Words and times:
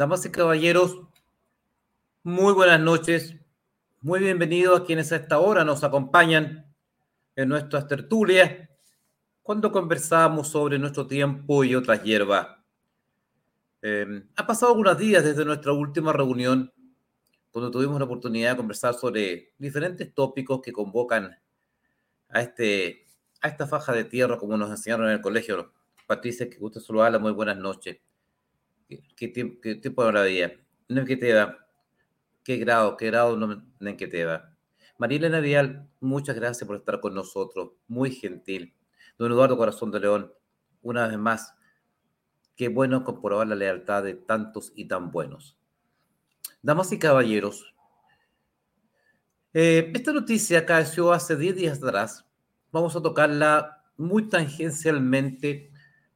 Damas 0.00 0.24
y 0.24 0.30
caballeros, 0.30 0.98
muy 2.22 2.54
buenas 2.54 2.80
noches. 2.80 3.34
Muy 4.00 4.20
bienvenidos 4.20 4.80
a 4.80 4.84
quienes 4.86 5.12
a 5.12 5.16
esta 5.16 5.38
hora 5.40 5.62
nos 5.62 5.84
acompañan 5.84 6.74
en 7.36 7.48
nuestras 7.50 7.86
tertulias 7.86 8.66
cuando 9.42 9.70
conversamos 9.70 10.48
sobre 10.48 10.78
nuestro 10.78 11.06
tiempo 11.06 11.64
y 11.64 11.74
otras 11.74 12.02
hierbas. 12.02 12.48
Eh, 13.82 14.24
ha 14.36 14.46
pasado 14.46 14.72
algunos 14.72 14.96
días 14.96 15.22
desde 15.22 15.44
nuestra 15.44 15.74
última 15.74 16.14
reunión, 16.14 16.72
donde 17.52 17.70
tuvimos 17.70 17.98
la 17.98 18.06
oportunidad 18.06 18.52
de 18.52 18.56
conversar 18.56 18.94
sobre 18.94 19.52
diferentes 19.58 20.14
tópicos 20.14 20.62
que 20.62 20.72
convocan 20.72 21.38
a, 22.30 22.40
este, 22.40 23.04
a 23.42 23.48
esta 23.48 23.66
faja 23.66 23.92
de 23.92 24.04
tierra, 24.04 24.38
como 24.38 24.56
nos 24.56 24.70
enseñaron 24.70 25.08
en 25.08 25.12
el 25.12 25.20
colegio. 25.20 25.74
Patricia, 26.06 26.48
que 26.48 26.56
gusta 26.56 26.80
saludarla, 26.80 27.18
muy 27.18 27.32
buenas 27.32 27.58
noches. 27.58 27.98
¿Qué, 29.16 29.28
tiempo, 29.28 29.60
qué 29.62 29.76
tiempo 29.76 30.02
de 30.04 30.12
maravilla? 30.12 30.52
No 30.88 31.04
que 31.04 31.16
te 31.16 31.32
va. 31.32 31.66
Qué 32.42 32.56
grado, 32.56 32.96
qué 32.96 33.06
grado 33.06 33.36
no 33.36 33.62
en 33.80 33.96
que 33.96 34.08
te 34.08 34.24
va. 34.24 34.52
María 34.98 35.40
Vial, 35.40 35.88
muchas 36.00 36.36
gracias 36.36 36.66
por 36.66 36.76
estar 36.76 37.00
con 37.00 37.14
nosotros, 37.14 37.70
muy 37.86 38.10
gentil. 38.10 38.74
Don 39.18 39.30
Eduardo 39.30 39.56
Corazón 39.56 39.90
de 39.90 40.00
León, 40.00 40.32
una 40.82 41.06
vez 41.06 41.18
más, 41.18 41.54
qué 42.56 42.68
bueno 42.68 43.04
comprobar 43.04 43.46
la 43.46 43.54
lealtad 43.54 44.02
de 44.02 44.14
tantos 44.14 44.72
y 44.74 44.86
tan 44.88 45.10
buenos. 45.10 45.56
Damas 46.62 46.92
y 46.92 46.98
caballeros, 46.98 47.74
eh, 49.52 49.90
esta 49.94 50.12
noticia 50.12 50.60
acaeció 50.60 51.12
hace 51.12 51.36
10 51.36 51.56
días 51.56 51.82
atrás. 51.82 52.26
Vamos 52.70 52.94
a 52.94 53.02
tocarla 53.02 53.82
muy 53.96 54.28
tangencialmente 54.28 55.72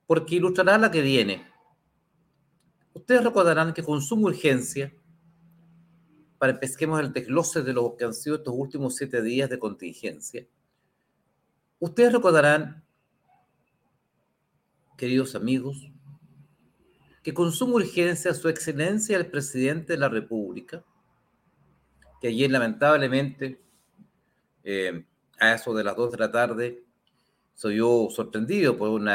porque 0.06 0.36
ilustrará 0.36 0.78
la 0.78 0.90
que 0.90 1.00
viene. 1.00 1.53
Ustedes 2.94 3.24
recordarán 3.24 3.74
que 3.74 3.82
con 3.82 4.00
suma 4.00 4.28
urgencia, 4.28 4.94
para 6.38 6.52
empezquemos 6.52 7.00
el 7.00 7.12
desglose 7.12 7.62
de 7.62 7.72
lo 7.72 7.96
que 7.96 8.04
han 8.04 8.14
sido 8.14 8.36
estos 8.36 8.54
últimos 8.56 8.94
siete 8.94 9.20
días 9.20 9.50
de 9.50 9.58
contingencia, 9.58 10.46
ustedes 11.80 12.12
recordarán, 12.12 12.84
queridos 14.96 15.34
amigos, 15.34 15.90
que 17.24 17.34
con 17.34 17.50
suma 17.50 17.74
urgencia 17.74 18.32
su 18.32 18.48
excelencia 18.48 19.16
el 19.16 19.26
presidente 19.26 19.94
de 19.94 19.98
la 19.98 20.08
República, 20.08 20.84
que 22.20 22.28
ayer 22.28 22.50
lamentablemente 22.50 23.60
eh, 24.62 25.04
a 25.40 25.54
eso 25.54 25.74
de 25.74 25.82
las 25.82 25.96
dos 25.96 26.12
de 26.12 26.18
la 26.18 26.30
tarde 26.30 26.84
soy 27.54 27.76
yo 27.76 28.08
sorprendido 28.10 28.76
por 28.76 28.88
un 28.90 29.08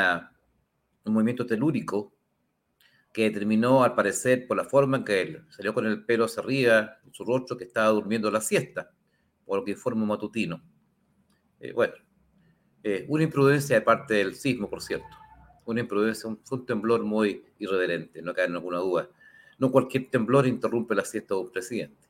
movimiento 1.06 1.46
telúrico 1.46 2.14
que 3.12 3.24
determinó 3.24 3.84
al 3.84 3.96
parecer 3.96 4.48
por 4.48 4.58
la 4.58 4.66
forma 4.66 4.98
en 4.98 5.04
que 5.04 5.22
él 5.22 5.44
salió 5.50 5.74
con 5.74 5.86
el 5.86 6.06
pelo 6.06 6.26
hacia 6.26 6.44
arriba, 6.44 6.98
su 7.12 7.26
rostro 7.26 7.58
que 7.58 7.64
estaba 7.64 7.90
durmiendo 7.90 8.30
la 8.30 8.42
siesta, 8.42 8.92
por 9.46 9.60
lo 9.60 9.66
que 9.66 9.72
informa 9.72 10.06
matutino. 10.06 10.62
Eh, 11.60 11.72
bueno, 11.74 11.94
eh, 12.84 13.06
una 13.08 13.24
imprudencia 13.24 13.76
de 13.76 13.82
parte 13.82 14.16
del 14.16 14.36
sismo, 14.36 14.70
por 14.70 14.82
cierto 14.82 15.20
una 15.70 15.82
imprudencia, 15.82 16.28
un, 16.28 16.40
un 16.50 16.66
temblor 16.66 17.04
muy 17.04 17.44
irreverente, 17.60 18.24
no 18.24 18.34
cae 18.34 18.48
en 18.48 18.56
alguna 18.56 18.80
duda. 18.80 19.08
No 19.60 19.72
cualquier 19.72 20.10
temblor 20.10 20.48
interrumpe 20.48 20.96
la 20.96 21.06
siesta 21.06 21.36
de 21.36 21.42
un 21.42 21.52
presidente. 21.52 22.08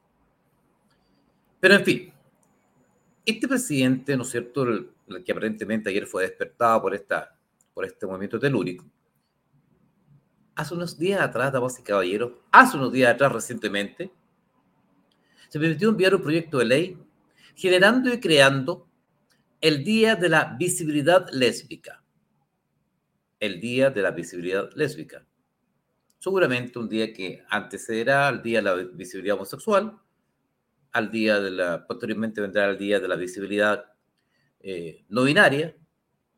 Pero 1.60 1.76
en 1.76 1.84
fin, 1.84 2.14
este 3.26 3.48
presidente, 3.50 4.16
¿no 4.16 4.24
es 4.24 4.30
cierto?, 4.30 4.64
el, 4.64 4.90
que 5.26 5.32
aparentemente 5.32 5.90
ayer 5.90 6.06
fue 6.06 6.24
despertado 6.24 6.84
por, 6.84 6.96
esta, 6.96 7.36
por 7.74 7.84
este 7.84 8.06
movimiento 8.06 8.40
telúrico, 8.40 8.86
hace 10.60 10.74
unos 10.74 10.98
días 10.98 11.22
atrás, 11.22 11.52
damas 11.52 11.80
y 11.80 11.84
caballeros, 11.84 12.34
hace 12.52 12.78
unos 12.78 12.92
días 12.92 13.14
atrás 13.14 13.32
recientemente, 13.32 14.12
se 15.48 15.60
permitió 15.60 15.90
enviar 15.90 16.16
un 16.16 16.22
proyecto 16.22 16.60
de 16.60 16.66
ley 16.66 16.98
generando 17.56 18.14
y 18.14 18.20
creando 18.20 18.88
el 19.62 19.84
Día 19.84 20.16
de 20.16 20.30
la 20.30 20.56
Visibilidad 20.58 21.28
Lésbica 21.32 22.00
el 23.40 23.60
Día 23.60 23.90
de 23.90 24.02
la 24.02 24.12
Visibilidad 24.12 24.70
Lésbica. 24.76 25.26
Seguramente 26.20 26.78
un 26.78 26.90
día 26.90 27.14
que 27.14 27.44
antecederá 27.50 28.28
al 28.28 28.42
Día 28.42 28.60
de 28.60 28.64
la 28.64 28.76
Visibilidad 28.76 29.38
Homosexual, 29.38 29.98
al 30.92 31.12
día 31.12 31.40
de 31.40 31.52
la, 31.52 31.88
posteriormente 31.88 32.42
vendrá 32.42 32.70
el 32.70 32.78
Día 32.78 33.00
de 33.00 33.08
la 33.08 33.16
Visibilidad 33.16 33.86
eh, 34.60 35.06
No 35.08 35.24
Binaria, 35.24 35.76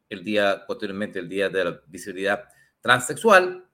el 0.10 0.24
día, 0.24 0.66
posteriormente 0.68 1.20
el 1.20 1.30
Día 1.30 1.50
de 1.50 1.64
la 1.64 1.82
Visibilidad 1.88 2.44
Transexual, 2.82 3.66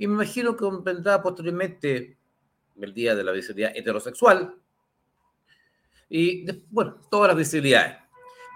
y 0.00 0.06
me 0.06 0.14
imagino 0.14 0.56
que 0.56 0.64
vendrá 0.82 1.20
posteriormente 1.20 2.16
el 2.80 2.94
Día 2.94 3.14
de 3.14 3.22
la 3.22 3.32
Visibilidad 3.32 3.76
Heterosexual, 3.76 4.58
y 6.08 6.50
bueno, 6.70 7.02
todas 7.10 7.28
las 7.28 7.36
visibilidades. 7.36 7.98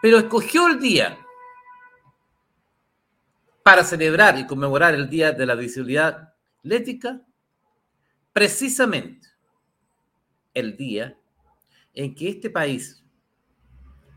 Pero 0.01 0.17
escogió 0.17 0.69
el 0.69 0.81
día 0.81 1.19
para 3.63 3.85
celebrar 3.85 4.39
y 4.39 4.47
conmemorar 4.47 4.95
el 4.95 5.11
Día 5.11 5.33
de 5.33 5.45
la 5.45 5.55
Visibilidad 5.55 6.33
Lética, 6.63 7.21
precisamente 8.33 9.29
el 10.55 10.79
día 10.79 11.15
en 11.93 12.15
que 12.15 12.31
este 12.31 12.49
país, 12.49 13.05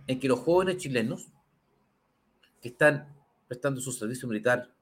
en 0.07 0.17
que 0.17 0.29
los 0.29 0.39
jóvenes 0.39 0.77
chilenos 0.77 1.27
que 2.61 2.69
están 2.69 3.13
prestando 3.49 3.81
su 3.81 3.91
servicio 3.91 4.29
militar 4.29 4.76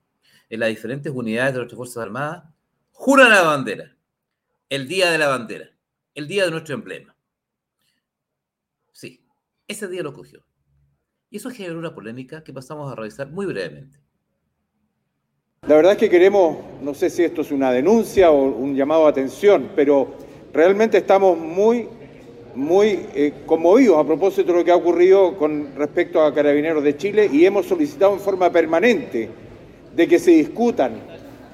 en 0.50 0.60
las 0.60 0.70
diferentes 0.70 1.12
unidades 1.14 1.54
de 1.54 1.60
nuestras 1.60 1.78
Fuerzas 1.78 2.04
Armadas, 2.04 2.44
juran 2.92 3.30
la 3.30 3.42
bandera, 3.42 3.96
el 4.70 4.88
Día 4.88 5.12
de 5.12 5.18
la 5.18 5.28
Bandera, 5.28 5.70
el 6.14 6.28
día 6.28 6.46
de 6.46 6.52
nuestro 6.52 6.76
emblema. 6.76 7.16
Sí, 8.92 9.26
ese 9.68 9.88
día 9.88 10.02
lo 10.02 10.14
cogió. 10.14 10.46
Y 11.30 11.38
eso 11.38 11.50
generó 11.50 11.78
una 11.78 11.94
polémica 11.94 12.44
que 12.44 12.54
pasamos 12.54 12.92
a 12.92 12.96
revisar 12.96 13.30
muy 13.30 13.46
brevemente. 13.46 14.00
La 15.68 15.76
verdad 15.76 15.94
es 15.94 15.98
que 15.98 16.10
queremos, 16.10 16.58
no 16.82 16.94
sé 16.94 17.10
si 17.10 17.24
esto 17.24 17.42
es 17.42 17.52
una 17.52 17.72
denuncia 17.72 18.32
o 18.32 18.44
un 18.44 18.76
llamado 18.76 19.08
a 19.08 19.10
atención, 19.10 19.72
pero 19.76 20.16
realmente 20.54 21.00
estamos 21.00 21.38
muy, 21.38 21.90
muy 22.54 23.08
eh, 23.14 23.34
conmovidos 23.46 23.98
a 23.98 24.06
propósito 24.06 24.52
de 24.52 24.60
lo 24.60 24.64
que 24.64 24.72
ha 24.72 24.76
ocurrido 24.76 25.36
con 25.38 25.76
respecto 25.76 26.24
a 26.24 26.34
Carabineros 26.34 26.84
de 26.84 26.96
Chile 26.96 27.30
y 27.32 27.46
hemos 27.46 27.66
solicitado 27.66 28.14
en 28.14 28.20
forma 28.20 28.52
permanente 28.52 29.30
de 29.96 30.08
que 30.08 30.20
se 30.20 30.32
discutan 30.32 30.94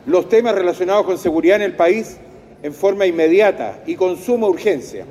los 0.06 0.28
temas 0.30 0.56
relacionados 0.56 1.06
con 1.06 1.18
seguridad 1.18 1.58
en 1.58 1.64
el 1.64 1.76
país 1.76 2.18
en 2.64 2.74
forma 2.74 3.06
inmediata 3.06 3.84
y 3.86 3.96
con 3.96 4.18
suma 4.18 4.48
urgencia. 4.48 5.06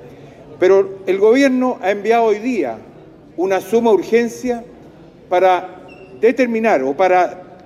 Pero 0.59 0.99
el 1.07 1.19
gobierno 1.19 1.79
ha 1.81 1.91
enviado 1.91 2.25
hoy 2.25 2.39
día 2.39 2.79
una 3.37 3.61
suma 3.61 3.93
urgencia 3.93 4.65
para 5.29 5.81
determinar 6.21 6.83
o 6.83 6.95
para, 6.95 7.59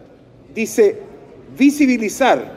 dice, 0.55 0.97
visibilizar 1.59 2.53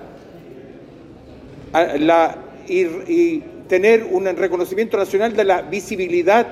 la, 2.00 2.38
y, 2.67 3.44
tener 3.67 4.07
un 4.09 4.25
reconocimiento 4.25 4.96
nacional 4.97 5.35
de 5.35 5.44
la 5.44 5.62
visibilidad 5.62 6.47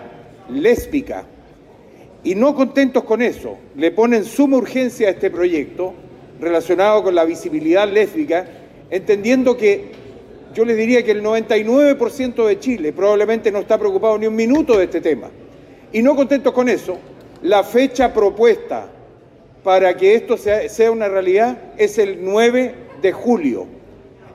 lésbica. 0.50 1.24
Y 2.26 2.36
no 2.36 2.56
contentos 2.56 3.04
con 3.06 3.22
eso, 3.22 3.58
le 3.78 3.92
ponen 3.92 4.26
suma 4.26 4.58
urgencia 4.58 5.08
a 5.08 5.12
este 5.12 5.30
proyecto 5.30 5.94
relacionado 6.40 7.04
con 7.04 7.16
la 7.16 7.26
visibilidad 7.26 7.88
lésbica, 7.88 8.46
entendiendo 8.90 9.58
que 9.58 9.92
yo 10.54 10.64
le 10.64 10.76
diría 10.76 11.04
que 11.04 11.12
el 11.12 11.24
99% 11.24 12.48
de 12.48 12.60
Chile 12.60 12.94
probablemente 12.94 13.52
no 13.52 13.60
está 13.60 13.78
preocupado 13.78 14.18
ni 14.18 14.28
un 14.28 14.36
minuto 14.36 14.78
de 14.78 14.86
este 14.86 15.02
tema. 15.02 15.30
Y 15.92 16.02
no 16.02 16.16
contentos 16.16 16.54
con 16.54 16.70
eso, 16.70 16.98
la 17.42 17.64
fecha 17.64 18.14
propuesta 18.14 18.90
para 19.66 19.98
que 19.98 20.14
esto 20.14 20.38
sea, 20.38 20.92
una 20.92 21.10
realidad 21.10 21.58
es 21.78 21.98
el 21.98 22.24
9 22.24 22.76
de 23.02 23.12
julio. 23.12 23.66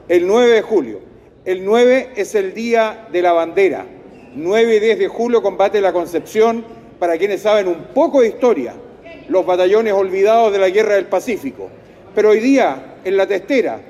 El 0.09 0.27
9 0.27 0.55
de 0.55 0.63
julio. 0.63 0.99
El 1.45 1.65
9 1.65 2.11
es 2.17 2.35
el 2.35 2.53
día 2.53 3.07
de 3.13 3.23
la 3.23 3.33
bandera. 3.33 3.87
9 4.35 4.77
y 4.77 4.81
10 4.81 4.99
de 4.99 5.07
julio 5.07 5.41
combate 5.41 5.81
la 5.81 5.93
Concepción, 5.93 6.65
para 6.99 7.17
quienes 7.17 7.43
saben 7.43 7.69
un 7.69 7.95
poco 7.95 8.23
de 8.23 8.29
historia, 8.29 8.75
los 9.29 9.47
batallones 9.47 9.93
olvidados 9.93 10.53
de 10.53 10.59
la 10.59 10.69
Guerra 10.69 10.97
del 10.97 11.07
Pacífico. 11.07 11.71
Pero 12.15 12.31
hoy 12.31 12.41
día, 12.41 12.97
en 13.05 13.17
la 13.17 13.27
testera, 13.27 13.81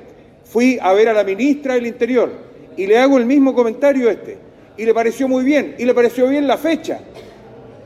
fui 0.44 0.78
a 0.80 0.92
ver 0.92 1.08
a 1.08 1.12
la 1.12 1.24
ministra 1.24 1.74
del 1.74 1.86
Interior 1.86 2.30
y 2.76 2.86
le 2.86 2.98
hago 2.98 3.18
el 3.18 3.26
mismo 3.26 3.54
comentario 3.54 4.10
este. 4.10 4.38
Y 4.76 4.84
le 4.84 4.94
pareció 4.94 5.28
muy 5.28 5.44
bien, 5.44 5.74
y 5.78 5.84
le 5.84 5.94
pareció 5.94 6.26
bien 6.28 6.46
la 6.46 6.56
fecha. 6.56 7.00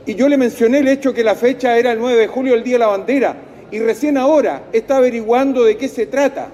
Y 0.05 0.15
yo 0.15 0.29
le 0.29 0.37
mencioné 0.37 0.79
el 0.79 0.87
hecho 0.87 1.13
que 1.13 1.23
la 1.23 1.35
fecha 1.35 1.77
era 1.77 1.91
el 1.91 1.99
9 1.99 2.17
de 2.17 2.27
julio, 2.27 2.53
el 2.53 2.63
Día 2.63 2.75
de 2.75 2.79
la 2.79 2.87
Bandera, 2.87 3.35
y 3.71 3.79
recién 3.79 4.17
ahora 4.17 4.63
está 4.71 4.97
averiguando 4.97 5.63
de 5.63 5.77
qué 5.77 5.87
se 5.87 6.05
trata 6.05 6.49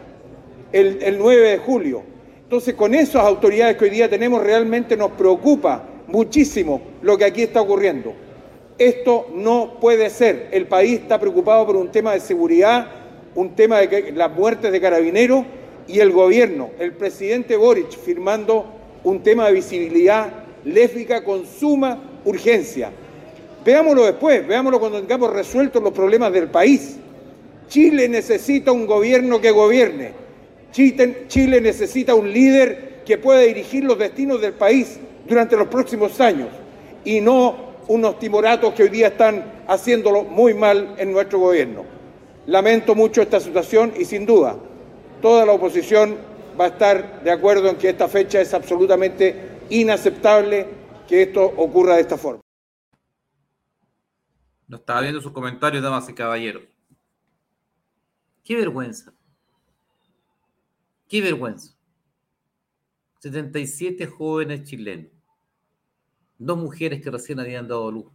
el, 0.71 1.17
9 1.19 1.49
de 1.49 1.57
julio. 1.57 2.03
Entonces, 2.43 2.73
con 2.75 2.95
esas 2.95 3.23
autoridades 3.23 3.77
que 3.77 3.85
hoy 3.85 3.91
día 3.91 4.09
tenemos, 4.09 4.41
realmente 4.41 4.97
nos 4.97 5.11
preocupa 5.11 5.83
muchísimo 6.07 6.81
lo 7.01 7.17
que 7.17 7.25
aquí 7.25 7.43
está 7.43 7.61
ocurriendo. 7.61 8.13
Esto 8.77 9.27
no 9.35 9.77
puede 9.79 10.09
ser. 10.09 10.49
El 10.51 10.67
país 10.67 11.01
está 11.01 11.19
preocupado 11.19 11.65
por 11.65 11.75
un 11.75 11.91
tema 11.91 12.13
de 12.13 12.19
seguridad, 12.19 12.87
un 13.35 13.55
tema 13.55 13.79
de 13.79 14.11
las 14.11 14.31
muertes 14.31 14.71
de 14.71 14.81
carabineros, 14.81 15.45
y 15.87 15.99
el 15.99 16.11
gobierno, 16.11 16.69
el 16.79 16.93
presidente 16.93 17.55
Boric 17.55 17.91
firmando 17.91 18.65
un 19.03 19.21
tema 19.23 19.47
de 19.47 19.53
visibilidad 19.53 20.31
lésbica 20.63 21.23
con 21.23 21.45
suma 21.45 22.01
urgencia. 22.23 22.91
Veámoslo 23.65 24.05
después, 24.05 24.47
veámoslo 24.47 24.79
cuando 24.79 24.99
tengamos 24.99 25.33
resueltos 25.33 25.81
los 25.83 25.91
problemas 25.91 26.31
del 26.31 26.49
país. 26.49 26.97
Chile 27.67 28.07
necesita 28.07 28.71
un 28.71 28.85
gobierno 28.85 29.41
que 29.41 29.51
gobierne. 29.51 30.13
Chile, 30.71 31.59
necesita 31.61 32.15
un 32.15 32.31
líder 32.31 33.01
que 33.05 33.17
pueda 33.17 33.41
dirigir 33.41 33.83
los 33.83 33.97
destinos 33.97 34.39
del 34.39 34.53
país 34.53 34.99
durante 35.27 35.57
los 35.57 35.67
próximos 35.67 36.19
años 36.21 36.47
y 37.03 37.19
no 37.19 37.71
unos 37.87 38.19
timoratos 38.19 38.73
que 38.73 38.83
hoy 38.83 38.89
día 38.89 39.07
están 39.07 39.43
haciéndolo 39.67 40.23
muy 40.23 40.53
mal 40.53 40.95
en 40.97 41.11
nuestro 41.11 41.39
gobierno. 41.39 41.83
Lamento 42.47 42.95
mucho 42.95 43.21
esta 43.21 43.39
situación 43.39 43.93
y 43.97 44.05
sin 44.05 44.25
duda 44.25 44.57
toda 45.21 45.45
la 45.45 45.53
oposición 45.53 46.17
va 46.59 46.65
a 46.65 46.67
estar 46.69 47.23
de 47.23 47.31
acuerdo 47.31 47.69
en 47.69 47.77
que 47.77 47.89
esta 47.89 48.07
fecha 48.07 48.41
es 48.41 48.53
absolutamente 48.53 49.59
inaceptable 49.69 50.67
que 51.07 51.23
esto 51.23 51.45
ocurra 51.45 51.95
de 51.95 52.01
esta 52.01 52.17
forma. 52.17 52.41
No 54.67 54.77
estaba 54.77 55.01
viendo 55.01 55.21
sus 55.21 55.31
comentarios, 55.31 55.83
damas 55.83 56.09
y 56.09 56.13
caballeros. 56.13 56.63
Qué 58.43 58.55
vergüenza. 58.55 59.13
Qué 61.07 61.21
vergüenza. 61.21 61.75
77 63.19 64.07
jóvenes 64.07 64.63
chilenos. 64.63 65.11
Dos 66.39 66.57
mujeres 66.57 67.03
que 67.03 67.11
recién 67.11 67.39
habían 67.39 67.67
dado 67.67 67.91
luz. 67.91 68.05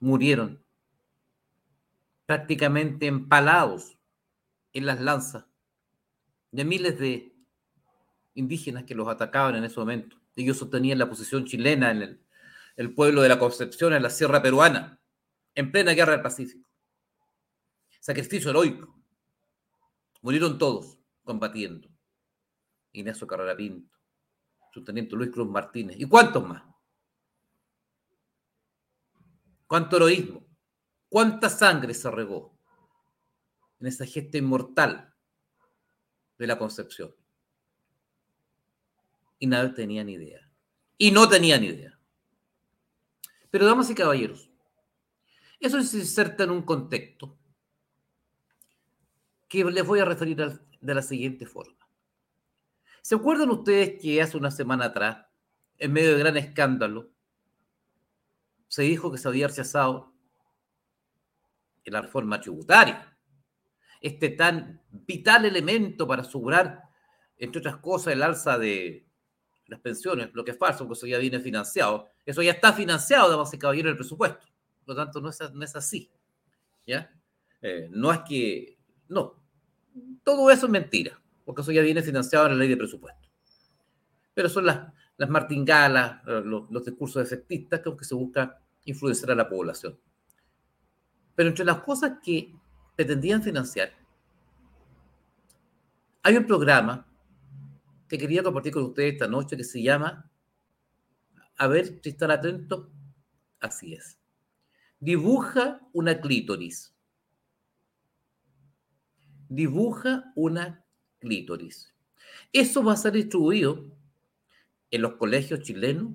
Murieron 0.00 0.62
prácticamente 2.28 3.06
empalados 3.06 3.98
en 4.74 4.84
las 4.84 5.00
lanzas 5.00 5.46
de 6.50 6.62
miles 6.62 6.98
de 6.98 7.34
indígenas 8.34 8.84
que 8.84 8.94
los 8.94 9.08
atacaban 9.08 9.56
en 9.56 9.64
ese 9.64 9.80
momento. 9.80 10.20
Ellos 10.36 10.58
sostenían 10.58 10.98
la 10.98 11.08
posición 11.08 11.46
chilena 11.46 11.90
en 11.90 12.20
el, 12.76 12.94
pueblo 12.94 13.22
de 13.22 13.30
la 13.30 13.38
Concepción, 13.38 13.94
en 13.94 14.02
la 14.02 14.10
Sierra 14.10 14.42
Peruana, 14.42 15.00
en 15.54 15.72
plena 15.72 15.92
guerra 15.92 16.12
del 16.12 16.20
Pacífico. 16.20 16.68
Sacrificio 17.98 18.50
heroico. 18.50 18.94
Murieron 20.20 20.58
todos 20.58 20.98
combatiendo. 21.24 21.88
Ignacio 22.92 23.26
Carrera 23.26 23.56
Pinto, 23.56 23.96
subteniente 24.74 25.16
Luis 25.16 25.30
Cruz 25.30 25.48
Martínez. 25.48 25.98
¿Y 25.98 26.04
cuántos 26.06 26.46
más? 26.46 26.62
¿Cuánto 29.66 29.96
heroísmo? 29.96 30.47
¿Cuánta 31.08 31.48
sangre 31.48 31.94
se 31.94 32.10
regó 32.10 32.54
en 33.80 33.86
esa 33.86 34.04
gesta 34.04 34.38
inmortal 34.38 35.14
de 36.38 36.46
la 36.46 36.58
Concepción? 36.58 37.14
Y 39.38 39.46
nadie 39.46 39.70
tenía 39.70 40.04
ni 40.04 40.14
idea. 40.14 40.50
Y 40.98 41.10
no 41.10 41.28
tenía 41.28 41.58
ni 41.58 41.68
idea. 41.68 41.98
Pero, 43.50 43.64
damas 43.64 43.88
y 43.88 43.94
caballeros, 43.94 44.50
eso 45.60 45.82
se 45.82 45.98
inserta 45.98 46.44
en 46.44 46.50
un 46.50 46.62
contexto 46.62 47.38
que 49.48 49.64
les 49.64 49.86
voy 49.86 50.00
a 50.00 50.04
referir 50.04 50.36
de 50.36 50.94
la 50.94 51.02
siguiente 51.02 51.46
forma. 51.46 51.88
¿Se 53.00 53.14
acuerdan 53.14 53.50
ustedes 53.50 54.00
que 54.00 54.20
hace 54.20 54.36
una 54.36 54.50
semana 54.50 54.86
atrás, 54.86 55.26
en 55.78 55.92
medio 55.92 56.12
de 56.12 56.18
gran 56.18 56.36
escándalo, 56.36 57.10
se 58.68 58.82
dijo 58.82 59.10
que 59.10 59.16
se 59.16 59.28
había 59.28 59.48
la 61.84 62.02
reforma 62.02 62.40
tributaria. 62.40 63.16
Este 64.00 64.30
tan 64.30 64.80
vital 64.90 65.44
elemento 65.44 66.06
para 66.06 66.22
asegurar, 66.22 66.82
entre 67.36 67.60
otras 67.60 67.78
cosas, 67.78 68.12
el 68.12 68.22
alza 68.22 68.58
de 68.58 69.06
las 69.66 69.80
pensiones, 69.80 70.30
lo 70.32 70.44
que 70.44 70.52
es 70.52 70.58
falso, 70.58 70.86
porque 70.86 70.98
eso 70.98 71.06
ya 71.06 71.18
viene 71.18 71.40
financiado. 71.40 72.08
Eso 72.24 72.42
ya 72.42 72.52
está 72.52 72.72
financiado, 72.72 73.30
damas 73.30 73.52
y 73.52 73.58
caballeros, 73.58 73.88
en 73.88 73.92
el 73.92 73.96
presupuesto. 73.96 74.46
Por 74.84 74.94
lo 74.94 75.04
tanto, 75.04 75.20
no 75.20 75.30
es, 75.30 75.76
así. 75.76 76.10
¿Ya? 76.86 77.12
Eh, 77.60 77.88
no 77.90 78.12
es 78.12 78.20
que. 78.20 78.78
No. 79.08 79.42
Todo 80.22 80.50
eso 80.50 80.66
es 80.66 80.72
mentira, 80.72 81.20
porque 81.44 81.62
eso 81.62 81.72
ya 81.72 81.82
viene 81.82 82.02
financiado 82.02 82.46
en 82.46 82.52
la 82.52 82.58
ley 82.58 82.68
de 82.68 82.76
presupuesto. 82.76 83.28
Pero 84.32 84.48
son 84.48 84.66
las, 84.66 84.92
las 85.16 85.28
martingalas, 85.28 86.24
los, 86.24 86.70
los 86.70 86.84
discursos 86.84 87.22
efectistas 87.22 87.80
que 87.80 88.04
se 88.04 88.14
busca 88.14 88.62
influenciar 88.84 89.32
a 89.32 89.34
la 89.34 89.48
población. 89.48 89.98
Pero 91.38 91.50
entre 91.50 91.64
las 91.64 91.82
cosas 91.82 92.18
que 92.20 92.52
pretendían 92.96 93.44
financiar, 93.44 93.92
hay 96.20 96.36
un 96.36 96.44
programa 96.44 97.06
que 98.08 98.18
quería 98.18 98.42
compartir 98.42 98.72
con 98.72 98.82
ustedes 98.82 99.12
esta 99.12 99.28
noche 99.28 99.56
que 99.56 99.62
se 99.62 99.80
llama, 99.80 100.28
a 101.56 101.66
ver 101.68 102.00
si 102.02 102.08
están 102.08 102.32
atentos, 102.32 102.88
así 103.60 103.94
es, 103.94 104.18
dibuja 104.98 105.80
una 105.92 106.20
clítoris. 106.20 106.92
Dibuja 109.48 110.32
una 110.34 110.84
clítoris. 111.20 111.94
Eso 112.52 112.82
va 112.82 112.94
a 112.94 112.96
ser 112.96 113.12
distribuido 113.12 113.96
en 114.90 115.02
los 115.02 115.12
colegios 115.12 115.60
chilenos 115.60 116.14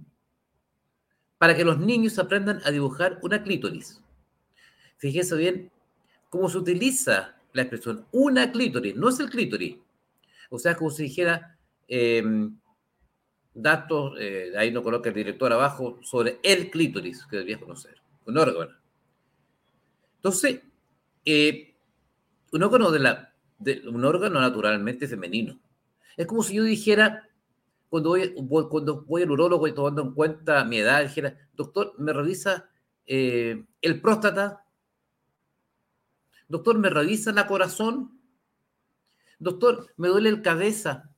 para 1.37 1.55
que 1.55 1.63
los 1.63 1.79
niños 1.79 2.19
aprendan 2.19 2.59
a 2.65 2.71
dibujar 2.71 3.19
una 3.23 3.41
clítoris. 3.41 4.02
Fíjese 4.97 5.35
bien 5.35 5.71
cómo 6.29 6.49
se 6.49 6.57
utiliza 6.57 7.35
la 7.53 7.61
expresión 7.61 8.05
una 8.11 8.51
clítoris, 8.51 8.95
no 8.95 9.09
es 9.09 9.19
el 9.19 9.29
clítoris. 9.29 9.77
O 10.49 10.59
sea, 10.59 10.75
como 10.75 10.89
si 10.89 11.03
dijera 11.03 11.57
em, 11.87 12.57
datos, 13.53 14.15
eh, 14.19 14.51
ahí 14.57 14.71
no 14.71 14.83
coloca 14.83 15.09
el 15.09 15.15
director 15.15 15.51
abajo, 15.53 15.99
sobre 16.01 16.39
el 16.43 16.71
clítoris 16.71 17.25
que 17.25 17.37
deberías 17.37 17.59
conocer, 17.59 17.95
un 18.25 18.37
órgano. 18.37 18.71
Entonces, 20.15 20.61
eh, 21.25 21.75
un 22.51 22.63
órgano 24.05 24.39
naturalmente 24.39 25.07
femenino. 25.07 25.59
Es 26.15 26.27
como 26.27 26.43
si 26.43 26.55
yo 26.55 26.63
dijera, 26.63 27.27
cuando 27.89 28.09
voy, 28.09 28.33
cuando 28.69 29.03
voy 29.03 29.23
al 29.23 29.31
urólogo 29.31 29.67
y 29.67 29.73
tomando 29.73 30.01
en 30.01 30.13
cuenta 30.13 30.63
mi 30.65 30.77
edad, 30.77 31.03
dijera, 31.03 31.37
doctor, 31.53 31.93
¿me 31.97 32.13
revisa 32.13 32.69
eh, 33.05 33.63
el 33.81 34.01
próstata? 34.01 34.62
Doctor, 36.53 36.77
¿me 36.77 36.91
revisa 36.91 37.31
la 37.31 37.47
corazón? 37.47 38.21
Doctor, 39.39 39.91
me 39.97 40.09
duele 40.09 40.29
el 40.29 40.43
cabeza. 40.43 41.09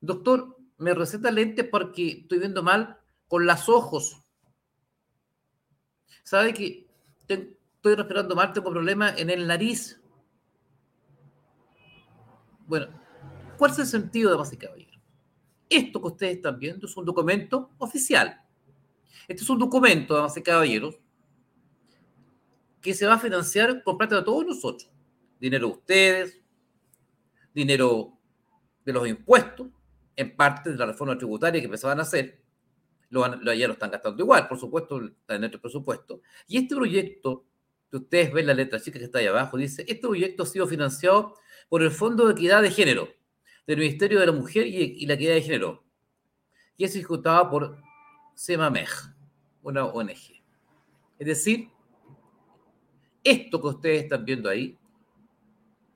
Doctor, 0.00 0.56
me 0.78 0.94
receta 0.94 1.32
lentes 1.32 1.66
porque 1.68 2.20
estoy 2.20 2.38
viendo 2.38 2.62
mal 2.62 3.00
con 3.26 3.46
los 3.46 3.68
ojos. 3.68 4.22
¿Sabe 6.22 6.54
que 6.54 6.86
estoy 7.18 7.96
respirando 7.96 8.36
mal? 8.36 8.52
Tengo 8.52 8.70
problemas 8.70 9.18
en 9.18 9.28
el 9.28 9.44
nariz. 9.44 10.00
Bueno, 12.68 12.86
¿cuál 13.58 13.72
es 13.72 13.80
el 13.80 13.86
sentido 13.86 14.30
de 14.30 14.36
base 14.36 14.56
caballero? 14.56 15.00
Esto 15.68 16.00
que 16.00 16.06
ustedes 16.06 16.36
están 16.36 16.60
viendo 16.60 16.86
es 16.86 16.96
un 16.96 17.04
documento 17.04 17.72
oficial. 17.78 18.40
Este 19.26 19.42
es 19.42 19.50
un 19.50 19.58
documento, 19.58 20.14
damas 20.14 20.36
y 20.36 20.44
caballeros, 20.44 21.00
que 22.84 22.92
se 22.92 23.06
va 23.06 23.14
a 23.14 23.18
financiar 23.18 23.82
con 23.82 23.96
plata 23.96 24.16
de 24.16 24.22
todos 24.22 24.44
nosotros. 24.44 24.92
Dinero 25.40 25.68
de 25.68 25.72
ustedes, 25.72 26.40
dinero 27.54 28.18
de 28.84 28.92
los 28.92 29.08
impuestos, 29.08 29.68
en 30.14 30.36
parte 30.36 30.70
de 30.70 30.76
la 30.76 30.84
reforma 30.84 31.16
tributaria 31.16 31.62
que 31.62 31.64
empezaban 31.64 31.98
a 31.98 32.02
hacer. 32.02 32.42
Lo, 33.08 33.26
ya 33.54 33.66
lo 33.66 33.72
están 33.72 33.90
gastando 33.90 34.22
igual, 34.22 34.46
por 34.46 34.58
supuesto, 34.58 35.00
en 35.00 35.40
nuestro 35.40 35.62
presupuesto. 35.62 36.20
Y 36.46 36.58
este 36.58 36.76
proyecto, 36.76 37.46
que 37.90 37.96
ustedes 37.96 38.30
ven 38.34 38.46
la 38.48 38.54
letra 38.54 38.78
chica 38.78 38.98
que 38.98 39.06
está 39.06 39.20
ahí 39.20 39.28
abajo, 39.28 39.56
dice, 39.56 39.82
este 39.88 40.06
proyecto 40.06 40.42
ha 40.42 40.46
sido 40.46 40.66
financiado 40.66 41.34
por 41.70 41.82
el 41.82 41.90
Fondo 41.90 42.26
de 42.26 42.32
Equidad 42.32 42.60
de 42.60 42.70
Género 42.70 43.08
del 43.66 43.78
Ministerio 43.78 44.20
de 44.20 44.26
la 44.26 44.32
Mujer 44.32 44.66
y, 44.66 45.06
la 45.06 45.14
Equidad 45.14 45.32
de 45.32 45.42
Género, 45.42 45.84
y 46.76 46.84
es 46.84 46.94
ejecutado 46.94 47.48
por 47.48 47.78
CEMAMEJ, 48.36 48.90
una 49.62 49.86
ONG. 49.86 50.42
Es 51.18 51.26
decir, 51.26 51.70
esto 53.24 53.60
que 53.60 53.66
ustedes 53.68 54.02
están 54.04 54.24
viendo 54.24 54.48
ahí, 54.48 54.78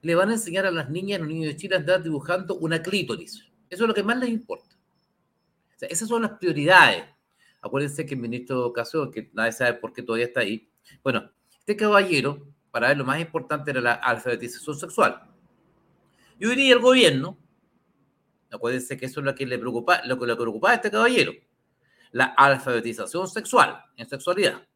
le 0.01 0.15
van 0.15 0.31
a 0.31 0.33
enseñar 0.33 0.65
a 0.67 0.71
las 0.71 0.89
niñas, 0.89 1.19
a 1.19 1.23
los 1.23 1.29
niños 1.29 1.53
de 1.53 1.57
Chile 1.57 1.77
a 1.77 1.79
andar 1.79 2.03
dibujando 2.03 2.57
una 2.57 2.83
clítoris. 2.83 3.45
Eso 3.69 3.85
es 3.85 3.89
lo 3.89 3.95
que 3.95 4.03
más 4.03 4.19
les 4.19 4.31
importa. 4.31 4.75
esas 5.81 6.09
son 6.09 6.23
las 6.23 6.33
prioridades. 6.33 7.05
Acuérdense 7.61 8.07
que 8.07 8.15
el 8.15 8.21
ministro 8.21 8.73
de 8.73 9.11
que 9.11 9.31
nadie 9.35 9.53
sabe 9.53 9.75
por 9.75 9.93
qué 9.93 10.03
todavía 10.03 10.27
está 10.27 10.41
ahí, 10.41 10.71
bueno, 11.03 11.31
este 11.59 11.77
caballero, 11.77 12.47
para 12.71 12.93
él 12.93 12.99
lo 12.99 13.05
más 13.05 13.21
importante 13.21 13.71
era 13.71 13.81
la 13.81 13.95
alfabetización 13.95 14.79
sexual. 14.79 15.23
Y 16.39 16.47
hoy 16.47 16.55
día 16.55 16.73
el 16.73 16.81
gobierno, 16.81 17.37
acuérdense 18.51 18.97
que 18.97 19.07
eso 19.07 19.21
es 19.21 19.27
lo 19.27 19.35
que 19.35 19.45
le 19.45 19.59
preocupa, 19.59 20.01
lo 20.07 20.19
que 20.19 20.27
le 20.27 20.37
preocupa 20.37 20.71
a 20.71 20.75
este 20.75 20.91
caballero, 20.91 21.33
la 22.13 22.27
alfabetización 22.27 23.29
sexual 23.29 23.85
en 23.97 24.09
sexualidad 24.09 24.68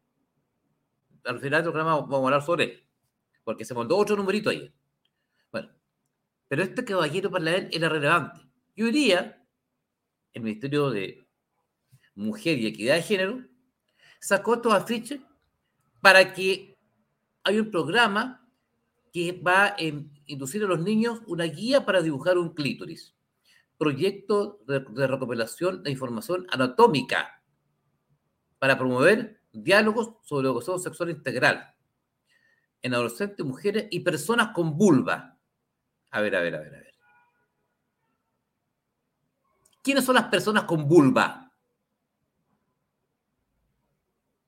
al 1.25 1.39
final 1.39 1.63
del 1.63 1.71
programa 1.71 2.01
vamos 2.01 2.13
a 2.21 2.25
hablar 2.25 2.43
sobre 2.43 2.63
él, 2.65 2.83
porque 3.43 3.65
se 3.65 3.73
mandó 3.73 3.97
otro 3.97 4.15
numerito 4.15 4.49
ahí. 4.49 4.73
Bueno, 5.51 5.69
Pero 6.47 6.63
este 6.63 6.83
caballero 6.83 7.31
para 7.31 7.55
él 7.55 7.69
era 7.71 7.89
relevante. 7.89 8.41
Y 8.75 8.83
hoy 8.83 8.91
día, 8.91 9.45
el 10.33 10.41
Ministerio 10.43 10.89
de 10.89 11.25
Mujer 12.15 12.57
y 12.57 12.67
Equidad 12.67 12.95
de 12.95 13.03
Género 13.03 13.43
sacó 14.19 14.55
estos 14.55 14.73
afiches 14.73 15.19
para 16.01 16.33
que 16.33 16.77
hay 17.43 17.59
un 17.59 17.71
programa 17.71 18.47
que 19.11 19.31
va 19.31 19.67
a 19.67 19.75
inducir 20.25 20.63
a 20.63 20.67
los 20.67 20.79
niños 20.79 21.21
una 21.27 21.45
guía 21.45 21.85
para 21.85 22.01
dibujar 22.01 22.37
un 22.37 22.53
clítoris. 22.53 23.15
Proyecto 23.77 24.59
de 24.65 25.07
recopilación 25.07 25.83
de 25.83 25.91
información 25.91 26.47
anatómica 26.49 27.43
para 28.59 28.77
promover 28.77 29.42
diálogos 29.53 30.15
sobre 30.23 30.47
educación 30.47 30.79
sexual 30.79 31.11
integral 31.11 31.73
en 32.81 32.93
adolescentes, 32.93 33.45
mujeres 33.45 33.87
y 33.91 34.01
personas 34.01 34.49
con 34.53 34.77
vulva. 34.77 35.39
A 36.11 36.21
ver, 36.21 36.35
a 36.35 36.41
ver, 36.41 36.55
a 36.55 36.59
ver, 36.59 36.75
a 36.75 36.79
ver. 36.79 36.93
¿Quiénes 39.81 40.05
son 40.05 40.15
las 40.15 40.25
personas 40.25 40.63
con 40.63 40.87
vulva? 40.87 41.51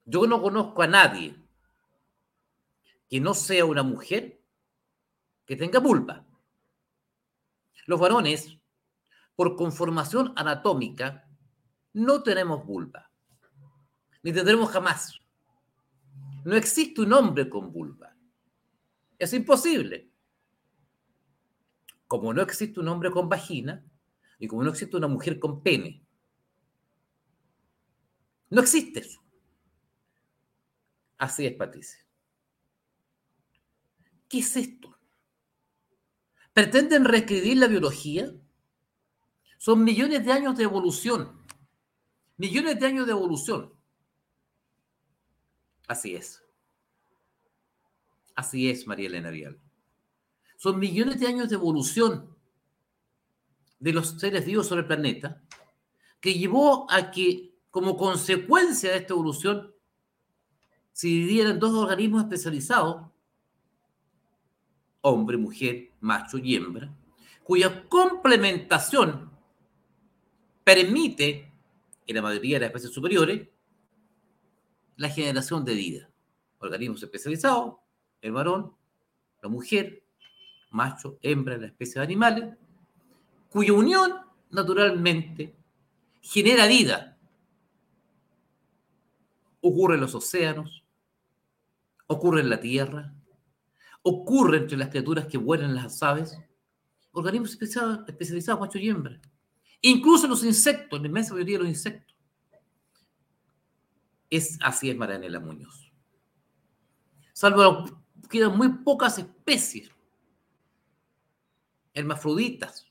Yo 0.06 0.28
no 0.28 0.42
conozco 0.42 0.82
a 0.82 0.88
nadie 0.88 1.36
que 3.10 3.20
no 3.20 3.34
sea 3.34 3.66
una 3.66 3.84
mujer 3.84 4.42
que 5.46 5.56
tenga 5.56 5.80
vulva. 5.80 6.26
Los 7.86 8.00
varones, 8.00 8.58
por 9.36 9.56
conformación 9.56 10.34
anatómica, 10.36 11.28
no 11.94 12.24
tenemos 12.24 12.66
vulva, 12.66 13.05
ni 14.26 14.34
tendremos 14.34 14.72
jamás. 14.72 15.20
No 16.46 16.56
existe 16.56 17.00
un 17.02 17.14
hombre 17.14 17.48
con 17.48 17.72
vulva. 17.72 18.18
Es 19.20 19.32
imposible. 19.34 20.10
Como 22.08 22.34
no 22.34 22.42
existe 22.42 22.80
un 22.80 22.88
hombre 22.88 23.12
con 23.12 23.30
vagina 23.30 23.86
y 24.40 24.48
como 24.48 24.64
no 24.64 24.72
existe 24.72 24.98
una 24.98 25.08
mujer 25.08 25.38
con 25.38 25.62
pene. 25.62 26.04
No 28.50 28.62
existe 28.62 29.02
eso. 29.02 29.24
Así 31.20 31.46
es, 31.46 31.54
Patricia. 31.54 32.04
¿Qué 34.28 34.40
es 34.40 34.58
esto? 34.58 34.98
¿Pretenden 36.52 37.06
reescribir 37.06 37.58
la 37.58 37.68
biología? 37.68 38.34
Son 39.60 39.84
millones 39.84 40.26
de 40.26 40.32
años 40.32 40.58
de 40.58 40.64
evolución. 40.64 41.46
Millones 42.38 42.80
de 42.80 42.88
años 42.88 43.06
de 43.06 43.12
evolución. 43.12 43.75
Así 45.88 46.16
es. 46.16 46.44
Así 48.36 48.70
es, 48.70 48.86
María 48.88 49.08
Elena 49.08 49.30
Vial. 49.30 49.60
Son 50.58 50.80
millones 50.80 51.20
de 51.20 51.28
años 51.28 51.50
de 51.50 51.56
evolución 51.56 52.36
de 53.80 53.94
los 53.94 54.20
seres 54.20 54.46
vivos 54.46 54.68
sobre 54.68 54.82
el 54.82 54.88
planeta 54.88 55.42
que 56.20 56.34
llevó 56.34 56.90
a 56.90 57.12
que, 57.12 57.54
como 57.70 57.96
consecuencia 57.96 58.92
de 58.92 58.98
esta 58.98 59.14
evolución, 59.14 59.74
se 60.92 61.08
dividieran 61.08 61.60
dos 61.60 61.74
organismos 61.74 62.24
especializados, 62.24 63.06
hombre, 65.02 65.38
mujer, 65.38 65.92
macho 66.00 66.38
y 66.38 66.56
hembra, 66.56 66.92
cuya 67.44 67.88
complementación 67.88 69.30
permite, 70.64 71.52
en 72.08 72.16
la 72.16 72.22
mayoría 72.22 72.56
de 72.56 72.62
las 72.62 72.70
especies 72.70 72.94
superiores, 72.94 73.48
la 74.98 75.10
generación 75.10 75.66
de 75.66 75.74
vida. 75.74 76.10
Organismos 76.60 77.04
especializados, 77.04 77.76
el 78.22 78.32
varón, 78.32 78.74
la 79.42 79.50
mujer, 79.50 80.04
macho, 80.72 81.18
hembra, 81.22 81.58
la 81.58 81.68
especie 81.68 82.00
de 82.00 82.06
animales, 82.06 82.58
cuya 83.50 83.74
unión 83.74 84.14
naturalmente 84.50 85.56
genera 86.22 86.68
vida. 86.68 87.18
Ocurre 89.62 89.96
en 89.96 90.02
los 90.02 90.16
océanos, 90.16 90.84
ocurre 92.08 92.42
en 92.42 92.50
la 92.50 92.60
tierra, 92.60 93.14
ocurre 94.02 94.58
entre 94.58 94.78
las 94.78 94.90
criaturas 94.90 95.28
que 95.28 95.38
vuelan 95.38 95.76
las 95.76 96.02
aves, 96.04 96.38
organismos 97.12 97.52
especializados, 97.52 98.08
especializados 98.08 98.62
macho 98.62 98.78
y 98.78 98.90
hembra, 98.90 99.20
incluso 99.82 100.28
los 100.28 100.44
insectos, 100.44 101.02
la 101.02 101.08
inmensa 101.08 101.34
mayoría 101.34 101.58
de 101.58 101.64
los 101.64 101.70
insectos. 101.70 102.15
Es 104.30 104.58
así 104.62 104.90
es 104.90 104.98
Marianela 104.98 105.40
Muñoz. 105.40 105.92
Salvo 107.34 107.86
quedan 108.30 108.58
muy 108.58 108.70
pocas 108.70 109.18
especies 109.20 109.90
hermafroditas 111.94 112.88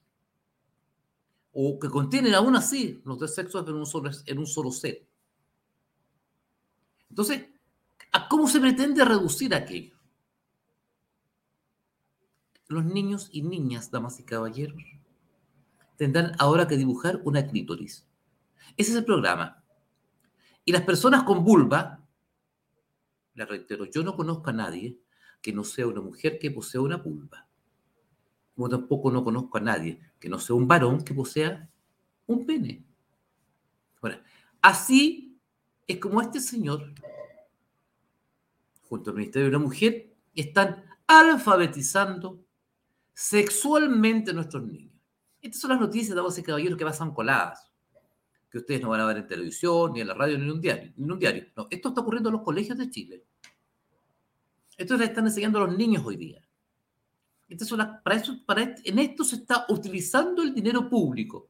o 1.53 1.79
que 1.79 1.89
contienen 1.89 2.35
aún 2.35 2.57
así 2.57 3.01
los 3.05 3.19
dos 3.19 3.35
sexos 3.35 3.67
en 3.69 3.75
un 3.75 3.87
solo, 3.87 4.11
en 4.27 4.39
un 4.39 4.47
solo 4.47 4.71
ser. 4.71 5.07
Entonces, 7.09 7.47
¿a 8.13 8.29
cómo 8.29 8.49
se 8.49 8.61
pretende 8.61 9.05
reducir 9.05 9.55
aquello? 9.55 9.97
Los 12.67 12.85
niños 12.85 13.29
y 13.31 13.43
niñas, 13.43 13.91
damas 13.91 14.19
y 14.19 14.25
caballeros, 14.25 14.83
tendrán 15.97 16.33
ahora 16.39 16.67
que 16.67 16.77
dibujar 16.77 17.21
una 17.25 17.47
clítoris. 17.47 18.07
Ese 18.77 18.91
es 18.91 18.97
el 18.97 19.05
programa. 19.05 19.64
Y 20.65 20.73
las 20.73 20.83
personas 20.83 21.25
con 21.25 21.45
vulva, 21.45 22.01
le 23.35 23.45
reitero, 23.45 23.85
yo 23.87 24.03
no 24.03 24.17
conozco 24.17 24.51
a 24.51 24.53
nadie 24.53 24.99
que 25.41 25.53
no 25.53 25.65
sea 25.65 25.87
una 25.87 26.01
mujer 26.01 26.39
que 26.39 26.51
posea 26.51 26.81
una 26.81 26.97
vulva. 26.97 27.47
Como 28.55 28.69
tampoco 28.69 29.11
no 29.11 29.25
conozco 29.25 29.59
a 29.59 29.61
nadie 29.61 30.01
que 30.19 30.29
no 30.29 30.39
sea 30.39 30.57
un 30.57 30.67
varón 30.67 31.05
que 31.05 31.13
posea 31.13 31.69
un 32.27 32.47
pene. 32.47 32.85
Bueno, 34.01 34.19
así 34.63 35.39
es 35.87 35.99
como 35.99 36.23
este 36.23 36.41
señor, 36.41 36.95
junto 38.83 39.11
al 39.11 39.17
Ministerio 39.17 39.47
de 39.47 39.53
la 39.53 39.59
Mujer, 39.59 40.15
están 40.35 40.85
alfabetizando 41.07 42.43
sexualmente 43.13 44.31
a 44.31 44.35
nuestros 44.35 44.65
niños. 44.65 44.93
Estas 45.43 45.61
son 45.61 45.71
las 45.73 45.81
noticias, 45.81 46.17
damas 46.17 46.39
y 46.39 46.43
caballeros, 46.43 46.79
que 46.79 46.85
pasan 46.85 47.13
coladas, 47.13 47.71
que 48.55 48.59
ustedes 48.59 48.83
no 48.83 48.91
van 48.91 49.01
a 49.01 49.07
ver 49.07 49.17
en 49.17 49.27
televisión, 49.27 49.93
ni 49.93 50.01
en 50.01 50.07
la 50.07 50.15
radio, 50.15 50.39
ni 50.39 50.45
en 50.45 50.51
un 50.53 50.61
diario. 50.61 50.93
Ni 50.97 51.05
en 51.05 51.11
un 51.11 51.19
diario. 51.19 51.47
No, 51.57 51.67
esto 51.69 51.89
está 51.89 52.03
ocurriendo 52.03 52.29
en 52.29 52.35
los 52.35 52.43
colegios 52.43 52.79
de 52.79 52.89
Chile. 52.89 53.25
Esto 54.77 54.97
le 54.97 55.07
están 55.07 55.27
enseñando 55.27 55.59
a 55.59 55.67
los 55.67 55.77
niños 55.77 56.05
hoy 56.07 56.15
día. 56.15 56.41
para 58.05 58.15
eso, 58.15 58.39
para, 58.47 58.77
en 58.85 58.99
esto 59.01 59.25
se 59.25 59.37
está 59.37 59.67
utilizando 59.69 60.41
el 60.45 60.55
dinero 60.55 60.89
público. 60.89 61.49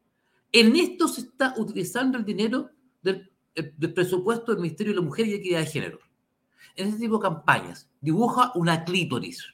En 0.50 0.74
esto 0.76 1.06
se 1.06 1.20
está 1.20 1.52
utilizando 1.58 2.16
el 2.16 2.24
dinero 2.24 2.70
del, 3.02 3.30
del 3.54 3.92
presupuesto 3.92 4.52
del 4.52 4.62
Ministerio 4.62 4.94
de 4.94 5.00
la 5.00 5.04
Mujer 5.04 5.26
y 5.26 5.34
Equidad 5.34 5.60
de 5.60 5.66
Género. 5.66 5.98
En 6.74 6.88
este 6.88 7.00
tipo 7.00 7.18
de 7.18 7.22
campañas, 7.22 7.86
dibuja 8.00 8.50
una 8.54 8.82
clítoris. 8.82 9.44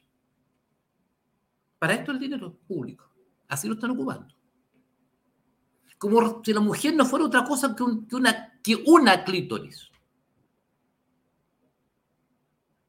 Para 1.80 1.94
esto 1.94 2.12
el 2.12 2.20
dinero 2.20 2.56
público. 2.68 3.10
Así 3.48 3.66
lo 3.66 3.74
están 3.74 3.90
ocupando. 3.90 4.39
Como 6.00 6.42
si 6.42 6.54
la 6.54 6.60
mujer 6.60 6.94
no 6.96 7.04
fuera 7.04 7.26
otra 7.26 7.44
cosa 7.44 7.76
que, 7.76 7.82
una, 7.82 8.58
que 8.62 8.74
una 8.86 9.22
clítoris. 9.22 9.90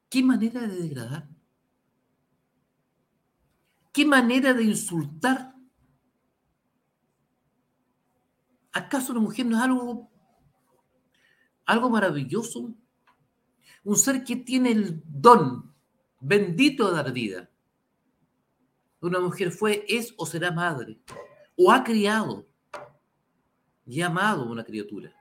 ¿Qué 0.09 0.23
manera 0.23 0.61
de 0.61 0.81
degradar? 0.83 1.27
¿Qué 3.91 4.05
manera 4.05 4.53
de 4.53 4.63
insultar? 4.63 5.53
¿Acaso 8.71 9.13
la 9.13 9.19
mujer 9.19 9.45
no 9.45 9.57
es 9.57 9.61
algo, 9.61 10.09
algo 11.65 11.89
maravilloso? 11.89 12.73
Un 13.83 13.97
ser 13.97 14.23
que 14.23 14.37
tiene 14.37 14.71
el 14.71 15.03
don 15.05 15.75
bendito 16.21 16.89
de 16.89 16.95
dar 16.95 17.11
vida. 17.11 17.51
Una 19.01 19.19
mujer 19.19 19.51
fue, 19.51 19.83
es 19.89 20.13
o 20.15 20.25
será 20.25 20.49
madre, 20.49 20.97
o 21.57 21.73
ha 21.73 21.83
criado 21.83 22.47
y 23.91 24.01
amado 24.01 24.49
una 24.49 24.63
criatura. 24.63 25.11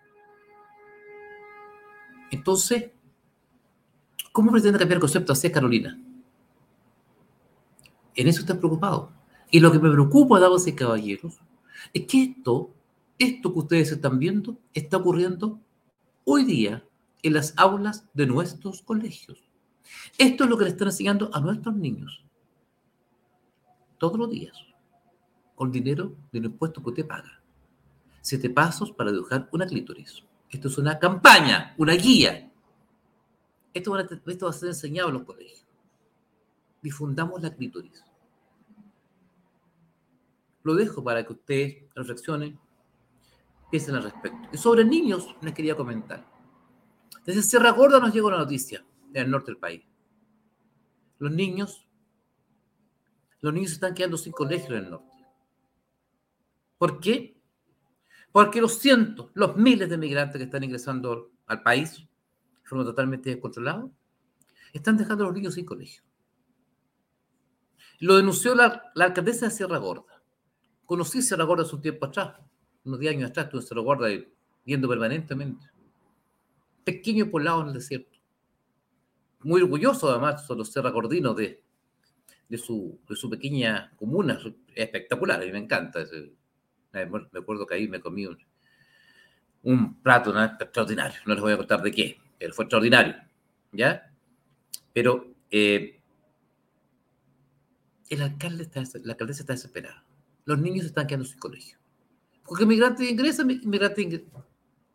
Entonces, 2.30 2.92
¿Cómo 4.32 4.52
pretende 4.52 4.78
cambiar 4.78 4.96
el 4.96 5.00
concepto 5.00 5.32
así, 5.32 5.50
Carolina? 5.50 6.00
En 8.14 8.28
eso 8.28 8.40
está 8.40 8.56
preocupado. 8.56 9.12
Y 9.50 9.58
lo 9.58 9.72
que 9.72 9.80
me 9.80 9.90
preocupa, 9.90 10.38
damas 10.38 10.66
y 10.66 10.74
caballeros, 10.74 11.40
es 11.92 12.06
que 12.06 12.22
esto, 12.22 12.72
esto 13.18 13.52
que 13.52 13.58
ustedes 13.58 13.92
están 13.92 14.18
viendo, 14.18 14.56
está 14.72 14.98
ocurriendo 14.98 15.58
hoy 16.24 16.44
día 16.44 16.84
en 17.22 17.32
las 17.32 17.54
aulas 17.56 18.08
de 18.14 18.26
nuestros 18.26 18.82
colegios. 18.82 19.42
Esto 20.16 20.44
es 20.44 20.50
lo 20.50 20.56
que 20.56 20.64
le 20.64 20.70
están 20.70 20.88
enseñando 20.88 21.30
a 21.32 21.40
nuestros 21.40 21.74
niños. 21.74 22.24
Todos 23.98 24.16
los 24.16 24.30
días. 24.30 24.56
Con 25.56 25.72
dinero 25.72 26.16
del 26.30 26.44
impuesto 26.44 26.82
que 26.82 26.90
usted 26.90 27.06
paga. 27.06 27.39
Siete 28.20 28.50
pasos 28.50 28.92
para 28.92 29.12
dibujar 29.12 29.48
una 29.52 29.66
clítoris. 29.66 30.24
Esto 30.50 30.68
es 30.68 30.78
una 30.78 30.98
campaña, 30.98 31.74
una 31.78 31.94
guía 31.94 32.50
esto 33.72 33.92
va, 33.92 34.00
a, 34.00 34.52
ser 34.52 34.68
enseñado 34.68 35.08
en 35.08 35.14
los 35.14 35.24
colegios. 35.24 35.64
Difundamos 36.82 37.40
la 37.40 37.54
clítoris. 37.54 38.04
Lo 40.62 40.74
dejo 40.74 41.02
para 41.02 41.24
que 41.24 41.32
ustedes 41.32 41.84
reflexionen, 41.94 42.58
piensen 43.70 43.94
al 43.94 44.02
respecto. 44.02 44.48
Y 44.52 44.58
sobre 44.58 44.84
niños 44.84 45.34
les 45.40 45.54
quería 45.54 45.76
comentar. 45.76 46.26
Desde 47.24 47.42
Sierra 47.42 47.70
Gorda 47.70 48.00
nos 48.00 48.12
llegó 48.12 48.28
una 48.28 48.38
noticia 48.38 48.84
del 49.08 49.30
norte 49.30 49.52
del 49.52 49.58
país. 49.58 49.82
Los 51.18 51.30
niños, 51.30 51.86
los 53.40 53.52
niños 53.52 53.72
están 53.72 53.94
quedando 53.94 54.16
sin 54.16 54.32
colegio 54.32 54.76
en 54.76 54.84
el 54.84 54.90
norte. 54.90 55.06
¿Por 56.76 56.98
qué? 56.98 57.39
Porque 58.32 58.60
los 58.60 58.78
cientos, 58.78 59.30
los 59.34 59.56
miles 59.56 59.88
de 59.88 59.98
migrantes 59.98 60.38
que 60.38 60.44
están 60.44 60.62
ingresando 60.62 61.32
al 61.46 61.62
país, 61.62 61.96
de 61.98 62.68
forma 62.68 62.84
totalmente 62.84 63.30
descontrolada, 63.30 63.88
están 64.72 64.96
dejando 64.96 65.24
a 65.24 65.26
los 65.28 65.36
niños 65.36 65.54
sin 65.54 65.64
colegio. 65.64 66.02
Lo 67.98 68.16
denunció 68.16 68.54
la, 68.54 68.92
alcaldesa 68.96 69.46
de 69.46 69.50
Sierra 69.50 69.78
Gorda. 69.78 70.22
Conocí 70.86 71.22
Sierra 71.22 71.44
Gorda 71.44 71.64
hace 71.64 71.74
un 71.74 71.82
tiempo 71.82 72.06
atrás, 72.06 72.36
unos 72.84 73.00
10 73.00 73.16
años 73.16 73.30
atrás, 73.30 73.46
estuve 73.46 73.60
en 73.60 73.66
Sierra 73.66 73.82
Gorda 73.82 74.08
viendo 74.64 74.88
permanentemente. 74.88 75.66
Pequeño 76.84 77.30
poblado 77.30 77.62
en 77.62 77.68
el 77.68 77.74
desierto. 77.74 78.18
Muy 79.40 79.62
orgulloso, 79.62 80.08
además, 80.08 80.46
son 80.46 80.58
los 80.58 80.70
serragordinos 80.70 81.36
de, 81.36 81.62
de, 82.48 82.58
su, 82.58 83.00
pequeña 83.30 83.92
comuna. 83.96 84.38
Espectacular, 84.74 85.40
a 85.40 85.44
mí 85.44 85.52
me 85.52 85.58
encanta. 85.58 86.00
Me 86.92 87.02
acuerdo 87.38 87.66
que 87.66 87.74
ahí 87.74 87.88
me 87.88 88.00
comí 88.00 88.26
un, 88.26 88.38
un 89.62 90.02
plato 90.02 90.32
extraordinario. 90.42 91.18
No 91.26 91.34
les 91.34 91.42
voy 91.42 91.52
a 91.52 91.56
contar 91.56 91.82
de 91.82 91.92
qué, 91.92 92.18
pero 92.38 92.54
fue 92.54 92.64
extraordinario. 92.64 93.14
¿Ya? 93.72 94.12
Pero 94.92 95.32
eh, 95.50 96.00
el 98.08 98.22
alcalde 98.22 98.64
está, 98.64 98.82
la 99.04 99.12
alcaldesa 99.12 99.42
está 99.42 99.52
desesperada. 99.52 100.04
Los 100.44 100.58
niños 100.58 100.84
están 100.86 101.06
quedando 101.06 101.26
sin 101.26 101.38
colegio. 101.38 101.78
Porque 102.44 102.66
migrantes 102.66 103.08
ingresan, 103.08 103.46
migrantes 103.46 104.04
ingresan. 104.04 104.44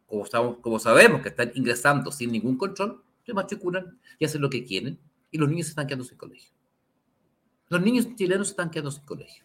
Como, 0.05 0.61
como 0.61 0.79
sabemos 0.79 1.21
que 1.21 1.29
están 1.29 1.51
ingresando 1.55 2.11
sin 2.11 2.31
ningún 2.31 2.57
control, 2.57 3.01
se 3.25 3.33
matriculan 3.33 3.97
y 4.19 4.25
hacen 4.25 4.41
lo 4.41 4.49
que 4.49 4.65
quieren 4.65 4.99
y 5.31 5.37
los 5.37 5.49
niños 5.49 5.69
están 5.69 5.87
quedando 5.87 6.03
sin 6.03 6.17
colegio. 6.17 6.51
Los 7.69 7.81
niños 7.81 8.13
chilenos 8.15 8.49
están 8.49 8.69
quedando 8.69 8.91
sin 8.91 9.05
colegio. 9.05 9.44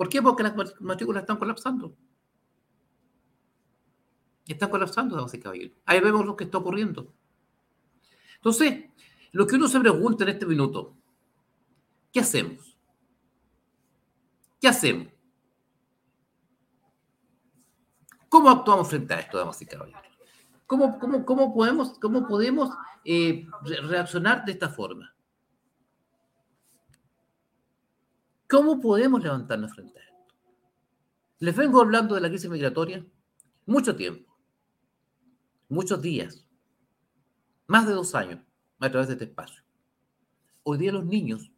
¿Por 0.00 0.08
qué? 0.08 0.22
Porque 0.22 0.42
las 0.42 0.54
matrículas 0.80 1.24
están 1.24 1.36
colapsando. 1.36 1.94
Están 4.46 4.70
colapsando, 4.70 5.14
damas 5.14 5.34
y 5.34 5.40
caballeros. 5.40 5.76
Ahí 5.84 6.00
vemos 6.00 6.24
lo 6.24 6.34
que 6.34 6.44
está 6.44 6.56
ocurriendo. 6.56 7.12
Entonces, 8.36 8.86
lo 9.32 9.46
que 9.46 9.56
uno 9.56 9.68
se 9.68 9.78
pregunta 9.78 10.24
en 10.24 10.30
este 10.30 10.46
minuto, 10.46 10.96
¿qué 12.10 12.20
hacemos? 12.20 12.78
¿Qué 14.58 14.68
hacemos? 14.68 15.08
¿Cómo 18.30 18.48
actuamos 18.48 18.88
frente 18.88 19.12
a 19.12 19.20
esto, 19.20 19.36
damas 19.36 19.60
y 19.60 19.66
caballeros? 19.66 20.00
¿Cómo, 20.66 20.98
cómo, 20.98 21.52
podemos, 21.52 21.98
cómo 21.98 22.26
podemos 22.26 22.70
eh, 23.04 23.46
reaccionar 23.82 24.46
de 24.46 24.52
esta 24.52 24.70
forma? 24.70 25.14
¿Cómo 28.50 28.80
podemos 28.80 29.22
levantarnos 29.22 29.72
frente 29.72 29.96
a 30.00 30.02
esto? 30.02 30.34
Les 31.38 31.54
vengo 31.54 31.80
hablando 31.80 32.16
de 32.16 32.20
la 32.20 32.28
crisis 32.28 32.50
migratoria 32.50 33.06
mucho 33.64 33.94
tiempo, 33.94 34.36
muchos 35.68 36.02
días, 36.02 36.44
más 37.68 37.86
de 37.86 37.92
dos 37.92 38.12
años 38.16 38.40
a 38.80 38.90
través 38.90 39.06
de 39.06 39.14
este 39.14 39.26
espacio. 39.26 39.62
Hoy 40.64 40.78
día 40.78 40.90
los 40.90 41.04
niños, 41.04 41.52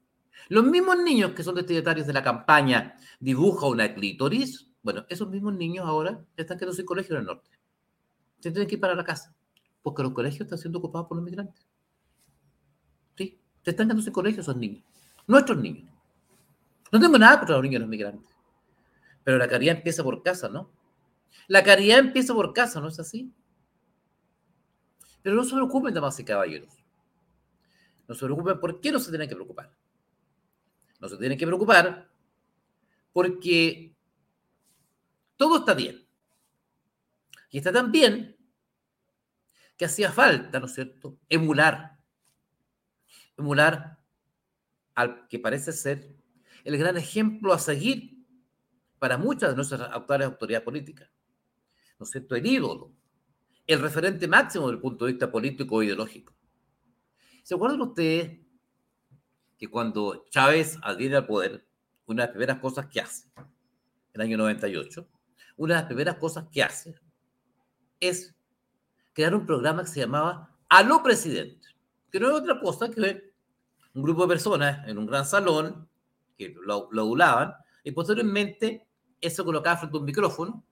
los 0.50 0.64
mismos 0.64 0.98
niños 0.98 1.32
que 1.32 1.42
son 1.42 1.54
destinatarios 1.54 2.06
de 2.06 2.12
la 2.12 2.22
campaña 2.22 2.98
Dibuja 3.18 3.68
una 3.68 3.94
clítoris, 3.94 4.68
bueno, 4.82 5.06
esos 5.08 5.30
mismos 5.30 5.54
niños 5.54 5.86
ahora 5.86 6.22
están 6.36 6.58
quedando 6.58 6.74
sin 6.74 6.84
colegio 6.84 7.14
en 7.14 7.20
el 7.20 7.26
norte. 7.26 7.50
Se 8.40 8.50
tienen 8.50 8.68
que 8.68 8.74
ir 8.74 8.80
para 8.80 8.94
la 8.94 9.04
casa, 9.04 9.34
porque 9.80 10.02
los 10.02 10.12
colegios 10.12 10.42
están 10.42 10.58
siendo 10.58 10.80
ocupados 10.80 11.08
por 11.08 11.16
los 11.16 11.24
migrantes. 11.24 11.66
Sí, 13.16 13.40
se 13.62 13.70
están 13.70 13.86
quedando 13.86 14.02
sin 14.02 14.12
colegio 14.12 14.42
esos 14.42 14.56
niños, 14.58 14.84
nuestros 15.26 15.56
niños. 15.56 15.91
No 16.92 17.00
tengo 17.00 17.18
nada 17.18 17.38
contra 17.38 17.56
los 17.56 17.64
niños 17.64 17.80
los 17.80 17.88
migrantes. 17.88 18.30
Pero 19.24 19.38
la 19.38 19.48
caridad 19.48 19.76
empieza 19.76 20.04
por 20.04 20.22
casa, 20.22 20.48
¿no? 20.48 20.70
La 21.48 21.64
caridad 21.64 21.98
empieza 21.98 22.34
por 22.34 22.52
casa, 22.52 22.80
¿no 22.80 22.88
es 22.88 23.00
así? 23.00 23.32
Pero 25.22 25.34
no 25.34 25.44
se 25.44 25.54
preocupen, 25.54 25.94
damas 25.94 26.20
y 26.20 26.24
caballeros. 26.24 26.74
No 28.06 28.14
se 28.14 28.24
preocupen, 28.26 28.60
¿por 28.60 28.80
qué 28.80 28.92
no 28.92 28.98
se 28.98 29.10
tienen 29.10 29.28
que 29.28 29.34
preocupar? 29.34 29.72
No 31.00 31.08
se 31.08 31.16
tienen 31.16 31.38
que 31.38 31.46
preocupar 31.46 32.10
porque 33.12 33.94
todo 35.36 35.58
está 35.58 35.74
bien. 35.74 36.06
Y 37.50 37.58
está 37.58 37.72
tan 37.72 37.90
bien 37.90 38.36
que 39.76 39.86
hacía 39.86 40.12
falta, 40.12 40.60
¿no 40.60 40.66
es 40.66 40.74
cierto?, 40.74 41.18
emular. 41.28 41.98
Emular 43.36 43.98
al 44.94 45.26
que 45.28 45.38
parece 45.38 45.72
ser 45.72 46.21
el 46.64 46.78
gran 46.78 46.96
ejemplo 46.96 47.52
a 47.52 47.58
seguir 47.58 48.24
para 48.98 49.18
muchas 49.18 49.50
de 49.50 49.56
nuestras 49.56 49.80
actuales 49.80 50.28
autoridades 50.28 50.64
políticas. 50.64 51.10
¿No 51.98 52.04
es 52.04 52.10
cierto? 52.10 52.36
El 52.36 52.46
ídolo, 52.46 52.92
el 53.66 53.80
referente 53.80 54.28
máximo 54.28 54.66
desde 54.66 54.76
el 54.76 54.80
punto 54.80 55.04
de 55.04 55.12
vista 55.12 55.30
político 55.30 55.82
e 55.82 55.86
ideológico. 55.86 56.34
¿Se 57.42 57.54
acuerdan 57.54 57.80
ustedes 57.80 58.38
que 59.58 59.68
cuando 59.68 60.24
Chávez 60.30 60.78
adviene 60.82 61.16
al 61.16 61.26
poder, 61.26 61.66
una 62.06 62.22
de 62.22 62.26
las 62.26 62.32
primeras 62.32 62.58
cosas 62.58 62.86
que 62.86 63.00
hace, 63.00 63.28
en 63.36 63.46
el 64.14 64.20
año 64.20 64.36
98, 64.38 65.08
una 65.56 65.74
de 65.74 65.80
las 65.80 65.86
primeras 65.86 66.16
cosas 66.16 66.46
que 66.50 66.62
hace 66.62 66.94
es 68.00 68.34
crear 69.12 69.34
un 69.34 69.46
programa 69.46 69.82
que 69.82 69.90
se 69.90 70.00
llamaba 70.00 70.56
Aló 70.68 71.02
Presidente, 71.02 71.68
que 72.10 72.18
no 72.20 72.28
es 72.28 72.34
otra 72.34 72.60
cosa 72.60 72.90
que 72.90 73.32
un 73.94 74.02
grupo 74.02 74.22
de 74.22 74.28
personas 74.28 74.88
en 74.88 74.98
un 74.98 75.06
gran 75.06 75.24
salón 75.24 75.88
que 76.48 76.54
lo, 76.64 76.88
adulaban, 76.92 77.54
y 77.84 77.90
posteriormente 77.92 78.86
eso 79.20 79.44
colocaba 79.44 79.76
frente 79.76 79.96
a 79.96 80.00
un 80.00 80.06
micrófono, 80.06 80.64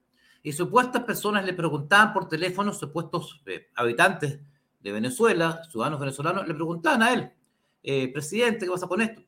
y 0.42 0.52
supuestas 0.52 1.04
personas 1.04 1.44
le 1.44 1.52
preguntaban 1.52 2.12
por 2.12 2.28
teléfono, 2.28 2.72
supuestos 2.72 3.42
eh, 3.46 3.68
habitantes 3.74 4.40
de 4.80 4.92
Venezuela, 4.92 5.62
ciudadanos 5.70 6.00
venezolanos, 6.00 6.48
le 6.48 6.54
preguntaban 6.54 7.02
a 7.02 7.12
él, 7.12 7.30
eh, 7.83 8.12
presidente, 8.12 8.64
¿qué 8.64 8.70
pasa 8.70 8.87
con 8.87 9.02
esto? 9.02 9.22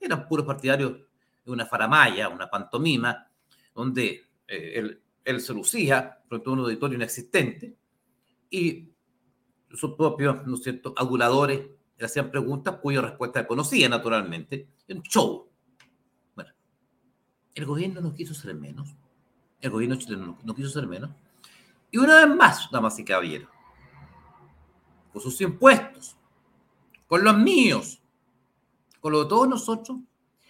Eran 0.00 0.26
puros 0.28 0.46
partidarios 0.46 0.92
de 1.44 1.50
una 1.50 1.66
faramaya, 1.66 2.28
una 2.28 2.48
pantomima, 2.48 3.28
donde 3.74 4.26
eh, 4.46 4.72
él, 4.74 5.02
él, 5.24 5.40
se 5.40 5.52
lucía 5.52 6.20
frente 6.28 6.48
a 6.48 6.52
un 6.52 6.60
auditorio 6.60 6.96
inexistente 6.96 7.76
y 8.50 8.88
sus 9.74 9.94
propios, 9.94 10.46
¿no 10.46 10.54
es 10.56 10.62
cierto?, 10.62 10.94
aduladores 10.96 11.60
le 12.02 12.06
hacían 12.06 12.30
preguntas 12.30 12.76
cuya 12.82 13.00
respuesta 13.00 13.46
conocía 13.46 13.88
naturalmente. 13.88 14.68
Un 14.88 15.02
show, 15.02 15.51
el 17.54 17.66
gobierno 17.66 18.00
no 18.00 18.14
quiso 18.14 18.34
ser 18.34 18.54
menos. 18.54 18.94
El 19.60 19.70
gobierno 19.70 19.96
chileno 19.96 20.38
no, 20.42 20.54
quiso 20.54 20.70
ser 20.70 20.86
menos. 20.86 21.10
Y 21.90 21.98
una 21.98 22.24
vez 22.24 22.36
más, 22.36 22.68
damas 22.70 22.98
y 22.98 23.04
caballeros, 23.04 23.48
con 25.12 25.20
sus 25.20 25.40
impuestos, 25.40 26.16
con 27.06 27.22
los 27.22 27.36
míos, 27.36 28.02
con 29.00 29.12
los 29.12 29.24
de 29.24 29.28
todos 29.28 29.48
nosotros, 29.48 29.98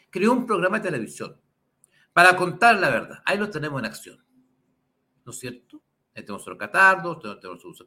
creó 0.08 0.32
un 0.32 0.46
programa 0.46 0.78
de 0.78 0.84
televisión 0.84 1.36
para 2.12 2.36
contar 2.36 2.76
la 2.78 2.90
verdad. 2.90 3.22
Ahí 3.24 3.38
lo 3.38 3.50
tenemos 3.50 3.80
en 3.80 3.86
acción. 3.86 4.24
¿No 5.24 5.32
es 5.32 5.38
cierto? 5.38 5.82
Ahí 6.14 6.22
tenemos 6.22 6.46
a 6.46 6.56
Catardo, 6.56 7.18
tenemos 7.18 7.64
a 7.64 7.84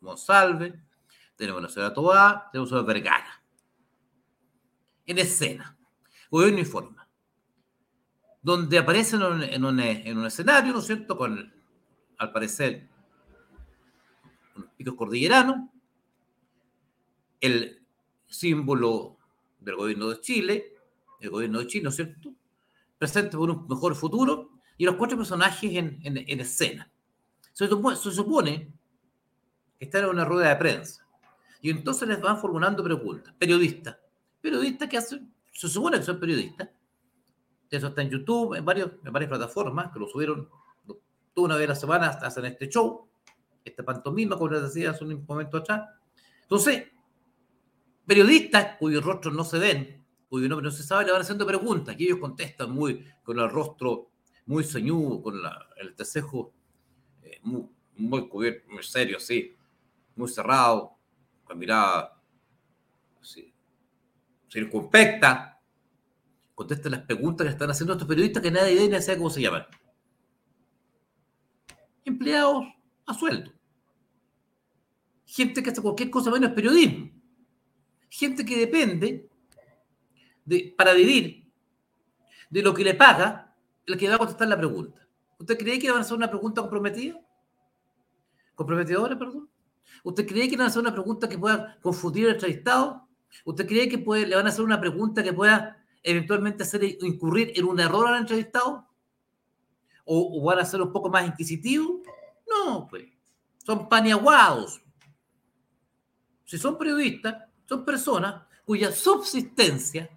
Monsalve, 0.00 0.82
tenemos 1.36 1.58
a 1.58 1.62
la 1.62 1.68
señora 1.68 1.92
Tobá, 1.92 2.48
tenemos 2.50 2.72
a 2.72 2.82
Vergara. 2.82 3.42
En 5.04 5.18
escena. 5.18 5.76
Gobierno 6.30 6.60
informa 6.60 7.05
donde 8.46 8.78
aparecen 8.78 9.20
en 9.22 9.64
un, 9.64 9.80
en 9.80 10.24
escenario, 10.24 10.72
¿no 10.72 10.78
es 10.78 10.86
cierto?, 10.86 11.18
con, 11.18 11.52
al 12.16 12.30
parecer, 12.30 12.88
unos 14.54 14.70
picos 14.76 14.94
cordilleranos, 14.94 15.68
el 17.40 17.82
símbolo 18.28 19.16
del 19.58 19.74
gobierno 19.74 20.10
de 20.10 20.20
Chile, 20.20 20.74
el 21.20 21.30
gobierno 21.30 21.58
de 21.58 21.66
Chile, 21.66 21.82
¿no 21.82 21.88
es 21.90 21.96
cierto?, 21.96 22.34
presente 22.96 23.36
por 23.36 23.50
un 23.50 23.66
mejor 23.66 23.96
futuro, 23.96 24.52
y 24.76 24.84
los 24.84 24.94
cuatro 24.94 25.16
personajes 25.18 25.74
en, 25.74 25.98
en, 26.04 26.40
escena. 26.40 26.88
Se 27.52 27.66
supone, 27.66 28.72
que 29.76 29.86
están 29.86 30.04
en 30.04 30.10
una 30.10 30.24
rueda 30.24 30.50
de 30.50 30.56
prensa, 30.56 31.04
y 31.60 31.70
entonces 31.70 32.06
les 32.06 32.20
van 32.20 32.38
formulando 32.38 32.84
preguntas. 32.84 33.34
Periodistas, 33.40 33.96
periodistas 34.40 34.88
que 34.88 35.00
se 35.00 35.68
supone 35.68 35.98
que 35.98 36.04
son 36.04 36.20
periodistas, 36.20 36.68
eso 37.70 37.88
está 37.88 38.02
en 38.02 38.10
YouTube, 38.10 38.54
en, 38.54 38.64
varios, 38.64 38.92
en 39.04 39.12
varias 39.12 39.28
plataformas 39.28 39.92
que 39.92 39.98
lo 39.98 40.06
subieron 40.06 40.48
toda 41.34 41.46
una 41.46 41.56
vez 41.56 41.66
a 41.66 41.70
la 41.70 41.74
semana, 41.74 42.08
hacen 42.08 42.44
este 42.46 42.68
show, 42.68 43.08
esta 43.64 43.84
pantomima, 43.84 44.36
como 44.36 44.50
les 44.50 44.62
decía 44.62 44.90
hace 44.90 45.04
un 45.04 45.24
momento 45.26 45.58
atrás. 45.58 45.88
Entonces, 46.42 46.84
periodistas 48.06 48.76
cuyos 48.78 49.04
rostros 49.04 49.34
no 49.34 49.44
se 49.44 49.58
ven, 49.58 50.06
cuyo 50.28 50.48
nombre 50.48 50.64
no 50.64 50.70
se 50.70 50.82
sabe, 50.82 51.04
le 51.04 51.12
van 51.12 51.22
haciendo 51.22 51.46
preguntas 51.46 51.94
y 51.98 52.04
ellos 52.04 52.18
contestan 52.18 52.70
muy 52.70 53.04
con 53.22 53.38
el 53.38 53.50
rostro 53.50 54.10
muy 54.46 54.64
ceñudo, 54.64 55.22
con 55.22 55.34
el 55.76 55.94
tecejo 55.94 56.52
eh, 57.22 57.40
muy, 57.42 57.68
muy 57.96 58.28
cubierto, 58.28 58.70
muy 58.70 58.82
serio, 58.82 59.18
sí, 59.18 59.54
muy 60.14 60.28
cerrado, 60.28 60.96
con 61.44 61.58
mirada 61.58 62.20
así, 63.20 63.52
circunspecta, 64.48 65.55
contesta 66.56 66.88
las 66.88 67.02
preguntas 67.02 67.46
que 67.46 67.52
están 67.52 67.70
haciendo 67.70 67.92
estos 67.92 68.08
periodistas 68.08 68.42
que 68.42 68.50
nadie 68.50 68.88
ni 68.88 69.00
sabe 69.02 69.18
cómo 69.18 69.28
se 69.28 69.42
llaman. 69.42 69.66
Empleados 72.02 72.64
a 73.04 73.14
sueldo. 73.14 73.52
Gente 75.26 75.62
que 75.62 75.70
hace 75.70 75.82
cualquier 75.82 76.08
cosa 76.08 76.30
menos 76.30 76.52
periodismo. 76.52 77.10
Gente 78.08 78.44
que 78.44 78.58
depende 78.58 79.28
de, 80.46 80.74
para 80.76 80.94
vivir 80.94 81.52
de 82.48 82.62
lo 82.62 82.72
que 82.72 82.84
le 82.84 82.94
paga 82.94 83.54
el 83.84 83.98
que 83.98 84.08
va 84.08 84.14
a 84.14 84.18
contestar 84.18 84.48
la 84.48 84.56
pregunta. 84.56 85.06
¿Usted 85.38 85.58
cree 85.58 85.78
que 85.78 85.90
van 85.90 85.98
a 85.98 86.00
hacer 86.00 86.16
una 86.16 86.30
pregunta 86.30 86.62
comprometida? 86.62 87.20
¿Comprometedora, 88.54 89.18
perdón? 89.18 89.50
¿Usted 90.04 90.26
cree 90.26 90.48
que 90.48 90.56
van 90.56 90.66
a 90.66 90.68
hacer 90.70 90.80
una 90.80 90.94
pregunta 90.94 91.28
que 91.28 91.38
pueda 91.38 91.78
confundir 91.82 92.28
al 92.28 92.34
entrevistado? 92.34 93.06
¿Usted 93.44 93.66
cree 93.66 93.90
que 93.90 93.98
le 93.98 94.34
van 94.34 94.46
a 94.46 94.48
hacer 94.48 94.64
una 94.64 94.80
pregunta 94.80 95.22
que 95.22 95.34
pueda 95.34 95.84
eventualmente 96.02 96.62
hacer 96.62 96.84
incurrir 96.84 97.52
en 97.54 97.64
un 97.64 97.80
error 97.80 98.08
al 98.08 98.20
entrevistado? 98.20 98.86
¿O, 100.04 100.42
van 100.44 100.60
a 100.60 100.64
ser 100.64 100.80
un 100.80 100.92
poco 100.92 101.08
más 101.08 101.26
inquisitivos? 101.26 102.02
No, 102.48 102.86
pues. 102.88 103.06
Son 103.64 103.88
paniaguados. 103.88 104.80
Si 106.44 106.58
son 106.58 106.78
periodistas, 106.78 107.48
son 107.64 107.84
personas 107.84 108.46
cuya 108.64 108.92
subsistencia, 108.92 110.10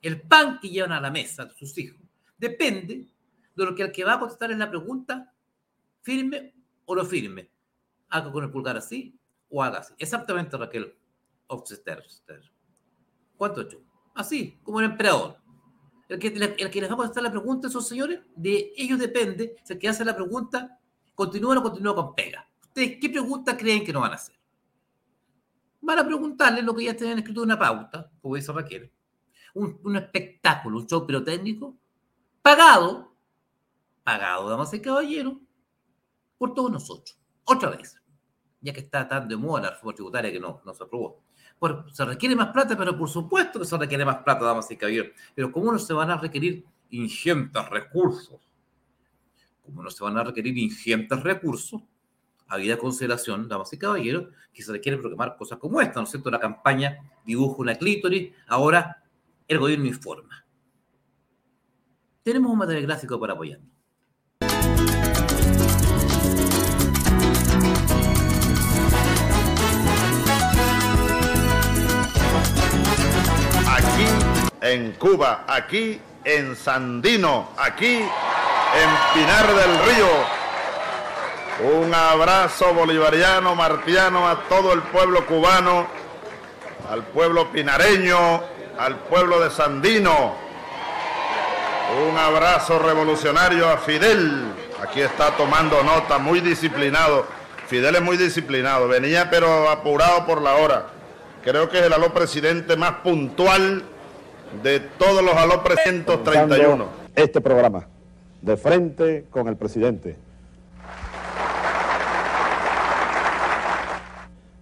el 0.00 0.22
pan 0.22 0.58
que 0.60 0.70
llevan 0.70 0.92
a 0.92 1.00
la 1.00 1.10
mesa 1.10 1.44
de 1.44 1.54
sus 1.54 1.76
hijos, 1.78 2.00
depende 2.38 3.06
de 3.54 3.64
lo 3.64 3.74
que 3.74 3.82
el 3.82 3.92
que 3.92 4.04
va 4.04 4.14
a 4.14 4.20
contestar 4.20 4.50
en 4.50 4.60
la 4.60 4.70
pregunta 4.70 5.32
firme 6.02 6.54
o 6.84 6.94
no 6.94 7.04
firme. 7.04 7.50
Haga 8.08 8.32
con 8.32 8.44
el 8.44 8.50
pulgar 8.50 8.76
así 8.76 9.18
o 9.48 9.62
haga 9.62 9.78
así. 9.78 9.94
Exactamente 9.98 10.56
Raquel 10.56 10.94
Obster. 11.48 12.04
¿Cuánto 13.36 13.60
hecho? 13.60 13.80
Así, 14.14 14.58
como 14.62 14.80
el 14.80 14.86
emperador. 14.86 15.38
El 16.08 16.18
que, 16.18 16.28
el 16.28 16.70
que 16.70 16.80
les 16.80 16.90
va 16.90 16.94
a 16.94 16.96
contestar 16.96 17.22
la 17.22 17.30
pregunta 17.30 17.68
a 17.68 17.70
esos 17.70 17.86
señores, 17.86 18.20
de 18.34 18.72
ellos 18.76 18.98
depende, 18.98 19.56
si 19.62 19.74
el 19.74 19.78
que 19.78 19.88
hace 19.88 20.04
la 20.04 20.14
pregunta 20.14 20.80
continúa 21.14 21.52
o 21.52 21.54
no 21.54 21.62
continúa 21.62 21.94
con 21.94 22.14
pega. 22.14 22.48
¿Ustedes 22.62 22.98
qué 23.00 23.08
pregunta 23.08 23.56
creen 23.56 23.84
que 23.84 23.92
no 23.92 24.00
van 24.00 24.12
a 24.12 24.16
hacer? 24.16 24.34
Van 25.80 25.98
a 25.98 26.04
preguntarle 26.04 26.62
lo 26.62 26.74
que 26.74 26.84
ya 26.84 26.96
tienen 26.96 27.18
escrito 27.18 27.42
en 27.42 27.46
una 27.46 27.58
pauta, 27.58 28.10
como 28.20 28.34
dice 28.34 28.52
Raquel. 28.52 28.90
Un, 29.54 29.80
un 29.84 29.96
espectáculo, 29.96 30.78
un 30.78 30.86
show 30.86 31.06
pirotécnico, 31.06 31.76
pagado, 32.42 33.14
pagado, 34.02 34.48
damas 34.48 34.74
y 34.74 34.80
caballeros, 34.80 35.34
por 36.38 36.54
todos 36.54 36.72
nosotros. 36.72 37.16
Otra 37.44 37.70
vez, 37.70 38.00
ya 38.60 38.72
que 38.72 38.80
está 38.80 39.06
tan 39.06 39.28
de 39.28 39.36
moda 39.36 39.62
la 39.62 39.70
reforma 39.70 39.94
tributaria 39.94 40.32
que 40.32 40.40
no, 40.40 40.60
no 40.64 40.74
se 40.74 40.82
aprobó 40.82 41.22
se 41.92 42.04
requiere 42.04 42.34
más 42.34 42.48
plata, 42.48 42.76
pero 42.76 42.96
por 42.96 43.08
supuesto 43.08 43.58
que 43.58 43.66
se 43.66 43.76
requiere 43.76 44.04
más 44.04 44.18
plata, 44.18 44.44
damas 44.44 44.70
y 44.70 44.76
caballeros. 44.76 45.12
Pero 45.34 45.52
¿cómo 45.52 45.70
no 45.72 45.78
se 45.78 45.92
van 45.92 46.10
a 46.10 46.16
requerir 46.16 46.64
ingentes 46.90 47.68
recursos? 47.68 48.40
¿Cómo 49.62 49.82
no 49.82 49.90
se 49.90 50.02
van 50.02 50.16
a 50.16 50.24
requerir 50.24 50.56
ingentes 50.56 51.22
recursos? 51.22 51.82
Habida 52.48 52.76
consideración, 52.78 53.48
damas 53.48 53.72
y 53.72 53.78
caballeros, 53.78 54.28
que 54.52 54.62
se 54.62 54.72
requiere 54.72 54.98
programar 54.98 55.36
cosas 55.36 55.58
como 55.58 55.80
esta, 55.80 56.00
¿no 56.00 56.04
es 56.04 56.10
cierto? 56.10 56.30
La 56.30 56.40
campaña 56.40 56.98
dibuja 57.24 57.56
una 57.58 57.76
clítoris, 57.76 58.32
ahora 58.48 59.04
el 59.46 59.58
gobierno 59.58 59.86
informa. 59.86 60.44
Tenemos 62.22 62.50
un 62.50 62.58
material 62.58 62.86
gráfico 62.86 63.20
para 63.20 63.34
apoyarnos. 63.34 63.79
En 74.60 74.92
Cuba, 74.92 75.44
aquí 75.46 76.00
en 76.24 76.54
Sandino, 76.56 77.50
aquí 77.56 77.96
en 77.96 78.90
Pinar 79.14 79.46
del 79.46 79.78
Río. 79.86 80.40
Un 81.78 81.94
abrazo 81.94 82.72
bolivariano, 82.72 83.54
martiano 83.54 84.28
a 84.28 84.44
todo 84.48 84.72
el 84.72 84.80
pueblo 84.82 85.26
cubano, 85.26 85.86
al 86.90 87.02
pueblo 87.04 87.50
pinareño, 87.52 88.42
al 88.78 88.96
pueblo 88.96 89.40
de 89.40 89.50
Sandino. 89.50 90.34
Un 92.08 92.16
abrazo 92.16 92.78
revolucionario 92.78 93.68
a 93.68 93.76
Fidel. 93.78 94.52
Aquí 94.82 95.02
está 95.02 95.36
tomando 95.36 95.82
nota, 95.82 96.18
muy 96.18 96.40
disciplinado. 96.40 97.26
Fidel 97.66 97.96
es 97.96 98.02
muy 98.02 98.16
disciplinado. 98.16 98.88
Venía 98.88 99.28
pero 99.28 99.68
apurado 99.68 100.24
por 100.24 100.40
la 100.40 100.54
hora. 100.54 100.86
Creo 101.44 101.68
que 101.68 101.80
es 101.80 101.84
el 101.84 101.92
aló 101.92 102.14
presidente 102.14 102.76
más 102.76 102.92
puntual 103.02 103.84
de 104.62 104.80
todos 104.80 105.22
los 105.22 105.34
aló 105.34 105.60
331. 105.60 106.86
Este 107.14 107.40
programa, 107.40 107.86
de 108.42 108.56
frente 108.56 109.26
con 109.30 109.48
el 109.48 109.56
presidente. 109.56 110.16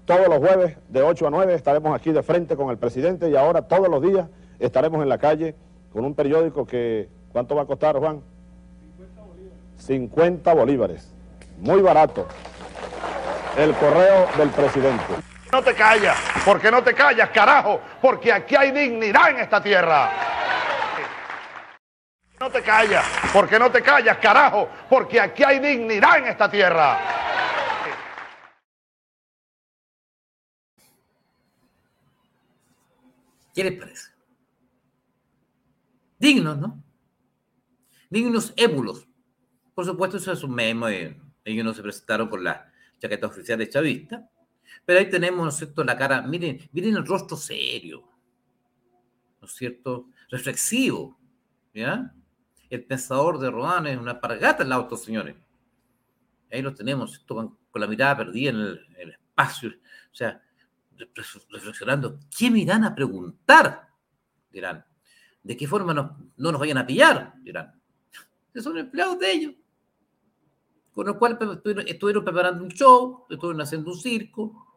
Todos 0.04 0.28
los 0.28 0.38
jueves 0.38 0.76
de 0.88 1.02
8 1.02 1.26
a 1.26 1.30
9 1.30 1.54
estaremos 1.54 1.94
aquí 1.94 2.12
de 2.12 2.22
frente 2.22 2.56
con 2.56 2.70
el 2.70 2.78
presidente 2.78 3.28
y 3.28 3.36
ahora 3.36 3.62
todos 3.62 3.88
los 3.88 4.00
días 4.00 4.26
estaremos 4.58 5.02
en 5.02 5.08
la 5.08 5.18
calle 5.18 5.54
con 5.92 6.04
un 6.04 6.14
periódico 6.14 6.66
que, 6.66 7.08
¿cuánto 7.30 7.54
va 7.54 7.62
a 7.62 7.66
costar, 7.66 7.98
Juan? 7.98 8.22
50 8.96 9.22
bolívares. 9.22 9.52
50 9.76 10.54
bolívares. 10.54 11.08
Muy 11.60 11.82
barato. 11.82 12.26
El 13.58 13.74
correo 13.74 14.26
del 14.38 14.48
presidente. 14.50 15.04
No 15.50 15.62
te 15.62 15.74
callas. 15.74 16.18
¿Por 16.44 16.60
qué 16.60 16.70
no 16.70 16.82
te 16.82 16.94
callas, 16.94 17.30
carajo? 17.30 17.80
Porque 18.02 18.32
aquí 18.32 18.54
hay 18.54 18.70
dignidad 18.70 19.30
en 19.30 19.38
esta 19.38 19.62
tierra. 19.62 20.10
No 22.38 22.50
te 22.50 22.62
callas. 22.62 23.04
¿Por 23.32 23.48
qué 23.48 23.58
no 23.58 23.70
te 23.70 23.82
callas, 23.82 24.18
carajo? 24.18 24.68
Porque 24.90 25.20
aquí 25.20 25.42
hay 25.42 25.58
dignidad 25.58 26.18
en 26.18 26.26
esta 26.26 26.50
tierra. 26.50 26.98
¿Qué 33.54 33.64
les 33.64 33.80
parece? 33.80 34.10
Dignos, 36.18 36.58
¿no? 36.58 36.82
Dignos 38.10 38.52
émulos. 38.56 39.08
Por 39.74 39.84
supuesto, 39.84 40.18
eso 40.18 40.30
es 40.30 40.42
un 40.44 40.54
meme. 40.54 41.20
Ellos 41.44 41.64
no 41.64 41.72
se 41.72 41.82
presentaron 41.82 42.28
con 42.28 42.44
la 42.44 42.70
chaqueta 42.98 43.26
oficial 43.26 43.58
de 43.58 43.68
chavista 43.68 44.28
pero 44.84 44.98
ahí 44.98 45.10
tenemos, 45.10 45.44
¿no 45.44 45.48
es 45.48 45.56
cierto?, 45.56 45.84
la 45.84 45.96
cara, 45.96 46.22
miren, 46.22 46.58
miren 46.72 46.96
el 46.96 47.06
rostro 47.06 47.36
serio, 47.36 48.08
¿no 49.40 49.46
es 49.46 49.54
cierto?, 49.54 50.08
reflexivo, 50.30 51.18
¿ya? 51.74 52.14
El 52.70 52.84
pensador 52.84 53.38
de 53.38 53.50
Rodán 53.50 53.86
es 53.86 53.98
una 53.98 54.20
pargata 54.20 54.64
lado 54.64 54.82
de 54.82 54.86
estos 54.86 55.04
señores. 55.04 55.36
Ahí 56.50 56.62
lo 56.62 56.74
tenemos, 56.74 57.18
con, 57.20 57.58
la 57.74 57.86
mirada 57.86 58.16
perdida 58.16 58.50
en 58.50 58.56
el, 58.56 59.10
espacio, 59.10 59.70
o 59.70 60.14
sea, 60.14 60.42
reflexionando, 61.50 62.18
¿qué 62.36 62.50
me 62.50 62.58
irán 62.60 62.84
a 62.84 62.94
preguntar? 62.94 63.88
Dirán. 64.50 64.84
¿De 65.42 65.56
qué 65.56 65.66
forma 65.68 65.94
no, 65.94 66.18
no 66.36 66.50
nos 66.50 66.60
vayan 66.60 66.78
a 66.78 66.86
pillar? 66.86 67.34
Dirán. 67.42 67.80
Son 68.56 68.76
empleados 68.76 69.18
de 69.20 69.30
ellos. 69.30 69.54
Con 70.92 71.06
lo 71.06 71.16
cual 71.16 71.38
estuvieron 71.86 72.24
preparando 72.24 72.64
un 72.64 72.70
show, 72.70 73.26
estuvieron 73.30 73.60
haciendo 73.60 73.92
un 73.92 73.96
circo, 73.96 74.67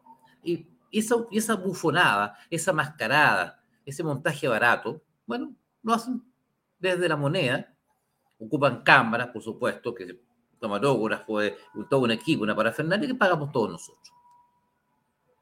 y 0.42 0.66
esa, 0.90 1.16
esa 1.30 1.54
bufonada, 1.54 2.36
esa 2.50 2.72
mascarada, 2.72 3.62
ese 3.84 4.02
montaje 4.02 4.46
barato, 4.48 5.02
bueno, 5.26 5.54
lo 5.82 5.94
hacen 5.94 6.22
desde 6.78 7.08
la 7.08 7.16
moneda, 7.16 7.72
ocupan 8.38 8.82
cámaras, 8.82 9.28
por 9.28 9.42
supuesto, 9.42 9.94
que 9.94 10.20
camarógrafo, 10.60 11.38
todo 11.90 12.00
un 12.00 12.12
equipo, 12.12 12.44
una 12.44 12.54
parafernalia 12.54 13.08
que 13.08 13.14
pagamos 13.14 13.50
todos 13.50 13.70
nosotros. 13.70 14.12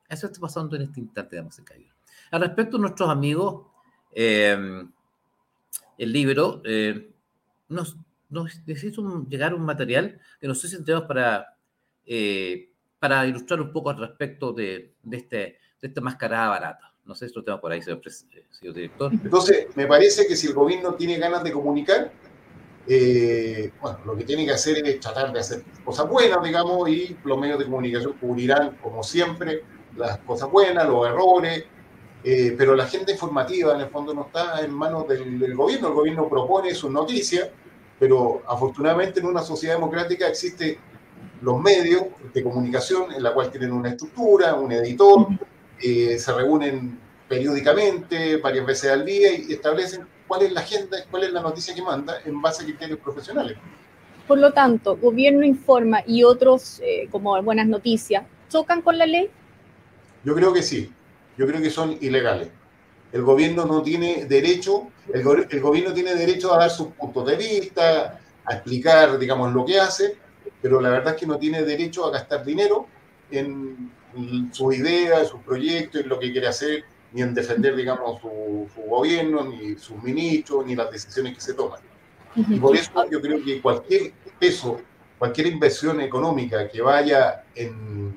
Eso 0.09 0.27
está 0.27 0.41
pasando 0.41 0.77
en 0.77 0.83
este 0.83 1.01
instante 1.01 1.37
de 1.37 1.43
música. 1.43 1.75
Al 2.31 2.41
respecto, 2.41 2.79
nuestros 2.79 3.09
amigos, 3.11 3.67
eh, 4.13 4.85
el 5.99 6.13
libro 6.13 6.63
eh, 6.65 7.13
nos, 7.69 7.97
nos 8.31 8.67
necesita 8.67 9.03
llegar 9.29 9.55
un 9.55 9.63
material 9.63 10.19
que 10.41 10.49
no 10.49 10.55
sé 10.55 10.69
si 10.69 10.83
tenemos 10.83 11.07
para 11.07 11.57
eh, 12.07 12.70
para 13.01 13.27
ilustrar 13.27 13.61
un 13.61 13.73
poco 13.73 13.91
al 13.91 13.99
respecto 13.99 14.53
de, 14.53 14.93
este, 15.11 15.37
de 15.81 15.89
esta 15.89 16.01
mascarada 16.01 16.49
barata. 16.49 16.93
No 17.05 17.15
sé 17.17 17.29
si 17.29 17.35
lo 17.35 17.43
tengo 17.43 17.61
por 17.61 17.73
ahí, 17.73 17.83
señor, 17.83 18.01
señor, 18.51 18.75
director. 18.75 19.13
Entonces, 19.13 19.67
me 19.75 19.87
parece 19.87 20.27
que 20.29 20.37
si 20.37 20.47
el 20.47 20.55
gobierno 20.55 20.95
tiene 20.95 21.19
ganas 21.19 21.43
de 21.43 21.51
comunicar, 21.51 22.13
eh, 22.87 23.73
bueno, 23.81 23.99
lo 24.05 24.17
que 24.17 24.25
tiene 24.25 24.45
que 24.45 24.53
hacer 24.53 24.87
es 24.87 25.01
tratar 25.01 25.33
de 25.33 25.41
hacer 25.41 25.65
cosas 25.85 26.09
buenas, 26.09 26.41
digamos, 26.45 26.89
y 26.89 27.17
los 27.25 27.39
medios 27.39 27.59
de 27.59 27.65
comunicación 27.65 28.13
cubrirán, 28.21 28.77
como 28.77 29.03
siempre, 29.03 29.65
las 29.97 30.19
cosas 30.19 30.49
buenas, 30.51 30.87
los 30.87 31.09
errores, 31.09 31.65
eh, 32.23 32.55
pero 32.57 32.77
la 32.77 32.85
agenda 32.85 33.11
informativa 33.11 33.75
en 33.75 33.81
el 33.81 33.89
fondo 33.89 34.15
no 34.15 34.27
está 34.27 34.61
en 34.63 34.73
manos 34.73 35.09
del, 35.09 35.39
del, 35.39 35.57
gobierno. 35.57 35.89
El 35.89 35.95
gobierno 35.95 36.29
propone 36.29 36.75
sus 36.75 36.91
noticias 36.91 37.49
pero 38.01 38.43
afortunadamente 38.49 39.21
en 39.21 39.27
una 39.27 39.43
sociedad 39.43 39.75
democrática 39.75 40.27
existen 40.27 40.79
los 41.41 41.61
medios 41.61 42.05
de 42.33 42.43
comunicación 42.43 43.13
en 43.13 43.23
la 43.23 43.33
cual 43.33 43.51
tienen 43.51 43.73
una 43.73 43.91
estructura, 43.91 44.55
un 44.55 44.73
editor, 44.73 45.29
eh, 45.83 46.19
se 46.19 46.33
reúnen 46.33 46.99
periódicamente, 47.29 48.37
varias 48.37 48.67
veces 48.67 48.91
al 48.91 49.05
día 49.05 49.33
y 49.33 49.53
establecen 49.53 50.07
cuál 50.27 50.43
es 50.43 50.53
la 50.53 50.61
agenda, 50.61 50.99
cuál 51.11 51.25
es 51.25 51.33
la 51.33 51.41
noticia 51.41 51.75
que 51.75 51.83
manda 51.83 52.21
en 52.25 52.41
base 52.43 52.63
a 52.63 52.67
criterios 52.67 52.99
profesionales. 52.99 53.57
Por 54.27 54.39
lo 54.39 54.53
tanto, 54.53 54.97
gobierno 54.97 55.45
informa 55.45 56.03
y 56.07 56.23
otros, 56.23 56.81
eh, 56.85 57.09
como 57.11 57.41
buenas 57.43 57.67
noticias, 57.67 58.25
¿chocan 58.49 58.83
con 58.83 58.99
la 58.99 59.07
ley? 59.07 59.31
Yo 60.25 60.35
creo 60.35 60.53
que 60.53 60.63
sí, 60.63 60.93
yo 61.37 61.47
creo 61.47 61.61
que 61.61 61.71
son 61.71 61.97
ilegales. 62.01 62.49
El 63.13 63.23
gobierno 63.23 63.65
no 63.65 63.83
tiene 63.83 64.27
derecho, 64.27 64.89
el, 65.13 65.47
el 65.51 65.61
gobierno 65.61 65.93
tiene 65.93 66.15
derecho 66.15 66.55
a 66.55 66.59
dar 66.59 66.71
sus 66.71 66.89
puntos 66.89 67.27
de 67.27 67.37
vista, 67.37 68.21
a 68.45 68.55
explicar, 68.55 69.19
digamos, 69.19 69.53
lo 69.53 69.65
que 69.65 69.81
hace, 69.81 70.17
pero 70.63 70.81
la 70.81 70.91
verdad 70.91 71.15
es 71.15 71.21
que 71.21 71.27
no 71.27 71.39
tiene 71.39 71.63
derecho 71.63 72.07
a 72.07 72.11
gastar 72.11 72.45
dinero 72.45 72.87
en 73.31 73.91
sus 74.53 74.75
ideas, 74.75 75.29
sus 75.29 75.41
proyectos, 75.41 76.03
en 76.03 76.09
lo 76.09 76.19
que 76.19 76.33
quiere 76.33 76.49
hacer, 76.49 76.85
ni 77.13 77.23
en 77.23 77.35
defender, 77.35 77.77
digamos, 77.77 78.21
su, 78.21 78.69
gobierno, 78.89 79.45
ni 79.45 79.77
sus 79.77 80.03
ministros, 80.03 80.67
ni 80.67 80.75
las 80.75 80.91
decisiones 80.91 81.35
que 81.35 81.41
se 81.41 81.55
toman. 81.55 81.81
Y 82.37 82.59
por 82.61 82.77
eso 82.77 82.93
yo 83.11 83.21
creo 83.21 83.43
que 83.45 83.61
cualquier 83.61 84.13
peso, 84.39 84.81
cualquier 85.19 85.49
inversión 85.49 86.01
económica 86.01 86.69
que 86.69 86.81
vaya 86.81 87.45
en, 87.55 88.15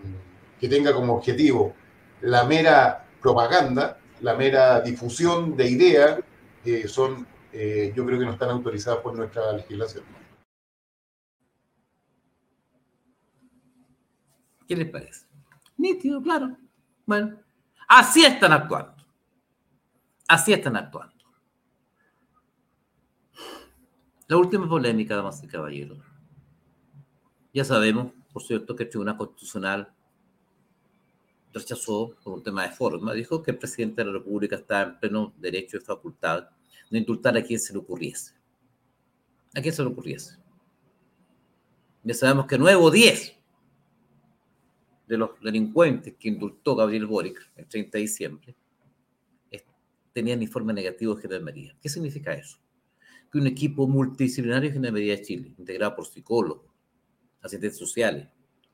que 0.60 0.68
tenga 0.68 0.94
como 0.94 1.16
objetivo 1.16 1.74
la 2.22 2.44
mera 2.44 3.06
propaganda, 3.22 3.98
la 4.22 4.36
mera 4.36 4.80
difusión 4.82 5.58
de 5.58 5.70
ideas, 5.70 6.20
eh, 6.64 6.88
son, 6.88 7.28
eh, 7.52 7.92
yo 7.96 8.06
creo 8.06 8.20
que 8.20 8.26
no 8.26 8.34
están 8.34 8.50
autorizadas 8.50 9.00
por 9.00 9.16
nuestra 9.16 9.52
legislación. 9.54 10.04
¿Qué 14.68 14.76
les 14.76 14.90
parece? 14.90 15.26
Nítido, 15.78 16.22
claro. 16.22 16.56
Bueno, 17.06 17.38
así 17.88 18.24
están 18.26 18.52
actuando. 18.54 18.96
Así 20.28 20.54
están 20.54 20.76
actuando. 20.76 21.14
La 24.28 24.38
última 24.38 24.68
polémica, 24.68 25.16
damas 25.16 25.44
y 25.44 25.48
caballeros. 25.48 26.00
Ya 27.54 27.64
sabemos, 27.64 28.14
por 28.32 28.42
cierto, 28.42 28.76
que 28.76 28.84
el 28.84 28.90
Tribunal 28.90 29.18
Constitucional 29.18 29.94
rechazó 31.54 32.16
por 32.24 32.34
un 32.34 32.44
tema 32.44 32.64
de 32.64 32.72
forma, 32.72 33.14
dijo 33.14 33.44
que 33.44 33.52
el 33.52 33.60
presidente 33.60 34.02
de 34.02 34.08
la 34.08 34.14
República 34.14 34.56
está 34.56 34.82
en 34.82 35.00
pleno 35.00 35.34
derecho 35.38 35.78
y 35.78 35.82
facultad 35.82 36.50
de 36.90 36.98
indultar 36.98 37.38
a 37.38 37.44
quien 37.44 37.60
se 37.60 37.74
le 37.74 37.80
ocurriese. 37.80 38.34
A 39.56 39.62
quien 39.62 39.74
se 39.74 39.84
le 39.84 39.90
ocurriese. 39.90 40.38
Ya 42.04 42.14
sabemos 42.16 42.48
que 42.48 42.58
nuevo 42.58 42.90
10 42.90 43.38
de 45.08 45.18
los 45.18 45.32
delincuentes 45.42 46.16
que 46.18 46.30
indultó 46.30 46.76
Gabriel 46.76 47.06
Boric 47.06 47.52
el 47.56 47.68
30 47.68 47.98
de 47.98 48.02
diciembre 48.02 48.56
tenían 50.14 50.42
informe 50.42 50.74
negativo 50.74 51.16
de 51.16 51.24
gendarmería. 51.24 51.76
¿Qué 51.82 51.90
significa 51.90 52.34
eso? 52.34 52.60
Que 53.32 53.40
un 53.40 53.48
equipo 53.48 53.88
multidisciplinario 53.88 54.70
de 54.70 54.74
gendarmería 54.74 55.18
de 55.18 55.24
Chile, 55.24 55.56
integrado 55.58 55.96
por 55.96 56.06
psicólogos, 56.06 56.72
asistentes 57.42 57.80
sociales, 57.80 58.28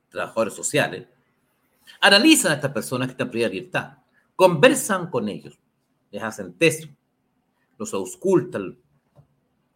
trabajadores 0.10 0.54
sociales, 0.54 1.08
analizan 2.02 2.52
a 2.52 2.56
estas 2.56 2.72
personas 2.72 3.08
que 3.08 3.12
están 3.14 3.28
en 3.28 3.34
de 3.34 3.50
libertad, 3.50 3.98
conversan 4.36 5.10
con 5.10 5.30
ellos, 5.30 5.58
les 6.12 6.22
hacen 6.22 6.54
test, 6.54 6.86
los 7.78 7.94
auscultan, 7.94 8.78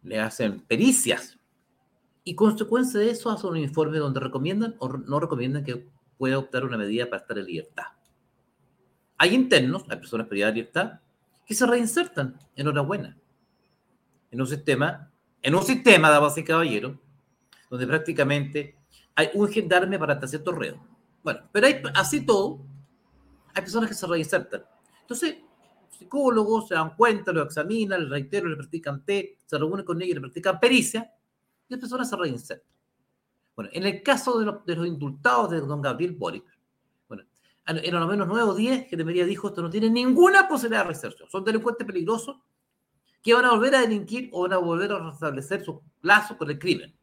les 0.02 0.18
hacen 0.18 0.60
pericias, 0.60 1.38
y 2.24 2.34
consecuencia 2.34 3.00
de 3.00 3.10
eso 3.10 3.30
hacen 3.30 3.50
un 3.50 3.58
informe 3.58 3.98
donde 3.98 4.20
recomiendan 4.20 4.76
o 4.78 4.88
no 4.88 5.20
recomiendan 5.20 5.64
que 5.64 5.86
puede 6.16 6.36
optar 6.36 6.64
una 6.64 6.76
medida 6.76 7.06
para 7.06 7.22
estar 7.22 7.38
en 7.38 7.46
libertad. 7.46 7.84
Hay 9.18 9.34
internos, 9.34 9.84
hay 9.88 9.96
personas 9.98 10.26
privadas 10.26 10.54
de 10.54 10.60
libertad, 10.60 11.00
que 11.46 11.54
se 11.54 11.66
reinsertan, 11.66 12.38
enhorabuena, 12.56 13.16
en 14.30 14.40
un 14.40 14.46
sistema, 14.46 15.12
en 15.42 15.54
un 15.54 15.62
sistema, 15.62 16.10
damas 16.10 16.36
y 16.38 16.44
caballeros, 16.44 16.96
donde 17.70 17.86
prácticamente 17.86 18.78
hay 19.14 19.30
un 19.34 19.48
gendarme 19.48 19.98
para 19.98 20.14
hasta 20.14 20.26
cierto 20.26 20.52
reo. 20.52 20.84
Bueno, 21.22 21.40
pero 21.52 21.66
hay, 21.66 21.82
así 21.94 22.24
todo, 22.24 22.60
hay 23.54 23.62
personas 23.62 23.88
que 23.88 23.94
se 23.94 24.06
reinsertan. 24.06 24.64
Entonces, 25.00 25.36
psicólogos 25.90 26.68
se 26.68 26.74
dan 26.74 26.96
cuenta, 26.96 27.32
lo 27.32 27.42
examinan, 27.42 28.04
le 28.04 28.10
reitero, 28.10 28.48
le 28.48 28.56
practican 28.56 29.04
té, 29.04 29.38
se 29.46 29.58
reúnen 29.58 29.84
con 29.84 30.00
ellos, 30.02 30.16
le 30.16 30.20
practican 30.20 30.58
pericia, 30.58 31.12
y 31.68 31.74
las 31.74 31.80
personas 31.80 32.08
se 32.10 32.16
reinsertan. 32.16 32.73
Bueno, 33.56 33.70
en 33.72 33.84
el 33.84 34.02
caso 34.02 34.38
de, 34.38 34.52
de 34.66 34.76
los 34.76 34.86
indultados 34.86 35.50
de 35.50 35.60
don 35.60 35.80
Gabriel 35.80 36.12
Boric, 36.12 36.44
bueno, 37.08 37.24
eran 37.66 38.00
lo 38.00 38.08
menos 38.08 38.26
nueve 38.26 38.50
o 38.50 38.54
diez 38.54 38.86
que 38.86 38.96
debería 38.96 39.24
dijo 39.24 39.48
esto 39.48 39.62
no 39.62 39.70
tiene 39.70 39.88
ninguna 39.90 40.48
posibilidad 40.48 40.82
de 40.82 40.88
reinserción. 40.88 41.28
Son 41.30 41.44
delincuentes 41.44 41.86
peligrosos 41.86 42.36
que 43.22 43.32
van 43.32 43.44
a 43.46 43.52
volver 43.52 43.74
a 43.76 43.80
delinquir 43.80 44.28
o 44.32 44.42
van 44.42 44.52
a 44.52 44.58
volver 44.58 44.92
a 44.92 44.98
restablecer 44.98 45.64
su 45.64 45.80
lazo 46.02 46.36
con 46.36 46.50
el 46.50 46.58
crimen. 46.58 46.94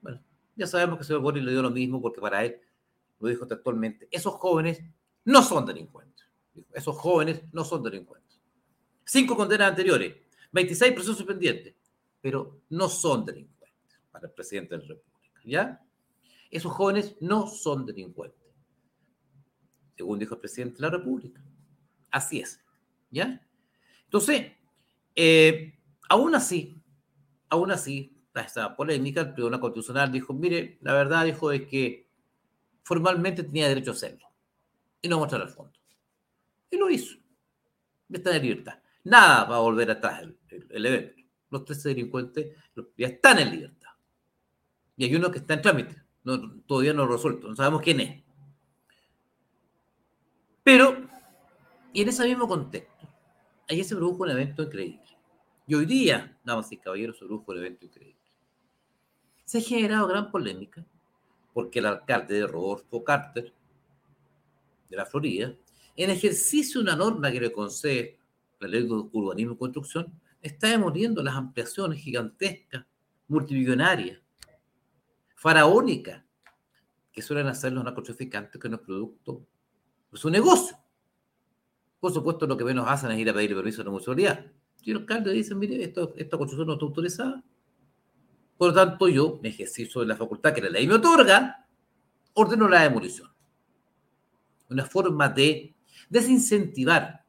Bueno, 0.00 0.20
ya 0.56 0.66
sabemos 0.66 0.96
que 0.96 1.02
el 1.02 1.06
señor 1.06 1.22
Boric 1.22 1.44
le 1.44 1.52
dio 1.52 1.62
lo 1.62 1.70
mismo 1.70 2.02
porque 2.02 2.20
para 2.20 2.44
él, 2.44 2.60
lo 3.20 3.28
dijo 3.28 3.46
textualmente, 3.46 4.08
esos 4.10 4.34
jóvenes 4.34 4.82
no 5.24 5.42
son 5.42 5.64
delincuentes. 5.64 6.26
Esos 6.72 6.96
jóvenes 6.96 7.42
no 7.52 7.64
son 7.64 7.82
delincuentes. 7.82 8.40
Cinco 9.04 9.36
condenas 9.36 9.70
anteriores, 9.70 10.14
26 10.52 10.92
procesos 10.92 11.24
pendientes, 11.24 11.74
pero 12.20 12.62
no 12.70 12.88
son 12.88 13.24
delincuentes 13.24 13.98
para 14.10 14.26
el 14.26 14.32
presidente 14.32 14.76
del 14.76 14.88
República. 14.88 15.13
¿Ya? 15.44 15.84
Esos 16.50 16.72
jóvenes 16.72 17.16
no 17.20 17.46
son 17.46 17.84
delincuentes, 17.86 18.40
según 19.96 20.18
dijo 20.18 20.34
el 20.34 20.40
presidente 20.40 20.76
de 20.76 20.82
la 20.82 20.90
República. 20.90 21.42
Así 22.10 22.40
es, 22.40 22.60
¿ya? 23.10 23.44
Entonces, 24.04 24.52
eh, 25.16 25.78
aún 26.08 26.34
así, 26.34 26.80
aún 27.48 27.70
así, 27.70 28.14
esta 28.34 28.74
polémica, 28.74 29.20
el 29.20 29.34
Tribunal 29.34 29.60
Constitucional 29.60 30.10
dijo, 30.10 30.32
mire, 30.32 30.78
la 30.80 30.92
verdad 30.92 31.24
dijo 31.24 31.52
es 31.52 31.66
que 31.66 32.08
formalmente 32.82 33.44
tenía 33.44 33.68
derecho 33.68 33.92
a 33.92 33.94
hacerlo 33.94 34.26
y 35.00 35.08
no 35.08 35.18
mostrar 35.18 35.42
al 35.42 35.50
fondo. 35.50 35.72
Y 36.70 36.76
lo 36.76 36.90
hizo. 36.90 37.16
Está 38.10 38.36
en 38.36 38.42
libertad. 38.42 38.78
Nada 39.04 39.44
va 39.44 39.56
a 39.56 39.60
volver 39.60 39.90
atrás 39.90 40.22
el, 40.48 40.86
evento. 40.86 41.22
Los 41.50 41.64
tres 41.64 41.82
delincuentes 41.82 42.56
ya 42.96 43.08
están 43.08 43.38
en 43.38 43.50
libertad. 43.50 43.83
Y 44.96 45.04
hay 45.04 45.16
uno 45.16 45.30
que 45.30 45.38
está 45.38 45.54
en 45.54 45.62
trámite, 45.62 46.02
todavía 46.66 46.92
no 46.92 47.06
resuelto, 47.06 47.48
no 47.48 47.56
sabemos 47.56 47.82
quién 47.82 48.00
es. 48.00 48.22
Pero, 50.62 50.96
y 51.92 52.02
en 52.02 52.08
ese 52.08 52.24
mismo 52.24 52.48
contexto, 52.48 53.08
ayer 53.68 53.84
se 53.84 53.96
produjo 53.96 54.22
un 54.22 54.30
evento 54.30 54.62
increíble. 54.62 55.02
Y 55.66 55.74
hoy 55.74 55.86
día, 55.86 56.38
damas 56.44 56.70
y 56.72 56.76
caballeros, 56.76 57.18
se 57.18 57.24
produjo 57.24 57.52
un 57.52 57.58
evento 57.58 57.86
increíble. 57.86 58.20
Se 59.44 59.58
ha 59.58 59.60
generado 59.60 60.06
gran 60.06 60.30
polémica 60.30 60.84
porque 61.52 61.78
el 61.78 61.86
alcalde 61.86 62.34
de 62.34 62.46
Rodolfo 62.46 63.04
Carter, 63.04 63.52
de 64.88 64.96
la 64.96 65.06
Florida, 65.06 65.54
en 65.96 66.10
ejercicio 66.10 66.80
de 66.80 66.84
una 66.84 66.96
norma 66.96 67.30
que 67.30 67.40
le 67.40 67.52
concede 67.52 68.18
la 68.58 68.68
ley 68.68 68.82
de 68.82 68.92
urbanismo 68.92 69.54
y 69.54 69.58
construcción, 69.58 70.12
está 70.42 70.68
demoliendo 70.68 71.22
las 71.22 71.34
ampliaciones 71.34 72.00
gigantescas, 72.00 72.84
multimillonarias, 73.28 74.20
faraónica 75.44 76.24
que 77.12 77.20
suelen 77.20 77.48
hacer 77.48 77.70
los 77.70 77.84
narcotraficantes 77.84 78.58
que 78.58 78.66
no 78.66 78.76
es 78.76 78.80
producto 78.80 79.46
de 80.10 80.16
su 80.16 80.30
negocio. 80.30 80.74
Por 82.00 82.14
supuesto, 82.14 82.46
lo 82.46 82.56
que 82.56 82.64
menos 82.64 82.86
hacen 82.88 83.10
es 83.10 83.18
ir 83.18 83.28
a 83.28 83.34
pedir 83.34 83.54
permiso 83.54 83.82
a 83.82 83.84
la 83.84 83.90
municipalidad. 83.90 84.46
Y 84.82 84.92
el 84.92 84.96
alcalde 84.96 85.32
dice, 85.32 85.54
mire, 85.54 85.84
esto, 85.84 86.14
esta 86.16 86.38
construcción 86.38 86.66
no 86.66 86.72
está 86.72 86.86
autorizada. 86.86 87.44
Por 88.56 88.68
lo 88.68 88.74
tanto, 88.74 89.06
yo, 89.06 89.38
en 89.42 89.50
ejercicio 89.50 90.00
de 90.00 90.06
la 90.06 90.16
facultad 90.16 90.54
que 90.54 90.62
la 90.62 90.70
ley 90.70 90.86
me 90.86 90.94
otorga, 90.94 91.68
ordeno 92.32 92.66
la 92.66 92.84
demolición. 92.84 93.28
Una 94.70 94.86
forma 94.86 95.28
de 95.28 95.74
desincentivar, 96.08 97.22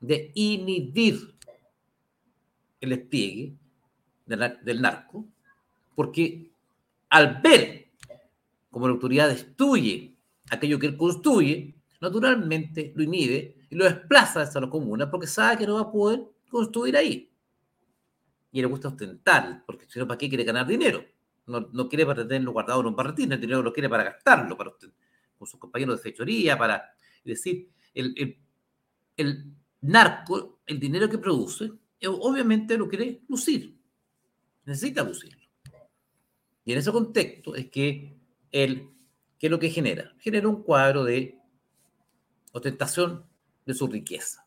de 0.00 0.32
inhibir 0.34 1.34
el 2.80 2.88
despliegue 2.88 3.58
del 4.24 4.80
narco, 4.80 5.26
porque 5.94 6.50
al 7.10 7.40
ver 7.40 7.92
como 8.70 8.86
la 8.86 8.94
autoridad 8.94 9.28
destruye 9.28 10.16
aquello 10.50 10.78
que 10.78 10.86
él 10.86 10.96
construye, 10.96 11.74
naturalmente 12.00 12.92
lo 12.94 13.02
inhibe 13.02 13.66
y 13.70 13.74
lo 13.74 13.84
desplaza 13.84 14.42
a 14.42 14.60
la 14.60 14.70
comuna 14.70 15.10
porque 15.10 15.26
sabe 15.26 15.58
que 15.58 15.66
no 15.66 15.74
va 15.74 15.82
a 15.82 15.90
poder 15.90 16.20
construir 16.48 16.96
ahí. 16.96 17.30
Y 18.52 18.60
le 18.60 18.66
gusta 18.66 18.88
ostentar, 18.88 19.64
porque 19.66 19.86
si 19.88 19.98
no, 19.98 20.06
¿para 20.06 20.16
qué 20.16 20.28
quiere 20.28 20.44
ganar 20.44 20.66
dinero? 20.66 21.04
No, 21.46 21.68
no 21.72 21.88
quiere 21.88 22.06
para 22.06 22.26
tenerlo 22.26 22.52
guardado 22.52 22.80
en 22.80 22.86
un 22.86 22.96
barretín, 22.96 23.32
el 23.32 23.40
dinero 23.40 23.62
lo 23.62 23.72
quiere 23.72 23.88
para 23.88 24.04
gastarlo, 24.04 24.56
para 24.56 24.72
con 25.38 25.46
sus 25.46 25.58
compañeros 25.58 25.96
de 25.96 26.02
fechoría, 26.02 26.58
para 26.58 26.90
decir, 27.24 27.70
el, 27.94 28.14
el, 28.16 28.38
el 29.16 29.54
narco, 29.82 30.60
el 30.66 30.80
dinero 30.80 31.08
que 31.08 31.18
produce, 31.18 31.70
obviamente 32.06 32.76
lo 32.76 32.88
quiere 32.88 33.22
lucir, 33.28 33.78
necesita 34.64 35.02
lucirlo. 35.04 35.47
Y 36.68 36.72
en 36.72 36.78
ese 36.80 36.92
contexto 36.92 37.54
es 37.54 37.70
que 37.70 38.14
él, 38.52 38.90
¿qué 39.38 39.46
es 39.46 39.50
lo 39.50 39.58
que 39.58 39.70
genera? 39.70 40.12
Genera 40.18 40.48
un 40.48 40.62
cuadro 40.62 41.02
de 41.02 41.38
ostentación 42.52 43.24
de 43.64 43.72
su 43.72 43.86
riqueza. 43.86 44.46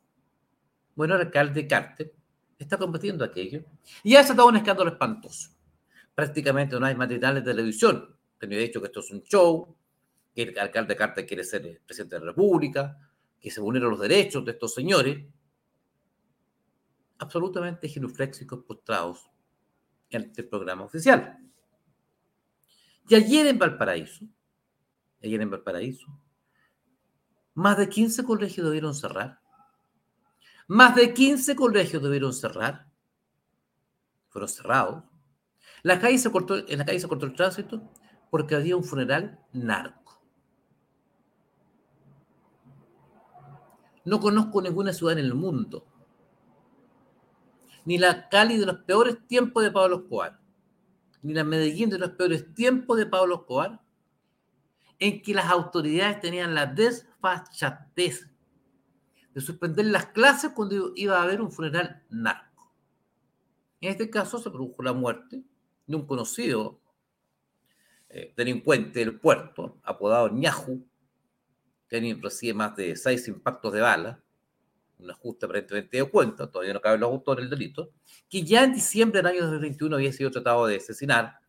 Bueno, 0.94 1.16
el 1.16 1.22
alcalde 1.22 1.66
Carter 1.66 2.14
está 2.60 2.78
combatiendo 2.78 3.26
aquello 3.26 3.64
y 4.04 4.14
ha 4.14 4.20
estado 4.20 4.46
un 4.46 4.56
escándalo 4.56 4.92
espantoso. 4.92 5.50
Prácticamente 6.14 6.80
no 6.80 6.86
hay 6.86 6.94
materiales 6.94 7.44
de 7.44 7.54
televisión 7.54 8.16
me 8.48 8.56
ha 8.56 8.60
dicho 8.60 8.80
que 8.80 8.86
esto 8.86 9.00
es 9.00 9.10
un 9.10 9.24
show, 9.24 9.76
que 10.32 10.44
el 10.44 10.60
alcalde 10.60 10.96
Carter 10.96 11.26
quiere 11.26 11.44
ser 11.44 11.66
el 11.66 11.80
presidente 11.80 12.18
de 12.18 12.20
la 12.20 12.28
República, 12.28 13.00
que 13.40 13.50
se 13.50 13.62
vulneran 13.62 13.90
los 13.90 14.00
derechos 14.00 14.46
de 14.46 14.52
estos 14.52 14.76
señores. 14.76 15.26
Absolutamente 17.18 17.90
genuflexicos 17.90 18.64
postrados 18.64 19.28
ante 20.14 20.42
el 20.42 20.48
programa 20.50 20.84
oficial. 20.84 21.51
Y 23.12 23.16
ayer 23.16 23.46
en 23.46 23.60
Valparaíso, 23.60 24.26
ayer 25.22 25.42
en 25.42 25.50
Valparaíso, 25.50 26.08
más 27.54 27.78
de 27.78 27.90
15 27.90 28.24
colegios 28.24 28.66
debieron 28.66 28.96
cerrar. 28.96 29.42
Más 30.70 30.96
de 30.96 31.14
15 31.14 31.54
colegios 31.58 32.02
debieron 32.02 32.32
cerrar. 32.32 32.88
Fueron 34.30 34.48
cerrados. 34.48 35.04
La 35.84 36.00
calle 36.00 36.18
se 36.20 36.32
cortó, 36.32 36.66
en 36.66 36.78
la 36.78 36.86
calle 36.86 37.02
se 37.02 37.10
cortó 37.10 37.26
el 37.26 37.34
tránsito 37.34 37.82
porque 38.30 38.56
había 38.56 38.78
un 38.78 38.86
funeral 38.86 39.38
narco. 39.52 40.24
No 44.06 44.22
conozco 44.22 44.62
ninguna 44.62 44.94
ciudad 44.94 45.20
en 45.20 45.26
el 45.26 45.34
mundo, 45.34 45.86
ni 47.84 47.98
la 47.98 48.30
Cali 48.30 48.58
de 48.58 48.68
los 48.68 48.78
peores 48.84 49.18
tiempos 49.28 49.64
de 49.64 49.72
Pablo 49.72 49.98
Escobar, 49.98 50.41
ni 51.22 51.34
la 51.34 51.44
Medellín 51.44 51.90
de 51.90 52.00
los 52.00 52.12
peores 52.12 52.54
tiempos 52.54 52.98
de 52.98 53.06
Pablo 53.06 53.36
Escobar, 53.36 53.82
en 55.00 55.22
que 55.22 55.34
las 55.34 55.46
autoridades 55.46 56.20
tenían 56.20 56.54
la 56.54 56.68
desfachatez 56.68 58.30
de 59.34 59.42
suspender 59.42 59.86
las 59.86 60.08
clases 60.08 60.52
cuando 60.52 60.92
iba 60.96 61.18
a 61.18 61.24
haber 61.24 61.42
un 61.42 61.52
funeral 61.52 62.04
narco. 62.10 62.74
En 63.80 63.90
este 63.90 64.10
caso 64.10 64.40
se 64.40 64.52
produjo 64.52 64.84
la 64.84 64.94
muerte 64.94 65.44
de 65.88 65.96
un 65.96 66.06
conocido 66.06 66.80
eh, 68.10 68.34
delincuente 68.36 69.00
del 69.00 69.20
puerto, 69.20 69.80
apodado 69.84 70.30
Ñahu, 70.30 70.86
que 71.88 72.20
recibe 72.22 72.54
más 72.54 72.76
de 72.76 72.96
seis 72.96 73.28
impactos 73.28 73.74
de 73.74 73.82
bala, 73.82 74.24
un 75.02 75.12
ajuste 75.12 75.46
aparentemente 75.46 75.98
de 75.98 76.04
cuenta, 76.04 76.50
todavía 76.50 76.74
no 76.74 76.82
caben 76.82 77.02
los 77.02 77.10
autores 77.10 77.50
del 77.50 77.60
delito, 77.60 77.92
que 78.30 78.44
ya 78.44 78.64
en 78.64 78.74
diciembre 78.74 79.20
del 79.20 79.28
año 79.28 79.42
2021 79.42 79.96
había 79.96 80.14
sido 80.14 80.32
tratado 80.32 80.68
de 80.68 80.78
asesinar, 80.78 81.40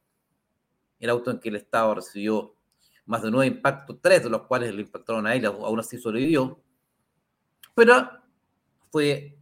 el 0.99 1.11
auto 1.11 1.31
en 1.31 1.38
que 1.38 1.49
el 1.49 1.57
Estado 1.57 1.95
recibió 1.97 2.57
más 3.07 3.23
de 3.23 3.31
nueve 3.31 3.49
impactos, 3.49 3.99
tres 4.01 4.23
de 4.23 4.31
los 4.31 4.43
cuales 4.43 4.75
le 4.75 4.83
impactaron 4.83 5.27
a 5.27 5.35
él, 5.35 5.45
aún 5.45 5.81
así 5.81 5.99
sobrevivió, 5.99 6.62
pero 7.75 8.11
fue, 8.91 9.38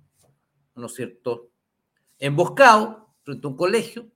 ¿no 0.75 0.87
es 0.87 0.94
cierto?, 0.94 1.51
emboscado 2.18 3.14
frente 3.23 3.46
a 3.46 3.51
un 3.51 3.57
colegio 3.57 4.11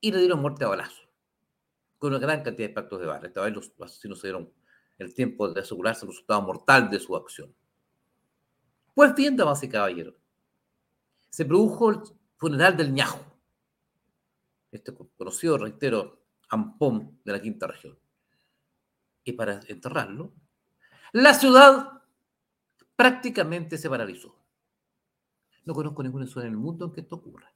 y 0.00 0.12
le 0.12 0.18
dieron 0.18 0.40
muerte 0.40 0.64
a 0.64 0.68
balazo, 0.68 1.02
con 1.98 2.10
una 2.10 2.18
gran 2.18 2.42
cantidad 2.42 2.66
de 2.66 2.70
impactos 2.70 3.00
de 3.00 3.06
bala. 3.06 3.26
Esta 3.26 3.42
vez 3.42 3.54
los 3.54 3.72
asesinos 3.80 4.20
se 4.20 4.28
dieron 4.28 4.52
el 4.98 5.14
tiempo 5.14 5.48
de 5.50 5.60
asegurarse 5.60 6.04
el 6.04 6.12
resultado 6.12 6.42
mortal 6.42 6.90
de 6.90 6.98
su 6.98 7.16
acción. 7.16 7.54
Pues 8.94 9.14
bien, 9.14 9.36
damas 9.36 9.62
y 9.62 9.70
se 11.30 11.44
produjo 11.44 11.90
el 11.90 12.00
funeral 12.36 12.76
del 12.76 12.92
ñajo, 12.92 13.20
este 14.72 14.92
conocido, 15.16 15.58
reitero, 15.58 16.22
ampón 16.48 17.20
de 17.24 17.32
la 17.32 17.40
quinta 17.40 17.66
región. 17.66 17.98
Y 19.24 19.32
para 19.32 19.60
enterrarlo, 19.68 20.32
la 21.12 21.34
ciudad 21.34 22.02
prácticamente 22.96 23.78
se 23.78 23.88
paralizó. 23.88 24.36
No 25.64 25.74
conozco 25.74 26.02
ninguna 26.02 26.26
ciudad 26.26 26.46
en 26.46 26.52
el 26.52 26.58
mundo 26.58 26.86
en 26.86 26.92
que 26.92 27.00
esto 27.00 27.16
ocurra. 27.16 27.52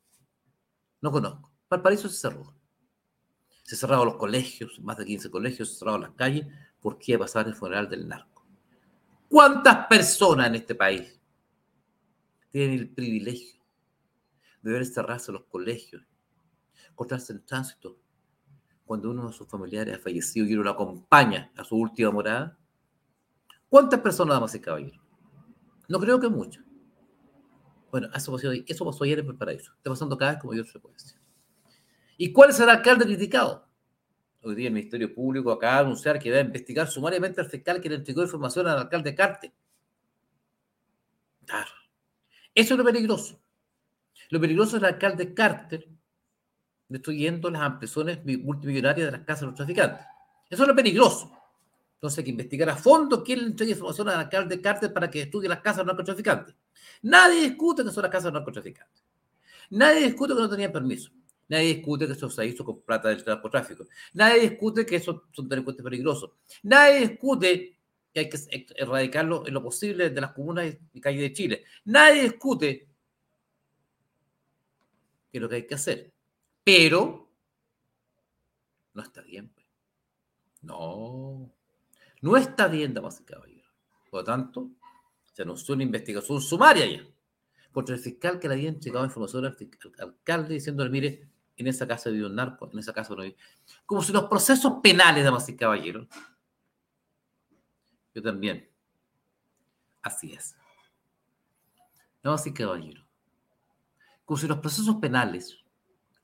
No 1.00 1.10
conozco. 1.10 1.50
Valparaíso 1.68 2.08
se 2.08 2.16
cerró. 2.16 2.54
Se 3.62 3.76
cerraron 3.76 4.06
los 4.06 4.16
colegios, 4.16 4.78
más 4.80 4.98
de 4.98 5.06
15 5.06 5.30
colegios, 5.30 5.70
se 5.70 5.78
cerraron 5.78 6.02
las 6.02 6.12
calles, 6.12 6.46
porque 6.80 7.12
iba 7.12 7.16
a 7.16 7.26
pasar 7.26 7.46
el 7.48 7.54
funeral 7.54 7.88
del 7.88 8.06
narco. 8.06 8.46
¿Cuántas 9.28 9.86
personas 9.86 10.48
en 10.48 10.56
este 10.56 10.74
país 10.74 11.18
tienen 12.54 12.78
el 12.78 12.88
privilegio 12.88 13.60
de 14.62 14.70
ver 14.70 14.86
cerrarse 14.86 15.32
los 15.32 15.42
colegios, 15.46 16.06
cortarse 16.94 17.32
el 17.32 17.44
tránsito, 17.44 17.98
cuando 18.84 19.10
uno 19.10 19.26
de 19.26 19.32
sus 19.32 19.48
familiares 19.48 19.96
ha 19.96 19.98
fallecido 19.98 20.46
y 20.46 20.54
uno 20.54 20.62
lo 20.62 20.70
acompaña 20.70 21.50
a 21.56 21.64
su 21.64 21.74
última 21.74 22.12
morada? 22.12 22.56
¿Cuántas 23.68 23.98
personas, 23.98 24.36
damas 24.36 24.54
y 24.54 24.60
caballeros? 24.60 25.02
No 25.88 25.98
creo 25.98 26.20
que 26.20 26.28
muchas. 26.28 26.62
Bueno, 27.90 28.08
eso 28.14 28.30
pasó, 28.30 28.52
eso 28.52 28.84
pasó 28.84 29.02
ayer 29.02 29.18
en 29.18 29.26
Valparaíso. 29.26 29.72
Está 29.76 29.90
pasando 29.90 30.16
cada 30.16 30.38
vez 30.40 30.70
se 30.70 30.78
puede 30.78 30.94
decir. 30.94 31.18
¿Y 32.16 32.32
cuál 32.32 32.52
será 32.52 32.74
el 32.74 32.78
alcalde 32.78 33.04
criticado? 33.04 33.66
Hoy 34.44 34.54
día 34.54 34.68
el 34.68 34.74
Ministerio 34.74 35.12
Público 35.12 35.50
acaba 35.50 35.78
de 35.78 35.86
anunciar 35.86 36.20
que 36.20 36.30
va 36.30 36.36
a 36.36 36.42
investigar 36.42 36.86
sumariamente 36.86 37.40
al 37.40 37.48
fiscal 37.48 37.80
que 37.80 37.88
le 37.88 37.96
entregó 37.96 38.22
información 38.22 38.68
al 38.68 38.78
alcalde 38.78 39.12
Carte. 39.12 39.52
Claro. 41.44 41.83
Eso 42.54 42.74
es 42.74 42.78
lo 42.78 42.84
peligroso. 42.84 43.40
Lo 44.30 44.40
peligroso 44.40 44.76
es 44.76 44.82
el 44.82 44.88
alcalde 44.88 45.34
Carter 45.34 45.88
destruyendo 46.88 47.50
las 47.50 47.62
ampliaciones 47.62 48.20
multimillonarias 48.24 49.06
de 49.06 49.12
las 49.12 49.26
casas 49.26 49.40
de 49.40 49.46
los 49.46 49.54
traficantes. 49.54 50.06
Eso 50.48 50.62
es 50.62 50.68
lo 50.68 50.74
peligroso. 50.74 51.32
Entonces 51.94 52.18
hay 52.18 52.24
que 52.24 52.30
investigar 52.30 52.68
a 52.68 52.76
fondo 52.76 53.24
quién 53.24 53.40
le 53.40 53.46
entrega 53.46 53.72
información 53.72 54.08
al 54.10 54.20
alcalde 54.20 54.60
Carter 54.60 54.92
para 54.92 55.10
que 55.10 55.22
estudie 55.22 55.48
las 55.48 55.60
casas 55.60 55.78
de 55.78 55.86
narcotraficantes. 55.86 56.54
Nadie 57.02 57.40
discute 57.48 57.82
que 57.82 57.90
son 57.90 58.02
las 58.02 58.12
casas 58.12 58.32
de 58.32 58.38
narcotraficantes. 58.38 59.02
Nadie 59.70 60.04
discute 60.04 60.34
que 60.34 60.40
no 60.40 60.50
tenían 60.50 60.72
permiso. 60.72 61.10
Nadie 61.48 61.74
discute 61.74 62.06
que 62.06 62.12
eso 62.12 62.30
se 62.30 62.46
hizo 62.46 62.64
con 62.64 62.82
plata 62.82 63.08
del 63.08 63.24
narcotráfico. 63.24 63.86
Nadie 64.12 64.40
discute 64.48 64.86
que 64.86 64.96
esos 64.96 65.22
son 65.32 65.48
delincuentes 65.48 65.82
peligrosos. 65.82 66.30
Nadie 66.62 67.08
discute 67.08 67.73
que 68.14 68.20
hay 68.20 68.30
que 68.30 68.38
erradicarlo 68.76 69.46
en 69.46 69.52
lo 69.52 69.62
posible 69.62 70.08
de 70.08 70.20
las 70.20 70.32
comunas 70.32 70.74
y 70.92 71.00
calles 71.00 71.20
de 71.20 71.32
Chile. 71.32 71.64
Nadie 71.84 72.22
discute 72.22 72.88
que 75.30 75.38
es 75.38 75.42
lo 75.42 75.48
que 75.48 75.56
hay 75.56 75.66
que 75.66 75.74
hacer. 75.74 76.12
Pero 76.62 77.28
no 78.94 79.02
está 79.02 79.20
bien. 79.20 79.48
Pues. 79.48 79.66
No. 80.62 81.52
No 82.22 82.36
está 82.36 82.68
bien, 82.68 82.94
damas 82.94 83.20
y 83.20 83.24
caballeros. 83.24 83.70
Por 84.10 84.20
lo 84.20 84.24
tanto, 84.24 84.70
se 85.32 85.42
anunció 85.42 85.74
una 85.74 85.82
investigación 85.82 86.40
sumaria 86.40 86.86
ya 86.86 87.04
contra 87.74 87.96
el 87.96 88.00
fiscal 88.00 88.38
que 88.38 88.46
le 88.46 88.54
había 88.54 88.68
entregado 88.68 89.04
información 89.04 89.44
al, 89.44 89.56
alcalde 89.98 90.54
diciéndole, 90.54 90.90
mire, 90.90 91.28
en 91.56 91.66
esa 91.66 91.88
casa 91.88 92.08
vivió 92.08 92.28
un 92.28 92.36
narco, 92.36 92.70
en 92.72 92.78
esa 92.78 92.92
casa 92.92 93.14
no 93.16 93.22
vive. 93.22 93.36
Como 93.84 94.00
si 94.00 94.12
los 94.12 94.24
procesos 94.24 94.74
penales, 94.80 95.24
damas 95.24 95.48
y 95.48 95.56
caballeros, 95.56 96.06
yo 98.14 98.22
también. 98.22 98.68
Así 100.02 100.32
es. 100.32 100.56
Damas 102.22 102.46
y 102.46 102.52
caballeros, 102.52 103.04
como 104.24 104.38
si 104.38 104.46
los 104.46 104.58
procesos 104.58 104.96
penales, 104.96 105.58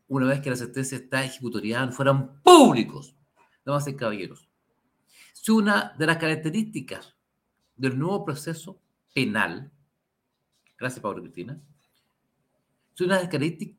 una 0.09 0.27
vez 0.27 0.41
que 0.41 0.51
la 0.51 0.57
sentencia 0.57 0.97
está 0.97 1.25
ejecutoriada, 1.25 1.93
fueran 1.93 2.41
públicos, 2.43 3.15
damas 3.65 3.87
y 3.87 3.95
caballeros 3.95 4.51
es 5.41 5.49
una 5.49 5.95
de 5.97 6.07
las 6.07 6.19
características 6.19 7.15
del 7.77 7.99
nuevo 7.99 8.25
proceso 8.25 8.79
penal, 9.15 9.71
gracias 10.79 11.01
Pablo 11.01 11.23
Cristina, 11.23 11.59
es 12.95 13.01
una 13.01 13.17
de 13.17 13.23
las 13.23 13.31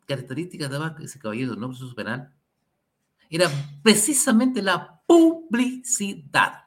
características 0.08 0.70
de 0.70 1.06
ese 1.06 1.20
caballero 1.20 1.52
del 1.52 1.60
nuevo 1.60 1.74
proceso 1.74 1.96
penal, 1.96 2.34
era 3.30 3.48
precisamente 3.84 4.62
la 4.62 5.02
publicidad, 5.06 6.66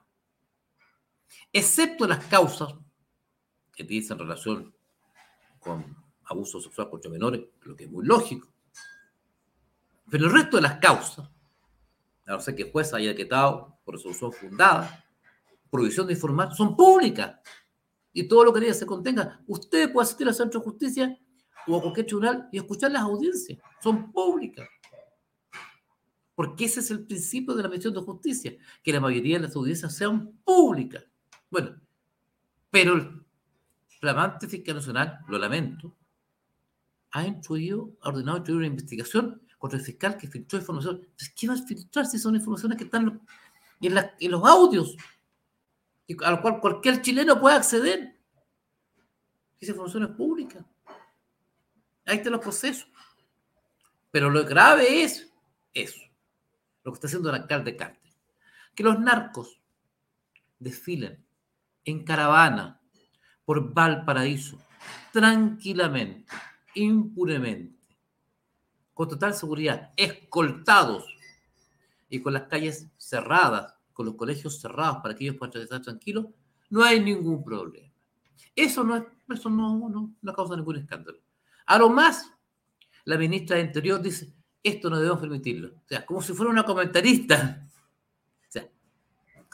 excepto 1.53 2.07
las 2.07 2.25
causas 2.27 2.75
que 3.75 3.85
dicen 3.85 4.19
relación 4.19 4.75
con 5.59 5.97
abuso 6.25 6.61
sexual 6.61 6.91
contra 6.91 7.11
menores, 7.11 7.43
lo 7.63 7.77
que 7.77 7.85
es 7.85 7.91
muy 7.91 8.05
lógico. 8.05 8.49
Pero 10.11 10.27
el 10.27 10.33
resto 10.33 10.57
de 10.57 10.63
las 10.63 10.79
causas, 10.79 11.29
a 12.27 12.33
no 12.33 12.41
ser 12.41 12.55
que 12.55 12.63
el 12.63 12.73
juez 12.73 12.93
haya 12.95 13.09
decretado 13.09 13.79
por 13.85 13.95
resolución 13.95 14.33
fundada, 14.33 15.05
prohibición 15.71 16.07
de 16.07 16.13
informar, 16.13 16.55
son 16.55 16.77
públicas. 16.77 17.41
Y 18.13 18.29
todo 18.29 18.45
lo 18.45 18.53
que 18.53 18.73
se 18.73 18.87
contenga. 18.87 19.43
Usted 19.47 19.93
puede 19.93 20.05
asistir 20.05 20.29
al 20.29 20.35
Centro 20.35 20.61
de 20.61 20.65
Justicia 20.65 21.19
o 21.67 21.77
a 21.77 21.81
cualquier 21.81 22.07
tribunal 22.07 22.49
y 22.53 22.59
escuchar 22.59 22.93
las 22.93 23.03
audiencias. 23.03 23.59
Son 23.83 24.13
públicas. 24.13 24.69
Porque 26.35 26.67
ese 26.67 26.81
es 26.81 26.91
el 26.91 27.05
principio 27.07 27.55
de 27.55 27.63
la 27.63 27.69
misión 27.69 27.95
de 27.95 28.01
justicia, 28.01 28.57
que 28.83 28.93
la 28.93 29.01
mayoría 29.01 29.39
de 29.39 29.47
las 29.47 29.57
audiencias 29.57 29.97
sean 29.97 30.33
públicas. 30.45 31.05
Bueno, 31.51 31.81
pero 32.71 32.95
el 32.95 33.25
flamante 34.01 34.49
fiscal 34.49 34.77
nacional, 34.77 35.21
lo 35.29 35.39
lamento, 35.39 35.97
ha 37.13 37.25
instruido, 37.25 37.97
ha 38.03 38.09
ordenado 38.09 38.39
instruir 38.39 38.59
una 38.59 38.67
investigación 38.67 39.41
contra 39.57 39.79
el 39.79 39.85
fiscal 39.85 40.17
que 40.19 40.29
filtró 40.29 40.59
información. 40.59 41.07
¿Qué 41.37 41.47
va 41.47 41.55
a 41.55 41.57
filtrar 41.57 42.07
si 42.07 42.19
son 42.19 42.35
informaciones 42.35 42.77
que 42.77 42.85
están 42.85 43.21
en, 43.81 44.31
los 44.31 44.45
audios? 44.45 44.97
A 46.25 46.31
lo 46.33 46.43
cual 46.43 46.61
cualquier 46.61 47.01
chileno 47.01 47.41
puede 47.41 47.57
acceder. 47.57 48.19
Esa 49.61 49.71
información 49.71 50.03
es 50.03 50.11
pública. 50.11 50.67
Ahí 52.05 52.17
están 52.17 52.33
los 52.33 52.43
procesos. 52.43 52.89
Pero 54.11 54.29
lo 54.29 54.45
grave 54.45 55.03
es 55.03 55.33
eso, 55.73 56.01
lo 56.83 56.93
que 56.93 56.97
está 56.97 57.07
haciendo 57.07 57.31
el 57.31 57.37
alcalde 57.37 57.77
Cártel. 57.77 58.13
Que 58.75 58.83
los 58.83 58.99
narcos 58.99 59.61
desfilen 60.59 61.24
en 61.85 62.05
caravana 62.05 62.81
por 63.45 63.73
Valparaíso, 63.73 64.59
tranquilamente, 65.13 66.25
impunemente, 66.75 67.79
con 68.93 69.09
total 69.09 69.35
seguridad, 69.35 69.93
escoltados 69.97 71.05
y 72.09 72.21
con 72.21 72.33
las 72.33 72.45
calles 72.45 72.89
cerradas, 72.97 73.75
con 73.93 74.07
los 74.07 74.15
colegios 74.15 74.61
cerrados 74.61 74.99
para 75.03 75.15
que 75.15 75.25
ellos 75.25 75.37
puedan 75.37 75.63
estar 75.63 75.83
tranquilos, 75.83 76.27
no 76.71 76.83
hay 76.83 77.01
ningún 77.01 77.45
problema. 77.45 77.93
Eso 78.57 78.85
no, 78.85 78.97
es, 78.97 79.05
eso 79.29 79.51
no, 79.51 79.89
no, 79.89 80.15
no 80.21 80.35
causa 80.35 80.57
ningún 80.57 80.77
escándalo. 80.77 81.19
A 81.67 81.79
lo 81.79 81.89
más, 81.89 82.31
la 83.05 83.19
ministra 83.19 83.57
de 83.57 83.65
Interior 83.65 84.01
dice, 84.01 84.33
esto 84.63 84.89
no 84.89 84.97
debemos 84.97 85.21
permitirlo. 85.21 85.69
O 85.69 85.89
sea, 85.89 86.07
como 86.07 86.23
si 86.23 86.33
fuera 86.33 86.51
una 86.51 86.65
comentarista. 86.65 87.64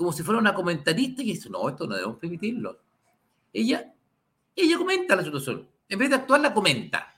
Como 0.01 0.15
si 0.15 0.23
fuera 0.23 0.41
una 0.41 0.55
comentarista 0.55 1.21
y 1.21 1.27
dice, 1.27 1.51
no, 1.51 1.69
esto 1.69 1.87
no 1.87 1.95
debemos 1.95 2.17
permitirlo. 2.17 2.81
Ella, 3.53 3.93
ella 4.57 4.79
comenta 4.79 5.15
la 5.15 5.23
situación. 5.23 5.69
En 5.91 5.99
vez 5.99 6.09
de 6.09 6.17
actuar, 6.17 6.41
la 6.41 6.55
comenta. 6.55 7.15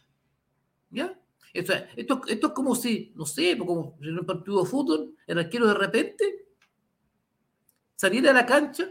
¿Ya? 0.91 1.17
Esto, 1.55 1.75
esto, 1.95 2.23
esto 2.27 2.47
es 2.49 2.53
como 2.53 2.75
si, 2.75 3.13
no 3.15 3.25
sé, 3.25 3.57
como 3.57 3.97
en 4.01 4.19
un 4.19 4.27
partido 4.27 4.65
de 4.65 4.69
fútbol, 4.69 5.15
el 5.29 5.39
arquero 5.39 5.69
de 5.69 5.75
repente 5.75 6.49
saliera 7.95 8.33
a 8.33 8.35
la 8.35 8.47
cancha, 8.47 8.91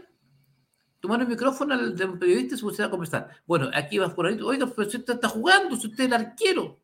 tomar 0.98 1.20
el 1.20 1.28
micrófono 1.28 1.76
de 1.92 2.04
un 2.06 2.18
periodista 2.18 2.54
y 2.54 2.56
se 2.56 2.64
pusiera 2.64 2.86
a 2.86 2.90
conversar. 2.90 3.28
Bueno, 3.46 3.68
aquí 3.74 3.98
vas 3.98 4.14
por 4.14 4.24
ahí, 4.24 4.40
oiga, 4.40 4.66
pero 4.74 4.88
usted 4.88 5.04
está 5.06 5.28
jugando, 5.28 5.76
si 5.76 5.88
usted 5.88 6.04
es 6.04 6.06
el 6.06 6.14
arquero. 6.14 6.80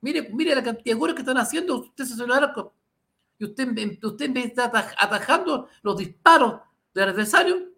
Mire, 0.00 0.30
mire 0.32 0.54
la 0.54 0.62
cantidad 0.62 0.94
de 0.94 1.00
goles 1.00 1.16
que 1.16 1.22
están 1.22 1.38
haciendo, 1.38 1.80
usted 1.80 2.04
se 2.04 2.22
arco. 2.32 2.72
Y 3.38 3.44
usted, 3.44 3.98
usted 4.02 4.24
en 4.26 4.34
vez 4.34 4.52
atajando 4.56 5.68
los 5.82 5.96
disparos 5.96 6.60
del 6.94 7.10
adversario, 7.10 7.72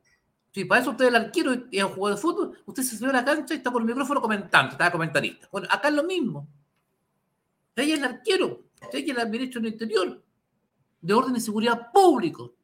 si 0.53 0.65
para 0.65 0.81
eso 0.81 0.91
usted 0.91 1.07
es 1.07 1.09
el 1.11 1.17
arquero 1.17 1.55
y 1.71 1.79
es 1.79 1.85
un 1.85 1.91
jugador 1.91 2.17
de 2.17 2.23
fútbol, 2.23 2.59
usted 2.67 2.83
se 2.83 2.97
sube 2.97 3.11
a 3.11 3.15
la 3.15 3.25
cancha 3.25 3.55
y 3.55 3.59
está 3.59 3.71
con 3.71 3.83
el 3.83 3.89
micrófono 3.89 4.21
comentando, 4.21 4.73
está 4.73 4.91
comentarista. 4.91 5.49
Bueno, 5.51 5.69
acá 5.71 5.89
es 5.89 5.95
lo 5.95 6.05
mismo. 6.05 6.49
Ella 7.77 7.95
es 7.95 8.01
el 8.01 8.07
arquero, 8.07 8.65
ella 8.93 9.13
es 9.13 9.19
el 9.19 9.31
ministro 9.31 9.61
del 9.61 9.73
Interior, 9.73 10.25
de 11.01 11.15
orden 11.15 11.37
y 11.37 11.41
seguridad 11.41 11.93
público. 11.93 12.57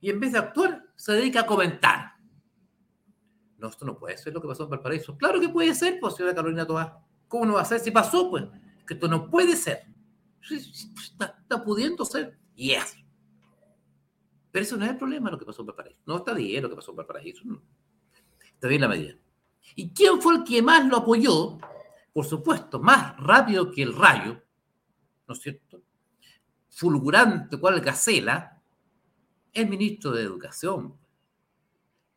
Y 0.00 0.10
en 0.10 0.18
vez 0.18 0.32
de 0.32 0.38
actuar, 0.38 0.84
se 0.96 1.12
dedica 1.12 1.40
a 1.40 1.46
comentar. 1.46 2.14
No, 3.58 3.68
esto 3.68 3.84
no 3.84 3.96
puede 3.96 4.18
ser 4.18 4.32
lo 4.32 4.40
que 4.40 4.48
pasó 4.48 4.64
en 4.64 4.70
Valparaíso. 4.70 5.16
Claro 5.16 5.40
que 5.40 5.48
puede 5.48 5.72
ser, 5.74 6.00
pues, 6.00 6.16
señora 6.16 6.34
Carolina 6.34 6.66
Toá. 6.66 7.00
¿Cómo 7.28 7.46
no 7.46 7.54
va 7.54 7.60
a 7.62 7.64
ser? 7.64 7.78
Si 7.78 7.92
pasó, 7.92 8.28
pues, 8.28 8.44
que 8.84 8.94
esto 8.94 9.06
no 9.06 9.30
puede 9.30 9.54
ser. 9.54 9.91
Está, 10.50 11.38
está 11.40 11.64
pudiendo 11.64 12.04
ser. 12.04 12.38
Y 12.54 12.72
eso. 12.72 12.96
Pero 14.50 14.64
eso 14.64 14.76
no 14.76 14.84
es 14.84 14.90
el 14.90 14.98
problema 14.98 15.30
lo 15.30 15.38
que 15.38 15.46
pasó 15.46 15.62
en 15.62 15.68
Valparaíso. 15.68 16.00
No 16.06 16.18
está 16.18 16.34
bien 16.34 16.62
lo 16.62 16.68
que 16.68 16.76
pasó 16.76 16.90
en 16.90 16.98
Valparaíso. 16.98 17.42
Está 18.44 18.68
bien 18.68 18.82
la 18.82 18.88
medida. 18.88 19.14
¿Y 19.74 19.90
quién 19.90 20.20
fue 20.20 20.36
el 20.36 20.44
que 20.44 20.60
más 20.60 20.86
lo 20.86 20.98
apoyó? 20.98 21.58
Por 22.12 22.26
supuesto, 22.26 22.78
más 22.78 23.16
rápido 23.16 23.70
que 23.70 23.82
el 23.82 23.96
rayo, 23.96 24.42
¿no 25.26 25.34
es 25.34 25.40
cierto? 25.40 25.82
Fulgurante 26.68 27.58
cual 27.58 27.80
gacela, 27.80 28.62
el 29.52 29.68
ministro 29.68 30.10
de 30.10 30.22
Educación. 30.22 30.98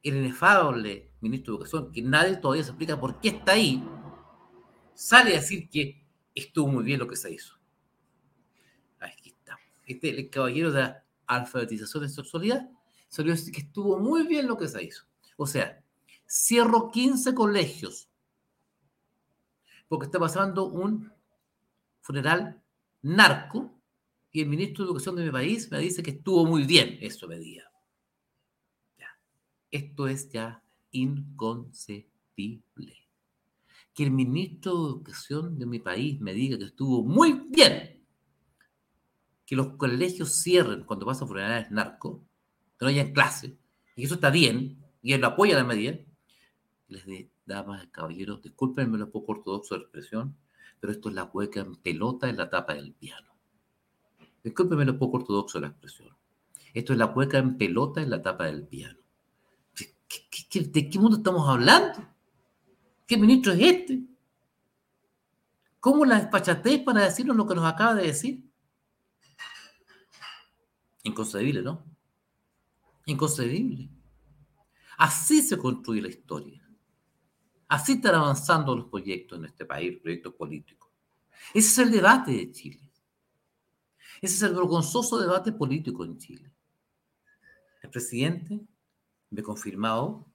El 0.03 0.17
inefable 0.17 1.13
ministro 1.21 1.53
de 1.53 1.57
Educación, 1.57 1.91
que 1.91 2.01
nadie 2.01 2.37
todavía 2.37 2.63
se 2.63 2.71
explica 2.71 2.99
por 2.99 3.19
qué 3.19 3.29
está 3.29 3.53
ahí, 3.53 3.83
sale 4.93 5.31
a 5.31 5.39
decir 5.39 5.69
que 5.69 6.05
estuvo 6.33 6.67
muy 6.67 6.83
bien 6.83 6.99
lo 6.99 7.07
que 7.07 7.15
se 7.15 7.31
hizo. 7.33 7.55
Este, 9.85 10.09
el 10.09 10.29
caballero 10.29 10.71
de 10.71 10.81
la 10.81 11.05
alfabetización 11.27 12.03
de 12.03 12.09
sexualidad 12.09 12.69
salió 13.07 13.31
decir 13.31 13.53
que 13.53 13.61
estuvo 13.61 13.99
muy 13.99 14.27
bien 14.27 14.47
lo 14.47 14.57
que 14.57 14.67
se 14.67 14.83
hizo. 14.83 15.05
O 15.37 15.47
sea, 15.47 15.83
cierro 16.27 16.91
15 16.91 17.33
colegios 17.33 18.09
porque 19.87 20.05
está 20.05 20.19
pasando 20.19 20.65
un 20.65 21.11
funeral 22.01 22.61
narco 23.01 23.71
y 24.31 24.41
el 24.41 24.49
ministro 24.49 24.83
de 24.83 24.89
Educación 24.89 25.15
de 25.15 25.23
mi 25.25 25.31
país 25.31 25.71
me 25.71 25.79
dice 25.79 26.03
que 26.03 26.11
estuvo 26.11 26.45
muy 26.45 26.63
bien 26.65 26.97
eso 27.01 27.27
medida. 27.27 27.71
Esto 29.71 30.07
es 30.07 30.29
ya 30.29 30.63
inconcebible 30.91 32.05
que 33.93 34.03
el 34.03 34.11
ministro 34.11 34.73
de 34.73 34.89
Educación 34.89 35.57
de 35.57 35.65
mi 35.65 35.79
país 35.79 36.19
me 36.19 36.33
diga 36.33 36.57
que 36.57 36.65
estuvo 36.65 37.03
muy 37.03 37.45
bien 37.49 37.94
que 39.45 39.55
los 39.55 39.75
colegios 39.77 40.41
cierren 40.41 40.83
cuando 40.83 41.05
pasan 41.05 41.27
funerales 41.27 41.71
narco, 41.71 42.23
que 42.77 42.85
no 42.85 42.89
hayan 42.89 43.13
clase, 43.13 43.57
y 43.95 44.05
eso 44.05 44.15
está 44.15 44.29
bien, 44.29 44.83
y 45.01 45.13
él 45.13 45.21
lo 45.21 45.27
apoya 45.27 45.55
a 45.55 45.59
la 45.59 45.63
medida, 45.63 45.97
les 46.87 47.05
de, 47.05 47.29
damas 47.45 47.83
y 47.83 47.87
caballeros, 47.87 48.41
discúlpenme 48.41 48.97
lo 48.97 49.11
poco 49.11 49.33
ortodoxo 49.33 49.75
de 49.75 49.81
expresión, 49.81 50.35
pero 50.79 50.91
esto 50.93 51.09
es 51.09 51.15
la 51.15 51.25
hueca 51.25 51.61
en 51.61 51.75
pelota 51.75 52.29
en 52.29 52.37
la 52.37 52.49
tapa 52.49 52.73
del 52.73 52.93
piano. 52.93 53.33
Discúlpenme 54.43 54.85
lo 54.85 54.97
poco 54.97 55.17
ortodoxo 55.17 55.59
de 55.59 55.63
la 55.63 55.67
expresión. 55.69 56.15
Esto 56.73 56.93
es 56.93 56.99
la 56.99 57.07
hueca 57.07 57.37
en 57.37 57.57
pelota 57.57 58.01
en 58.01 58.09
la 58.09 58.21
tapa 58.21 58.45
del 58.45 58.67
piano. 58.67 58.99
de 59.75 60.89
qué 60.89 60.99
mundo 60.99 61.17
estamos 61.17 61.47
hablando? 61.47 61.99
¿Qué 63.07 63.17
ministro 63.17 63.53
es 63.53 63.61
este? 63.61 64.03
¿Cómo 65.79 66.05
la 66.05 66.19
despachatez 66.19 66.83
para 66.83 67.03
decirnos 67.03 67.37
lo 67.37 67.47
que 67.47 67.55
nos 67.55 67.65
acaba 67.65 67.93
de 67.93 68.07
decir? 68.07 68.43
Inconcebible, 71.05 71.61
¿no? 71.61 71.83
Inconcebible. 73.05 73.89
Así 74.97 75.41
se 75.41 75.57
construye 75.57 76.01
la 76.01 76.07
historia. 76.07 76.67
Así 77.67 77.93
están 77.93 78.15
avanzando 78.15 78.75
los 78.75 78.87
proyectos 78.87 79.37
en 79.37 79.45
este 79.45 79.65
país, 79.65 79.99
proyectos 80.01 80.33
políticos. 80.33 80.89
Ese 81.53 81.67
es 81.67 81.87
el 81.87 81.91
debate 81.91 82.31
de 82.31 82.51
Chile. 82.51 82.91
Ese 84.19 84.35
es 84.35 84.41
el 84.41 84.55
vergonzoso 84.55 85.19
debate 85.19 85.51
político 85.51 86.03
en 86.03 86.17
Chile. 86.17 86.51
El 87.83 87.89
presidente 87.91 88.59
me 89.29 89.41
ha 89.41 89.43
confirmado 89.43 90.25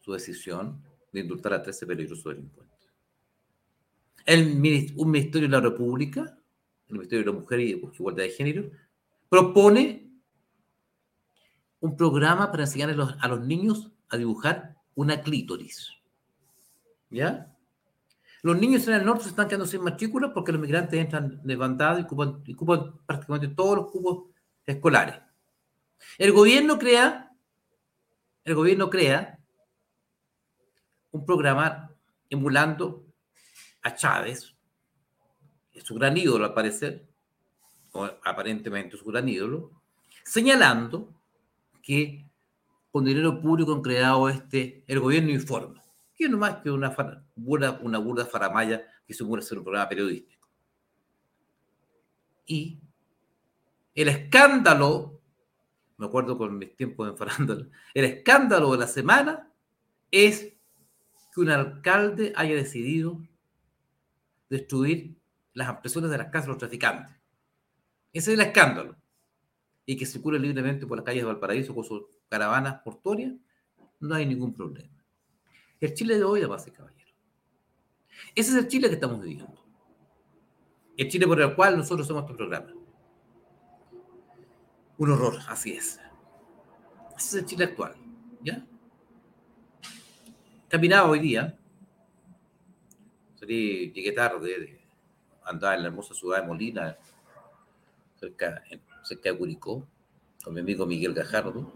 su 0.00 0.12
decisión 0.12 0.82
de 1.12 1.20
indultar 1.20 1.54
a 1.54 1.62
13 1.62 1.86
peligrosos 1.86 2.24
delincuentes. 2.24 2.90
El, 4.24 4.92
un 4.96 5.10
Ministerio 5.10 5.48
de 5.48 5.52
la 5.52 5.60
República, 5.60 6.36
el 6.88 6.96
Ministerio 6.96 7.24
de 7.24 7.32
la 7.32 7.38
Mujer 7.38 7.60
y 7.60 7.70
Igualdad 7.70 8.24
de 8.24 8.30
Género, 8.30 8.70
propone 9.28 10.06
un 11.80 11.96
programa 11.96 12.50
para 12.50 12.64
enseñar 12.64 12.90
a 12.90 13.28
los, 13.28 13.40
niños 13.40 13.90
a 14.08 14.16
dibujar 14.16 14.76
una 14.94 15.20
clítoris. 15.20 15.92
¿Ya? 17.10 17.54
Los 18.42 18.58
niños 18.58 18.86
en 18.88 18.94
el 18.94 19.04
norte 19.04 19.24
se 19.24 19.30
están 19.30 19.48
quedando 19.48 19.66
sin 19.66 19.82
matrícula 19.82 20.32
porque 20.32 20.52
los 20.52 20.60
migrantes 20.60 20.98
entran 20.98 21.40
levantados 21.44 22.00
y 22.00 22.52
ocupan, 22.52 23.00
prácticamente 23.06 23.48
todos 23.48 23.76
los 23.76 23.90
cubos 23.90 24.30
escolares. 24.64 25.16
El 26.18 26.32
gobierno 26.32 26.78
crea, 26.78 27.32
el 28.44 28.54
gobierno 28.54 28.90
crea 28.90 29.38
un 31.10 31.24
programa 31.24 31.90
emulando 32.28 33.06
a 33.82 33.94
Chávez, 33.94 34.54
es 35.72 35.84
su 35.84 35.94
gran 35.94 36.16
ídolo 36.16 36.44
al 36.44 36.54
parecer, 36.54 37.08
aparentemente 38.04 38.96
su 38.96 39.04
gran 39.04 39.28
ídolo, 39.28 39.70
señalando 40.24 41.12
que 41.82 42.24
con 42.90 43.04
dinero 43.04 43.40
público 43.40 43.72
han 43.72 43.82
creado 43.82 44.28
este, 44.28 44.84
el 44.86 45.00
gobierno 45.00 45.30
informa, 45.30 45.82
que 46.14 46.28
no 46.28 46.38
más 46.38 46.56
que 46.56 46.70
una, 46.70 46.94
burda, 47.34 47.78
una 47.82 47.98
burda 47.98 48.26
faramaya 48.26 48.86
que 49.06 49.12
a 49.12 49.42
ser 49.42 49.58
un 49.58 49.64
programa 49.64 49.88
periodístico. 49.88 50.48
Y 52.46 52.80
el 53.94 54.08
escándalo, 54.08 55.20
me 55.96 56.06
acuerdo 56.06 56.36
con 56.36 56.58
mis 56.58 56.74
tiempos 56.76 57.08
en 57.08 57.16
farándula, 57.16 57.66
el 57.94 58.04
escándalo 58.04 58.72
de 58.72 58.78
la 58.78 58.86
semana 58.86 59.50
es 60.10 60.54
que 61.34 61.40
un 61.40 61.50
alcalde 61.50 62.32
haya 62.36 62.54
decidido 62.54 63.20
destruir 64.48 65.16
las 65.52 65.68
ampliaciones 65.68 66.10
de 66.10 66.18
las 66.18 66.26
casas 66.28 66.46
de 66.46 66.50
los 66.50 66.58
traficantes. 66.58 67.15
Ese 68.16 68.32
es 68.32 68.38
el 68.38 68.46
escándalo. 68.46 68.96
Y 69.84 69.94
que 69.94 70.06
circule 70.06 70.38
libremente 70.38 70.86
por 70.86 70.96
las 70.96 71.04
calles 71.04 71.22
de 71.22 71.26
Valparaíso 71.26 71.74
con 71.74 71.84
sus 71.84 72.04
caravanas 72.30 72.80
portuarias, 72.82 73.34
no 74.00 74.14
hay 74.14 74.24
ningún 74.24 74.54
problema. 74.54 75.04
El 75.78 75.92
Chile 75.92 76.16
de 76.16 76.24
hoy, 76.24 76.42
base 76.46 76.72
caballero. 76.72 77.12
Ese 78.34 78.52
es 78.52 78.56
el 78.56 78.68
Chile 78.68 78.88
que 78.88 78.94
estamos 78.94 79.20
viviendo. 79.20 79.62
El 80.96 81.10
Chile 81.10 81.26
por 81.26 81.42
el 81.42 81.54
cual 81.54 81.76
nosotros 81.76 82.06
somos 82.06 82.22
este 82.22 82.34
programa. 82.34 82.72
Un 84.96 85.10
horror, 85.10 85.38
así 85.48 85.74
es. 85.74 86.00
Ese 87.18 87.28
es 87.28 87.34
el 87.34 87.44
Chile 87.44 87.64
actual. 87.64 87.96
¿Ya? 88.42 88.66
Caminaba 90.68 91.10
hoy 91.10 91.18
día. 91.18 91.58
Salí, 93.34 93.92
llegué 93.92 94.12
tarde, 94.12 94.80
andaba 95.44 95.74
en 95.74 95.82
la 95.82 95.88
hermosa 95.88 96.14
ciudad 96.14 96.40
de 96.40 96.46
Molina, 96.46 96.96
cerca, 98.26 98.62
cerca 99.02 99.30
de 99.30 99.38
Curicó, 99.38 99.86
con 100.42 100.54
mi 100.54 100.60
amigo 100.60 100.86
Miguel 100.86 101.14
Gajardo. 101.14 101.72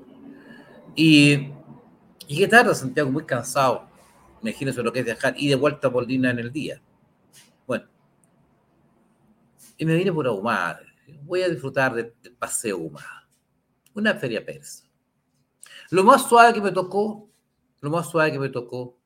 Y 0.94 1.52
llegué 2.26 2.48
tarde 2.48 2.72
a 2.72 2.74
Santiago, 2.74 3.10
muy 3.10 3.24
cansado. 3.24 3.88
Imagínense 4.42 4.82
lo 4.82 4.92
que 4.92 5.00
es 5.00 5.04
viajar 5.04 5.34
y 5.36 5.48
de 5.48 5.54
vuelta 5.54 5.88
a 5.88 5.90
Molina 5.90 6.30
en 6.30 6.38
el 6.38 6.52
día. 6.52 6.82
Bueno. 7.66 7.86
Y 9.76 9.84
me 9.84 9.94
vine 9.94 10.12
por 10.12 10.26
Ahumada. 10.26 10.80
Voy 11.22 11.42
a 11.42 11.48
disfrutar 11.48 11.94
del 11.94 12.12
paseo 12.38 12.76
Ahumada. 12.76 13.28
Una 13.94 14.14
feria 14.14 14.44
persa. 14.44 14.84
Lo 15.90 16.04
más 16.04 16.28
suave 16.28 16.52
que 16.54 16.60
me 16.60 16.72
tocó, 16.72 17.28
lo 17.80 17.90
más 17.90 18.08
suave 18.08 18.32
que 18.32 18.38
me 18.38 18.48
tocó, 18.48 18.98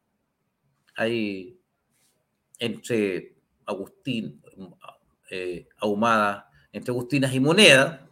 ahí 0.96 1.58
entre 2.58 3.36
Agustín, 3.66 4.42
eh, 5.30 5.66
Ahumada, 5.78 6.50
entre 6.74 6.90
Agustinas 6.90 7.32
y 7.32 7.38
Moneda, 7.38 8.04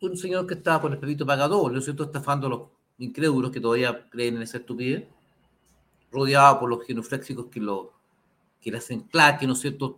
un 0.00 0.16
señor 0.16 0.46
que 0.46 0.54
estaba 0.54 0.82
con 0.82 0.92
el 0.92 0.98
pepito 0.98 1.24
pagador, 1.24 1.72
¿no 1.72 1.78
es 1.78 1.84
cierto?, 1.84 2.04
estafando 2.04 2.46
a 2.48 2.50
los 2.50 2.62
incrédulos 2.98 3.50
que 3.50 3.60
todavía 3.60 4.10
creen 4.10 4.36
en 4.36 4.42
esa 4.42 4.58
estupidez, 4.58 5.08
rodeado 6.10 6.60
por 6.60 6.68
los 6.68 6.84
genuflexicos 6.86 7.46
que, 7.46 7.60
lo, 7.60 7.94
que 8.60 8.70
le 8.70 8.76
hacen 8.76 9.00
claque, 9.04 9.46
¿no 9.46 9.54
es 9.54 9.60
cierto?, 9.60 9.96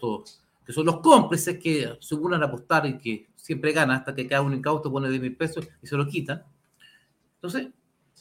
que 0.65 0.73
son 0.73 0.87
los 0.87 1.01
cómplices 1.01 1.59
que 1.59 1.99
se 2.01 2.15
unan 2.15 2.45
a 2.45 2.47
apostar 2.47 2.87
y 2.87 2.97
que 2.97 3.27
siempre 3.35 3.73
ganan 3.73 3.97
hasta 3.97 4.15
que 4.15 4.29
cada 4.29 4.43
un 4.43 4.55
incauto 4.55 4.93
pone 4.93 5.11
10 5.11 5.21
mil 5.21 5.37
pesos 5.37 5.67
y 5.83 5.87
se 5.87 5.97
lo 5.97 6.07
quitan. 6.07 6.45
Entonces, 7.35 7.69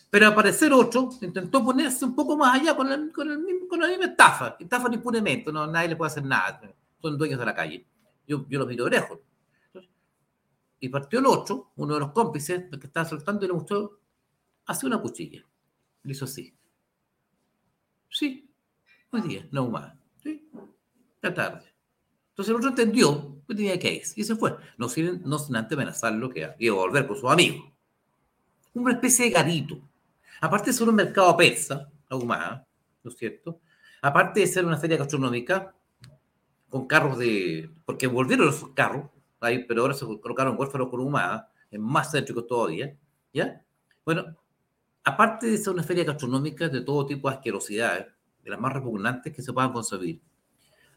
pero 0.09 0.27
aparecer 0.27 0.73
otro 0.73 1.11
intentó 1.21 1.63
ponerse 1.63 2.05
un 2.05 2.15
poco 2.15 2.35
más 2.35 2.59
allá 2.59 2.75
con 2.75 2.89
la 2.89 2.97
misma 2.97 4.05
estafa, 4.05 4.55
estafa 4.59 4.91
impunemente, 4.91 5.51
no, 5.53 5.67
nadie 5.67 5.89
le 5.89 5.95
puede 5.95 6.11
hacer 6.11 6.25
nada, 6.25 6.59
son 7.03 7.17
dueños 7.17 7.39
de 7.39 7.45
la 7.45 7.53
calle. 7.53 7.85
Yo, 8.25 8.47
yo 8.47 8.59
los 8.59 8.67
miro 8.67 8.85
de 8.85 8.91
lejos. 8.91 9.19
y 10.79 10.89
partió 10.89 11.19
el 11.19 11.25
otro, 11.25 11.71
uno 11.75 11.93
de 11.93 11.99
los 11.99 12.11
cómplices, 12.11 12.69
que 12.69 12.87
estaba 12.87 13.05
soltando 13.05 13.45
y 13.45 13.47
le 13.47 13.53
mostró, 13.53 13.99
hace 14.65 14.85
una 14.85 15.01
cuchilla. 15.01 15.45
Le 16.03 16.11
hizo 16.11 16.25
así. 16.25 16.53
Sí, 18.09 18.49
hoy 19.11 19.21
día, 19.21 19.47
no 19.51 19.69
más. 19.69 19.93
Sí, 20.21 20.49
la 21.21 21.33
tarde. 21.33 21.73
Entonces 22.29 22.49
el 22.49 22.55
otro 22.55 22.69
entendió 22.69 23.41
que 23.47 23.55
tenía 23.55 23.77
que 23.77 23.93
ir 23.93 24.03
y 24.15 24.23
se 24.23 24.35
fue. 24.35 24.55
No 24.77 24.89
sin, 24.89 25.21
no 25.23 25.39
sin 25.39 25.55
antes 25.55 25.77
amenazarlo 25.77 26.29
que 26.29 26.55
iba 26.59 26.75
a 26.75 26.77
volver 26.77 27.07
con 27.07 27.17
sus 27.17 27.29
amigos. 27.29 27.71
Una 28.73 28.93
especie 28.93 29.25
de 29.25 29.31
garito. 29.31 29.79
Aparte 30.41 30.67
de 30.67 30.73
ser 30.73 30.89
un 30.89 30.95
mercado 30.95 31.35
persa, 31.37 31.89
aún 32.09 32.27
más, 32.27 32.61
¿no 33.03 33.11
es 33.11 33.17
cierto? 33.17 33.59
Aparte 34.01 34.41
de 34.41 34.47
ser 34.47 34.65
una 34.65 34.77
feria 34.77 34.97
gastronómica 34.97 35.73
con 36.73 36.87
carros 36.87 37.19
de... 37.19 37.69
Porque 37.85 38.07
volvieron 38.07 38.49
esos 38.49 38.69
carros, 38.69 39.05
ahí, 39.39 39.63
pero 39.63 39.83
ahora 39.83 39.93
se 39.93 40.07
colocaron 40.07 40.55
huérfanos 40.57 40.89
con 40.89 41.01
humada, 41.01 41.51
en 41.69 41.79
más 41.79 42.11
céntricos 42.11 42.47
todavía, 42.47 42.97
¿ya? 43.31 43.61
Bueno, 44.03 44.35
aparte 45.03 45.45
de 45.45 45.57
ser 45.59 45.71
una 45.71 45.83
feria 45.83 46.03
gastronómica 46.03 46.69
de 46.69 46.81
todo 46.81 47.05
tipo 47.05 47.29
de 47.29 47.35
asquerosidades, 47.35 48.07
de 48.43 48.49
las 48.49 48.59
más 48.59 48.73
repugnantes 48.73 49.31
que 49.31 49.43
se 49.43 49.53
puedan 49.53 49.71
concebir, 49.71 50.19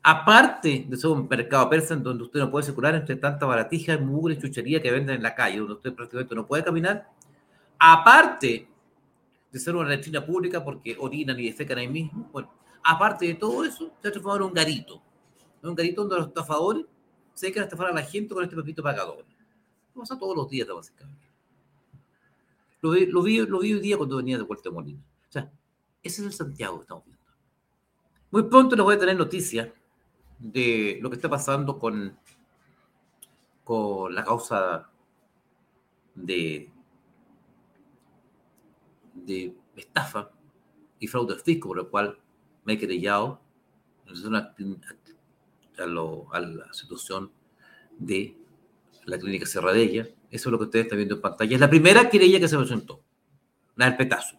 aparte 0.02 0.86
de 0.88 0.96
ser 0.96 1.10
un 1.10 1.28
mercado 1.28 1.68
persa 1.68 1.92
en 1.92 2.02
donde 2.02 2.24
usted 2.24 2.40
no 2.40 2.50
puede 2.50 2.64
circular 2.64 2.94
entre 2.94 3.16
tanta 3.16 3.44
baratija, 3.44 3.98
mugre 3.98 4.32
y 4.32 4.38
chuchería 4.38 4.80
que 4.80 4.90
venden 4.90 5.16
en 5.16 5.22
la 5.22 5.34
calle, 5.34 5.58
donde 5.58 5.74
usted 5.74 5.92
prácticamente 5.92 6.34
no 6.34 6.46
puede 6.46 6.64
caminar, 6.64 7.06
aparte 7.78 8.66
de 9.52 9.58
ser 9.58 9.76
una 9.76 9.90
letrina 9.90 10.24
pública 10.24 10.64
porque 10.64 10.96
orinan 10.98 11.38
y 11.38 11.44
defecan 11.48 11.76
ahí 11.76 11.88
mismo, 11.88 12.30
bueno, 12.32 12.50
aparte 12.82 13.26
de 13.26 13.34
todo 13.34 13.62
eso, 13.62 13.92
se 14.00 14.08
ha 14.08 14.10
transformado 14.10 14.38
en 14.38 14.48
un 14.48 14.54
garito, 14.54 15.02
un 15.68 15.74
garito 15.74 16.02
donde 16.02 16.16
los 16.16 16.28
estafadores 16.28 16.86
se 17.34 17.46
dedican 17.46 17.62
a 17.62 17.64
estafar 17.66 17.88
a 17.88 17.94
la 17.94 18.02
gente 18.02 18.34
con 18.34 18.42
este 18.42 18.56
papito 18.56 18.82
pagador. 18.82 19.24
Eso 19.90 20.00
pasa 20.00 20.18
todos 20.18 20.36
los 20.36 20.48
días, 20.48 20.68
básicamente. 20.68 21.26
Lo 22.80 22.90
vi, 22.90 23.06
lo, 23.06 23.22
vi, 23.22 23.38
lo 23.46 23.58
vi 23.58 23.74
hoy 23.74 23.80
día 23.80 23.96
cuando 23.96 24.16
venía 24.16 24.38
de 24.38 24.44
Puerto 24.44 24.72
Molina. 24.72 25.00
O 25.28 25.32
sea, 25.32 25.50
ese 26.02 26.22
es 26.22 26.26
el 26.26 26.32
Santiago 26.32 26.76
que 26.76 26.82
estamos 26.82 27.04
viendo. 27.04 27.22
Muy 28.30 28.42
pronto 28.44 28.76
les 28.76 28.84
voy 28.84 28.94
a 28.94 28.98
tener 28.98 29.16
noticias 29.16 29.68
de 30.38 30.98
lo 31.00 31.10
que 31.10 31.16
está 31.16 31.28
pasando 31.28 31.78
con, 31.78 32.18
con 33.64 34.14
la 34.14 34.24
causa 34.24 34.90
de, 36.14 36.70
de 39.14 39.54
estafa 39.76 40.30
y 40.98 41.06
fraude 41.06 41.36
fisco, 41.36 41.68
por 41.68 41.76
lo 41.76 41.90
cual 41.90 42.18
me 42.64 42.74
he 42.74 42.78
querellado 42.78 43.40
a, 45.82 46.40
la 46.40 46.72
situación 46.72 47.30
de 47.98 48.36
la 49.04 49.18
clínica 49.18 49.46
Cerradella. 49.46 50.08
Eso 50.30 50.48
es 50.48 50.52
lo 50.52 50.58
que 50.58 50.64
ustedes 50.64 50.86
están 50.86 50.98
viendo 50.98 51.16
en 51.16 51.20
pantalla. 51.20 51.54
Es 51.54 51.60
la 51.60 51.70
primera 51.70 52.08
querella 52.10 52.40
que 52.40 52.48
se 52.48 52.56
presentó, 52.56 53.02
la 53.76 53.86
del 53.86 53.96
petazo. 53.96 54.36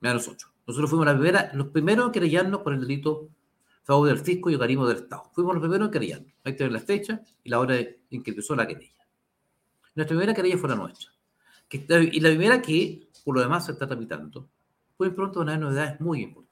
Mira 0.00 0.14
nosotros. 0.14 0.50
Nosotros 0.66 0.90
fuimos 0.90 1.06
la 1.06 1.14
primera, 1.14 1.50
los 1.54 1.68
primeros 1.68 2.06
en 2.06 2.12
querellarnos 2.12 2.62
por 2.62 2.72
el 2.72 2.80
delito 2.80 3.28
fraude 3.82 4.10
del 4.12 4.20
fisco 4.20 4.50
y 4.50 4.54
organismo 4.54 4.86
del 4.86 4.98
Estado. 4.98 5.30
Fuimos 5.34 5.54
los 5.54 5.62
primeros 5.62 5.88
en 5.88 5.92
querellar. 5.92 6.22
Ahí 6.44 6.56
tienen 6.56 6.72
las 6.72 6.84
fechas 6.84 7.20
y 7.42 7.50
la 7.50 7.58
hora 7.58 7.76
en 7.76 8.22
que 8.22 8.30
empezó 8.30 8.54
la 8.54 8.66
querella. 8.66 9.06
Nuestra 9.94 10.16
primera 10.16 10.34
querella 10.34 10.58
fue 10.58 10.68
la 10.68 10.76
nuestra. 10.76 11.10
y 11.70 12.20
la 12.20 12.28
primera 12.28 12.62
que, 12.62 13.08
por 13.24 13.34
lo 13.34 13.42
demás, 13.42 13.66
se 13.66 13.72
está 13.72 13.86
tramitando. 13.86 14.48
Muy 14.98 15.10
pronto 15.10 15.40
van 15.40 15.48
a 15.50 15.56
novedades 15.56 16.00
muy 16.00 16.22
importantes. 16.22 16.49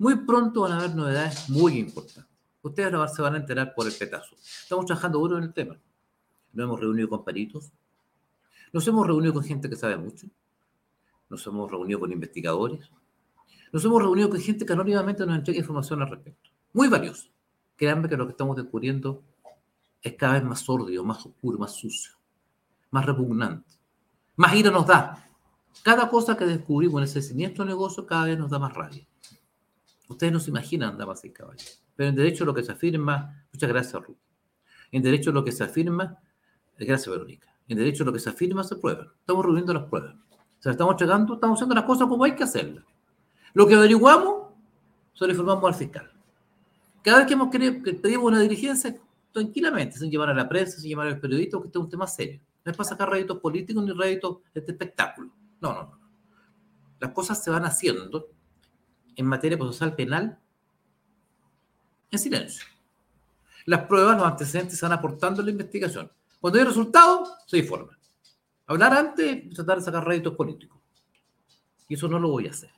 Muy 0.00 0.16
pronto 0.16 0.62
van 0.62 0.72
a 0.72 0.78
haber 0.78 0.96
novedades 0.96 1.48
muy 1.48 1.78
importantes. 1.78 2.34
Ustedes 2.62 2.92
se 3.14 3.22
van 3.22 3.34
a 3.34 3.36
enterar 3.36 3.74
por 3.74 3.86
el 3.86 3.92
petazo. 3.92 4.34
Estamos 4.34 4.86
trabajando 4.86 5.18
duro 5.18 5.38
en 5.38 5.44
el 5.44 5.52
tema. 5.52 5.78
Nos 6.52 6.64
hemos 6.64 6.80
reunido 6.80 7.08
con 7.08 7.22
peritos. 7.22 7.70
Nos 8.72 8.88
hemos 8.88 9.06
reunido 9.06 9.34
con 9.34 9.44
gente 9.44 9.70
que 9.70 9.76
sabe 9.76 9.96
mucho. 9.96 10.26
Nos 11.28 11.46
hemos 11.46 11.70
reunido 11.70 12.00
con 12.00 12.10
investigadores 12.10 12.90
nos 13.72 13.84
hemos 13.84 14.02
reunido 14.02 14.30
con 14.30 14.40
gente 14.40 14.66
que 14.66 14.72
anónimamente 14.72 15.24
nos 15.24 15.36
entrega 15.36 15.60
información 15.60 16.02
al 16.02 16.10
respecto. 16.10 16.50
Muy 16.72 16.88
valiosa. 16.88 17.28
Créanme 17.76 18.08
que 18.08 18.16
lo 18.16 18.26
que 18.26 18.32
estamos 18.32 18.56
descubriendo 18.56 19.22
es 20.02 20.14
cada 20.14 20.34
vez 20.34 20.44
más 20.44 20.60
sordio, 20.60 21.04
más 21.04 21.24
oscuro, 21.24 21.58
más 21.58 21.72
sucio, 21.72 22.12
más 22.90 23.06
repugnante. 23.06 23.76
Más 24.36 24.54
ira 24.54 24.70
nos 24.70 24.86
da. 24.86 25.24
Cada 25.84 26.08
cosa 26.08 26.36
que 26.36 26.46
descubrimos 26.46 26.98
en 27.00 27.04
ese 27.04 27.22
siniestro 27.22 27.64
negocio 27.64 28.06
cada 28.06 28.24
vez 28.24 28.38
nos 28.38 28.50
da 28.50 28.58
más 28.58 28.74
rabia. 28.74 29.06
Ustedes 30.10 30.32
no 30.32 30.40
se 30.40 30.50
imaginan, 30.50 30.98
damas 30.98 31.24
y 31.24 31.30
caballos. 31.30 31.80
Pero 31.94 32.08
en 32.08 32.16
derecho 32.16 32.44
lo 32.44 32.52
que 32.52 32.64
se 32.64 32.72
afirma, 32.72 33.46
muchas 33.52 33.68
gracias, 33.70 34.02
Ruth. 34.02 34.16
En 34.90 35.02
derecho 35.04 35.30
lo 35.30 35.44
que 35.44 35.52
se 35.52 35.62
afirma, 35.62 36.18
gracias, 36.76 37.08
Verónica. 37.08 37.54
En 37.68 37.78
derecho 37.78 38.02
lo 38.04 38.12
que 38.12 38.18
se 38.18 38.28
afirma 38.28 38.64
se 38.64 38.74
prueba. 38.74 39.06
Estamos 39.20 39.44
reuniendo 39.44 39.72
las 39.72 39.84
pruebas. 39.84 40.16
O 40.32 40.62
sea, 40.62 40.72
estamos 40.72 41.00
llegando, 41.00 41.34
estamos 41.34 41.56
haciendo 41.56 41.76
las 41.76 41.84
cosas 41.84 42.08
como 42.08 42.24
hay 42.24 42.34
que 42.34 42.42
hacerlas. 42.42 42.84
Lo 43.54 43.68
que 43.68 43.74
averiguamos, 43.76 44.48
se 45.14 45.26
lo 45.26 45.30
informamos 45.30 45.64
al 45.64 45.74
fiscal. 45.76 46.10
Cada 47.02 47.18
vez 47.18 47.28
que 47.28 47.34
hemos 47.34 47.48
querido, 47.48 47.80
que 47.80 47.94
pedimos 47.94 48.24
una 48.26 48.40
diligencia, 48.40 48.96
tranquilamente, 49.32 49.96
sin 49.96 50.10
llevar 50.10 50.30
a 50.30 50.34
la 50.34 50.48
prensa, 50.48 50.80
sin 50.80 50.88
llevar 50.88 51.06
al 51.06 51.20
periodista, 51.20 51.56
que 51.60 51.66
este 51.66 51.78
es 51.78 51.84
un 51.84 51.88
tema 51.88 52.08
serio. 52.08 52.40
No 52.64 52.72
es 52.72 52.76
para 52.76 52.88
sacar 52.88 53.10
réditos 53.10 53.38
políticos 53.38 53.84
ni 53.84 53.92
réditos 53.92 54.38
de 54.52 54.58
este 54.58 54.72
espectáculo. 54.72 55.30
No, 55.60 55.72
no, 55.72 55.82
no. 55.84 56.00
Las 56.98 57.12
cosas 57.12 57.42
se 57.42 57.50
van 57.50 57.64
haciendo 57.64 58.28
en 59.20 59.26
materia 59.26 59.58
procesal 59.58 59.94
penal 59.94 60.38
en 62.10 62.18
silencio. 62.18 62.64
Las 63.66 63.86
pruebas, 63.86 64.16
los 64.16 64.26
antecedentes 64.26 64.78
se 64.78 64.86
van 64.86 64.94
aportando 64.94 65.40
en 65.40 65.46
la 65.46 65.52
investigación. 65.52 66.10
Cuando 66.40 66.58
hay 66.58 66.64
resultados, 66.64 67.34
se 67.46 67.58
informa. 67.58 67.96
Hablar 68.66 68.94
antes, 68.94 69.54
tratar 69.54 69.78
de 69.78 69.84
sacar 69.84 70.06
réditos 70.06 70.34
políticos. 70.34 70.80
Y 71.86 71.94
eso 71.94 72.08
no 72.08 72.18
lo 72.18 72.30
voy 72.30 72.46
a 72.46 72.50
hacer. 72.50 72.70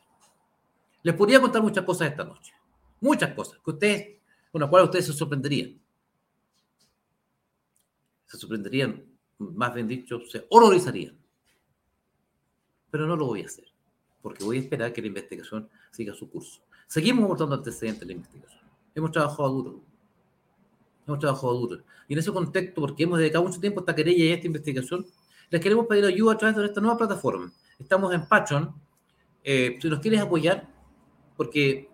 Les 1.04 1.14
podría 1.14 1.40
contar 1.40 1.62
muchas 1.62 1.84
cosas 1.84 2.10
esta 2.10 2.24
noche. 2.24 2.52
Muchas 3.00 3.32
cosas 3.34 3.60
que 3.64 3.70
ustedes, 3.70 4.18
con 4.50 4.60
las 4.60 4.68
cuales 4.68 4.86
ustedes 4.86 5.06
se 5.06 5.12
sorprenderían. 5.12 5.80
Se 8.26 8.36
sorprenderían, 8.36 9.04
más 9.38 9.72
bien 9.74 9.86
dicho, 9.86 10.20
se 10.28 10.44
horrorizarían. 10.50 11.16
Pero 12.90 13.06
no 13.06 13.16
lo 13.16 13.26
voy 13.26 13.42
a 13.42 13.46
hacer, 13.46 13.71
porque 14.22 14.44
voy 14.44 14.56
a 14.58 14.60
esperar 14.60 14.92
que 14.92 15.00
la 15.00 15.08
investigación 15.08 15.68
siga 15.90 16.14
su 16.14 16.30
curso. 16.30 16.62
Seguimos 16.86 17.24
aportando 17.24 17.56
antecedentes 17.56 18.02
en 18.02 18.08
la 18.08 18.14
investigación. 18.14 18.62
Hemos 18.94 19.10
trabajado 19.10 19.50
duro. 19.50 19.80
Hemos 21.06 21.18
trabajado 21.18 21.54
duro. 21.54 21.82
Y 22.08 22.12
en 22.12 22.18
ese 22.20 22.32
contexto, 22.32 22.80
porque 22.80 23.02
hemos 23.02 23.18
dedicado 23.18 23.44
mucho 23.44 23.60
tiempo 23.60 23.80
a 23.80 23.82
esta 23.82 23.94
querella 23.94 24.24
y 24.24 24.30
a 24.30 24.34
esta 24.34 24.46
investigación, 24.46 25.06
les 25.50 25.60
queremos 25.60 25.86
pedir 25.86 26.04
ayuda 26.04 26.32
a 26.32 26.38
través 26.38 26.56
de 26.56 26.64
esta 26.66 26.80
nueva 26.80 26.96
plataforma. 26.96 27.52
Estamos 27.78 28.14
en 28.14 28.26
Patreon. 28.26 28.74
Eh, 29.42 29.78
si 29.80 29.88
nos 29.88 30.00
quieres 30.00 30.20
apoyar, 30.20 30.68
porque 31.36 31.88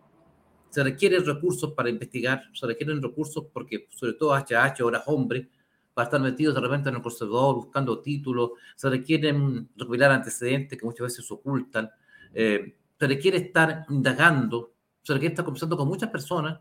Se 0.70 0.84
requieren 0.84 1.24
recursos 1.24 1.72
para 1.72 1.88
investigar, 1.88 2.42
se 2.52 2.66
requieren 2.66 3.00
recursos 3.00 3.46
porque, 3.54 3.88
sobre 3.90 4.12
todo 4.12 4.34
HH, 4.34 4.82
horas 4.82 5.02
hombre, 5.06 5.48
para 5.94 6.04
estar 6.04 6.20
metidos 6.20 6.54
de 6.54 6.60
repente 6.60 6.90
en 6.90 6.96
el 6.96 7.02
conservador 7.02 7.56
buscando 7.56 8.00
títulos, 8.00 8.50
se 8.76 8.90
requieren 8.90 9.68
recopilar 9.76 10.12
antecedentes 10.12 10.78
que 10.78 10.84
muchas 10.84 11.06
veces 11.06 11.30
ocultan, 11.30 11.90
eh, 12.34 12.76
se 12.98 13.06
requiere 13.06 13.38
estar 13.38 13.84
indagando, 13.88 14.74
se 15.02 15.12
requiere 15.12 15.32
estar 15.32 15.44
conversando 15.44 15.76
con 15.76 15.88
muchas 15.88 16.10
personas, 16.10 16.58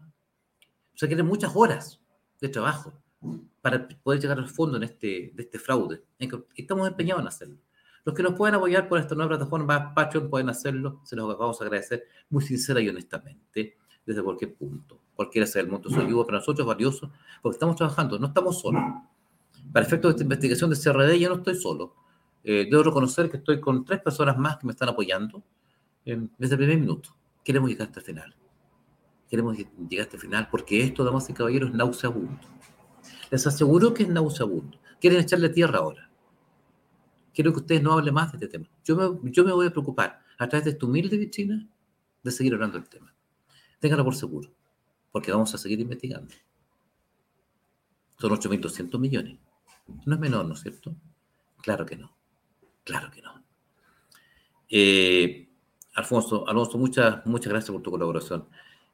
se 0.94 1.06
requieren 1.06 1.26
muchas 1.26 1.56
horas 1.56 2.00
de 2.40 2.50
trabajo 2.50 2.94
para 3.62 3.88
poder 4.04 4.20
llegar 4.22 4.38
al 4.38 4.48
fondo 4.48 4.78
en 4.78 4.84
este, 4.84 5.32
de 5.34 5.44
este 5.44 5.60
fraude. 5.60 6.04
Estamos 6.56 6.88
empeñados 6.88 7.22
en 7.22 7.28
hacerlo. 7.28 7.58
Los 8.06 8.16
que 8.16 8.24
nos 8.24 8.36
pueden 8.36 8.56
apoyar 8.56 8.88
por 8.88 9.00
esta 9.00 9.16
nueva 9.16 9.32
plataforma 9.32 9.94
Patreon 9.94 10.30
pueden 10.30 10.50
hacerlo, 10.50 11.02
se 11.04 11.16
los 11.16 11.38
vamos 11.38 11.60
a 11.60 11.66
agradecer 11.66 12.06
muy 12.30 12.42
sincera 12.42 12.80
y 12.80 12.88
honestamente, 12.88 13.76
desde 14.06 14.24
cualquier 14.24 14.56
punto. 14.56 15.02
Cualquiera 15.14 15.46
sea 15.46 15.62
el 15.62 15.68
monto, 15.68 15.90
su 15.90 16.00
ayuda 16.00 16.24
para 16.24 16.38
nosotros 16.38 16.62
es 16.62 16.68
valioso, 16.68 17.12
porque 17.42 17.56
estamos 17.56 17.76
trabajando, 17.76 18.18
no 18.18 18.28
estamos 18.28 18.62
solos. 18.62 18.82
Para 19.74 19.86
efectos 19.86 20.10
de 20.10 20.14
esta 20.14 20.24
investigación 20.24 20.70
de 20.70 20.78
CRD, 20.78 21.20
yo 21.20 21.30
no 21.30 21.36
estoy 21.36 21.56
solo. 21.56 21.96
Eh, 22.44 22.68
debo 22.72 22.84
reconocer 22.84 23.30
que 23.30 23.38
estoy 23.38 23.60
con 23.60 23.84
tres 23.84 24.00
personas 24.00 24.38
más 24.38 24.58
que 24.58 24.68
me 24.68 24.72
están 24.72 24.88
apoyando 24.88 25.44
desde 26.38 26.56
el 26.56 26.60
primer 26.60 26.80
minuto. 26.80 27.16
Queremos 27.44 27.70
llegar 27.70 27.88
hasta 27.88 28.00
el 28.00 28.06
final. 28.06 28.36
Queremos 29.30 29.58
llegar 29.58 30.06
hasta 30.06 30.16
el 30.16 30.22
final 30.22 30.48
porque 30.50 30.82
esto, 30.84 31.04
damas 31.04 31.30
y 31.30 31.34
caballeros, 31.34 31.70
es 31.70 31.76
nauseabundo. 31.76 32.40
Les 33.30 33.46
aseguro 33.46 33.94
que 33.94 34.04
es 34.04 34.10
nauseabundo. 34.10 34.80
Quieren 35.00 35.20
echarle 35.20 35.50
tierra 35.50 35.80
ahora 35.80 36.08
quiero 37.38 37.54
que 37.54 37.60
ustedes 37.60 37.84
no 37.84 37.94
hablen 37.94 38.16
más 38.16 38.32
de 38.32 38.38
este 38.38 38.48
tema. 38.48 38.68
Yo 38.84 38.96
me, 38.96 39.32
yo 39.32 39.46
me 39.46 39.52
voy 39.52 39.68
a 39.68 39.70
preocupar 39.70 40.24
a 40.40 40.50
través 40.50 40.66
de 40.66 40.72
esta 40.72 40.88
humilde 40.88 41.18
vitrina 41.18 41.70
de 42.24 42.32
seguir 42.32 42.56
hablando 42.56 42.80
del 42.80 42.90
tema. 42.90 43.14
Ténganlo 43.80 44.04
por 44.04 44.16
seguro, 44.16 44.52
porque 45.12 45.32
vamos 45.32 45.54
a 45.54 45.60
seguir 45.60 45.80
investigando. 45.80 46.34
Son 48.20 48.32
8.200 48.32 48.98
millones. 48.98 49.38
No 50.08 50.16
es 50.16 50.20
menor, 50.20 50.48
¿no 50.48 50.56
es 50.56 50.62
cierto? 50.62 50.96
Claro 51.62 51.86
que 51.86 51.96
no. 51.96 52.18
Claro 52.84 53.12
que 53.12 53.22
no. 53.22 53.44
Eh, 54.68 55.47
Alfonso, 55.98 56.48
Alonso, 56.48 56.78
muchas, 56.78 57.26
muchas 57.26 57.52
gracias 57.52 57.72
por 57.72 57.82
tu 57.82 57.90
colaboración. 57.90 58.46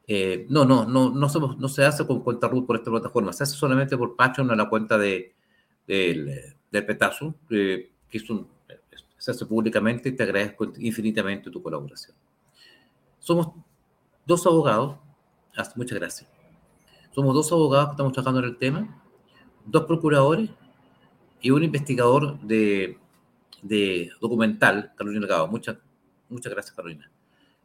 Eh, 0.06 0.46
no, 0.48 0.64
no, 0.64 0.86
no, 0.86 1.10
no, 1.10 1.28
somos, 1.28 1.58
no 1.58 1.68
se 1.68 1.84
hace 1.84 2.06
con 2.06 2.20
cuenta 2.20 2.48
RUT 2.48 2.66
por 2.66 2.76
esta 2.76 2.90
plataforma, 2.90 3.32
se 3.32 3.44
hace 3.44 3.56
solamente 3.56 3.96
por 3.96 4.16
Patreon 4.16 4.50
a 4.50 4.56
la 4.56 4.68
cuenta 4.68 4.96
de, 4.96 5.34
del, 5.86 6.56
del 6.70 6.86
Petazo. 6.86 7.34
Eh, 7.50 7.90
que 8.08 8.20
se 9.18 9.30
hace 9.30 9.44
públicamente 9.44 10.08
y 10.08 10.12
te 10.12 10.22
agradezco 10.22 10.72
infinitamente 10.78 11.50
tu 11.50 11.62
colaboración. 11.62 12.16
Somos 13.18 13.48
dos 14.24 14.46
abogados, 14.46 14.96
muchas 15.74 15.98
gracias. 15.98 16.30
Somos 17.10 17.34
dos 17.34 17.50
abogados 17.50 17.88
que 17.88 17.92
estamos 17.92 18.12
trabajando 18.12 18.40
en 18.40 18.46
el 18.46 18.56
tema, 18.56 19.02
dos 19.66 19.84
procuradores 19.84 20.48
y 21.40 21.50
un 21.50 21.64
investigador 21.64 22.40
de, 22.40 22.98
de 23.62 24.10
documental, 24.20 24.92
Carolina 24.96 25.26
Gabo. 25.26 25.48
Muchas, 25.48 25.76
muchas 26.34 26.52
gracias, 26.52 26.74
Carolina. 26.74 27.10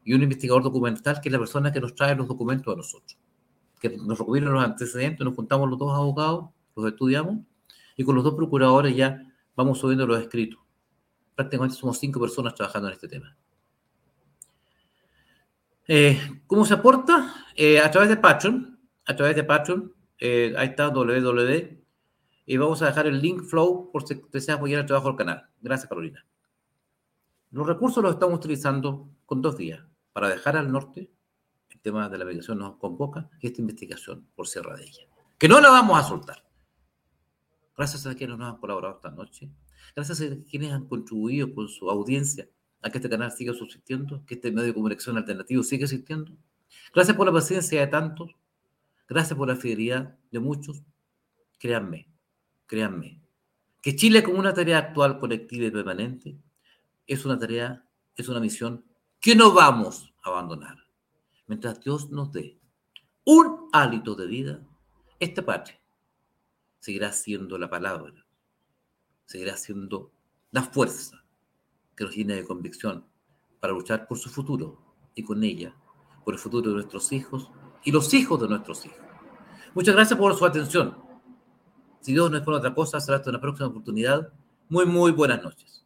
Y 0.04 0.14
un 0.14 0.24
investigador 0.24 0.64
documental 0.64 1.20
que 1.20 1.30
es 1.30 1.34
la 1.34 1.40
persona 1.40 1.74
que 1.74 1.82
nos 1.82 1.94
trae 1.96 2.16
los 2.16 2.28
documentos 2.28 2.74
a 2.74 2.78
nosotros. 2.78 3.18
Que 3.80 3.98
nos 3.98 4.18
recogieron 4.18 4.54
los 4.54 4.64
antecedentes, 4.64 5.26
nos 5.26 5.36
juntamos 5.36 5.70
los 5.70 5.78
dos 5.78 5.94
abogados, 5.94 6.50
los 6.76 6.86
estudiamos, 6.88 7.40
y 7.98 8.04
con 8.04 8.16
los 8.16 8.24
dos 8.24 8.36
procuradores 8.36 8.96
ya 8.96 9.22
vamos 9.56 9.80
subiendo 9.80 10.08
los 10.08 10.22
escritos. 10.22 10.60
Prácticamente 11.36 11.76
somos 11.76 11.98
cinco 12.00 12.20
personas 12.20 12.56
trabajando 12.56 12.88
en 12.88 12.94
este 12.94 13.08
tema. 13.08 13.36
Eh, 15.88 16.20
¿Cómo 16.48 16.66
se 16.66 16.76
aporta? 16.76 17.34
Eh, 17.56 17.80
a 17.80 17.90
través 17.90 18.10
de 18.10 18.18
Patreon. 18.18 18.80
A 19.06 19.16
través 19.16 19.36
de 19.36 19.44
Patreon. 19.44 19.94
Eh, 20.20 20.54
ahí 20.58 20.68
está 20.68 20.90
www. 20.90 21.80
Y 22.46 22.58
vamos 22.58 22.82
a 22.82 22.88
dejar 22.88 23.08
el 23.08 23.22
link 23.22 23.44
flow 23.44 23.92
por 23.92 24.08
si 24.08 24.22
deseas 24.32 24.58
apoyar 24.58 24.82
el 24.82 24.86
trabajo 24.86 25.08
del 25.10 25.18
canal. 25.18 25.50
Gracias, 25.62 25.90
Carolina. 25.90 26.26
Los 27.52 27.68
recursos 27.68 28.04
los 28.04 28.14
estamos 28.14 28.38
utilizando 28.38 29.10
con 29.26 29.42
dos 29.42 29.58
días 29.58 29.84
para 30.14 30.30
dejar 30.30 30.58
al 30.58 30.72
norte 30.72 31.12
el 31.80 31.80
tema 31.82 32.10
de 32.10 32.18
la 32.18 32.26
migración 32.26 32.60
nos 32.60 32.76
convoca 32.78 33.30
y 33.40 33.48
esta 33.48 33.62
investigación 33.62 34.28
por 34.36 34.48
Sierra 34.48 34.76
de 34.76 34.84
ella. 34.84 35.04
Que 35.38 35.48
no 35.48 35.62
la 35.62 35.70
vamos 35.70 35.98
a 35.98 36.04
soltar. 36.04 36.44
Gracias 37.78 38.06
a 38.06 38.16
quienes 38.16 38.38
nos 38.38 38.54
han 38.54 38.60
colaborado 38.60 38.96
esta 38.96 39.12
noche. 39.12 39.50
Gracias 39.96 40.22
a 40.22 40.26
quienes 40.50 40.74
han 40.74 40.88
contribuido 40.88 41.54
con 41.56 41.70
su 41.70 41.90
audiencia 41.90 42.50
a 42.82 42.90
que 42.90 42.98
este 42.98 43.10
canal 43.10 43.32
siga 43.32 43.54
subsistiendo, 43.54 44.26
que 44.26 44.36
este 44.36 44.52
medio 44.52 44.68
de 44.68 44.74
comunicación 44.74 45.18
alternativo 45.18 45.64
siga 45.64 45.86
existiendo. 45.86 46.34
Gracias 46.94 47.16
por 47.16 47.26
la 47.26 47.34
paciencia 47.34 47.80
de 47.80 47.88
tantos. 47.88 48.36
Gracias 49.08 49.38
por 49.38 49.48
la 49.48 49.56
fidelidad 49.56 50.18
de 50.32 50.40
muchos. 50.40 50.84
Créanme, 51.58 52.10
créanme, 52.68 53.22
que 53.82 53.96
Chile 53.96 54.24
como 54.24 54.40
una 54.40 54.54
tarea 54.54 54.78
actual, 54.78 55.20
colectiva 55.20 55.66
y 55.66 55.72
permanente 55.72 56.38
es 57.10 57.26
una 57.26 57.38
tarea, 57.38 57.84
es 58.16 58.30
una 58.30 58.40
misión 58.40 58.86
que 59.20 59.36
no 59.36 59.52
vamos 59.52 60.14
a 60.24 60.30
abandonar. 60.30 60.78
Mientras 61.48 61.82
Dios 61.82 62.10
nos 62.12 62.32
dé 62.32 62.60
un 63.26 63.68
hálito 63.74 64.14
de 64.16 64.28
vida, 64.28 64.62
esta 65.20 65.44
patria 65.44 65.80
seguirá 66.80 67.12
siendo 67.12 67.58
la 67.58 67.70
palabra, 67.70 68.14
seguirá 69.26 69.58
siendo 69.58 70.12
la 70.52 70.62
fuerza 70.64 71.24
que 71.96 72.04
nos 72.04 72.16
llena 72.16 72.36
de 72.36 72.46
convicción 72.46 73.06
para 73.60 73.74
luchar 73.74 74.08
por 74.08 74.18
su 74.18 74.30
futuro 74.30 74.80
y 75.16 75.24
con 75.24 75.44
ella 75.44 75.76
por 76.24 76.36
el 76.36 76.40
futuro 76.40 76.70
de 76.70 76.76
nuestros 76.76 77.12
hijos 77.12 77.52
y 77.84 77.92
los 77.92 78.14
hijos 78.14 78.40
de 78.40 78.48
nuestros 78.48 78.86
hijos. 78.86 79.00
Muchas 79.74 79.96
gracias 79.96 80.18
por 80.18 80.36
su 80.36 80.46
atención. 80.46 80.98
Si 82.02 82.14
Dios 82.14 82.30
no 82.30 82.38
es 82.38 82.44
por 82.44 82.54
otra 82.54 82.74
cosa, 82.74 83.00
será 83.00 83.18
hasta 83.18 83.30
una 83.32 83.42
próxima 83.42 83.68
oportunidad. 83.68 84.32
Muy, 84.70 84.86
muy 84.86 85.12
buenas 85.12 85.44
noches. 85.44 85.79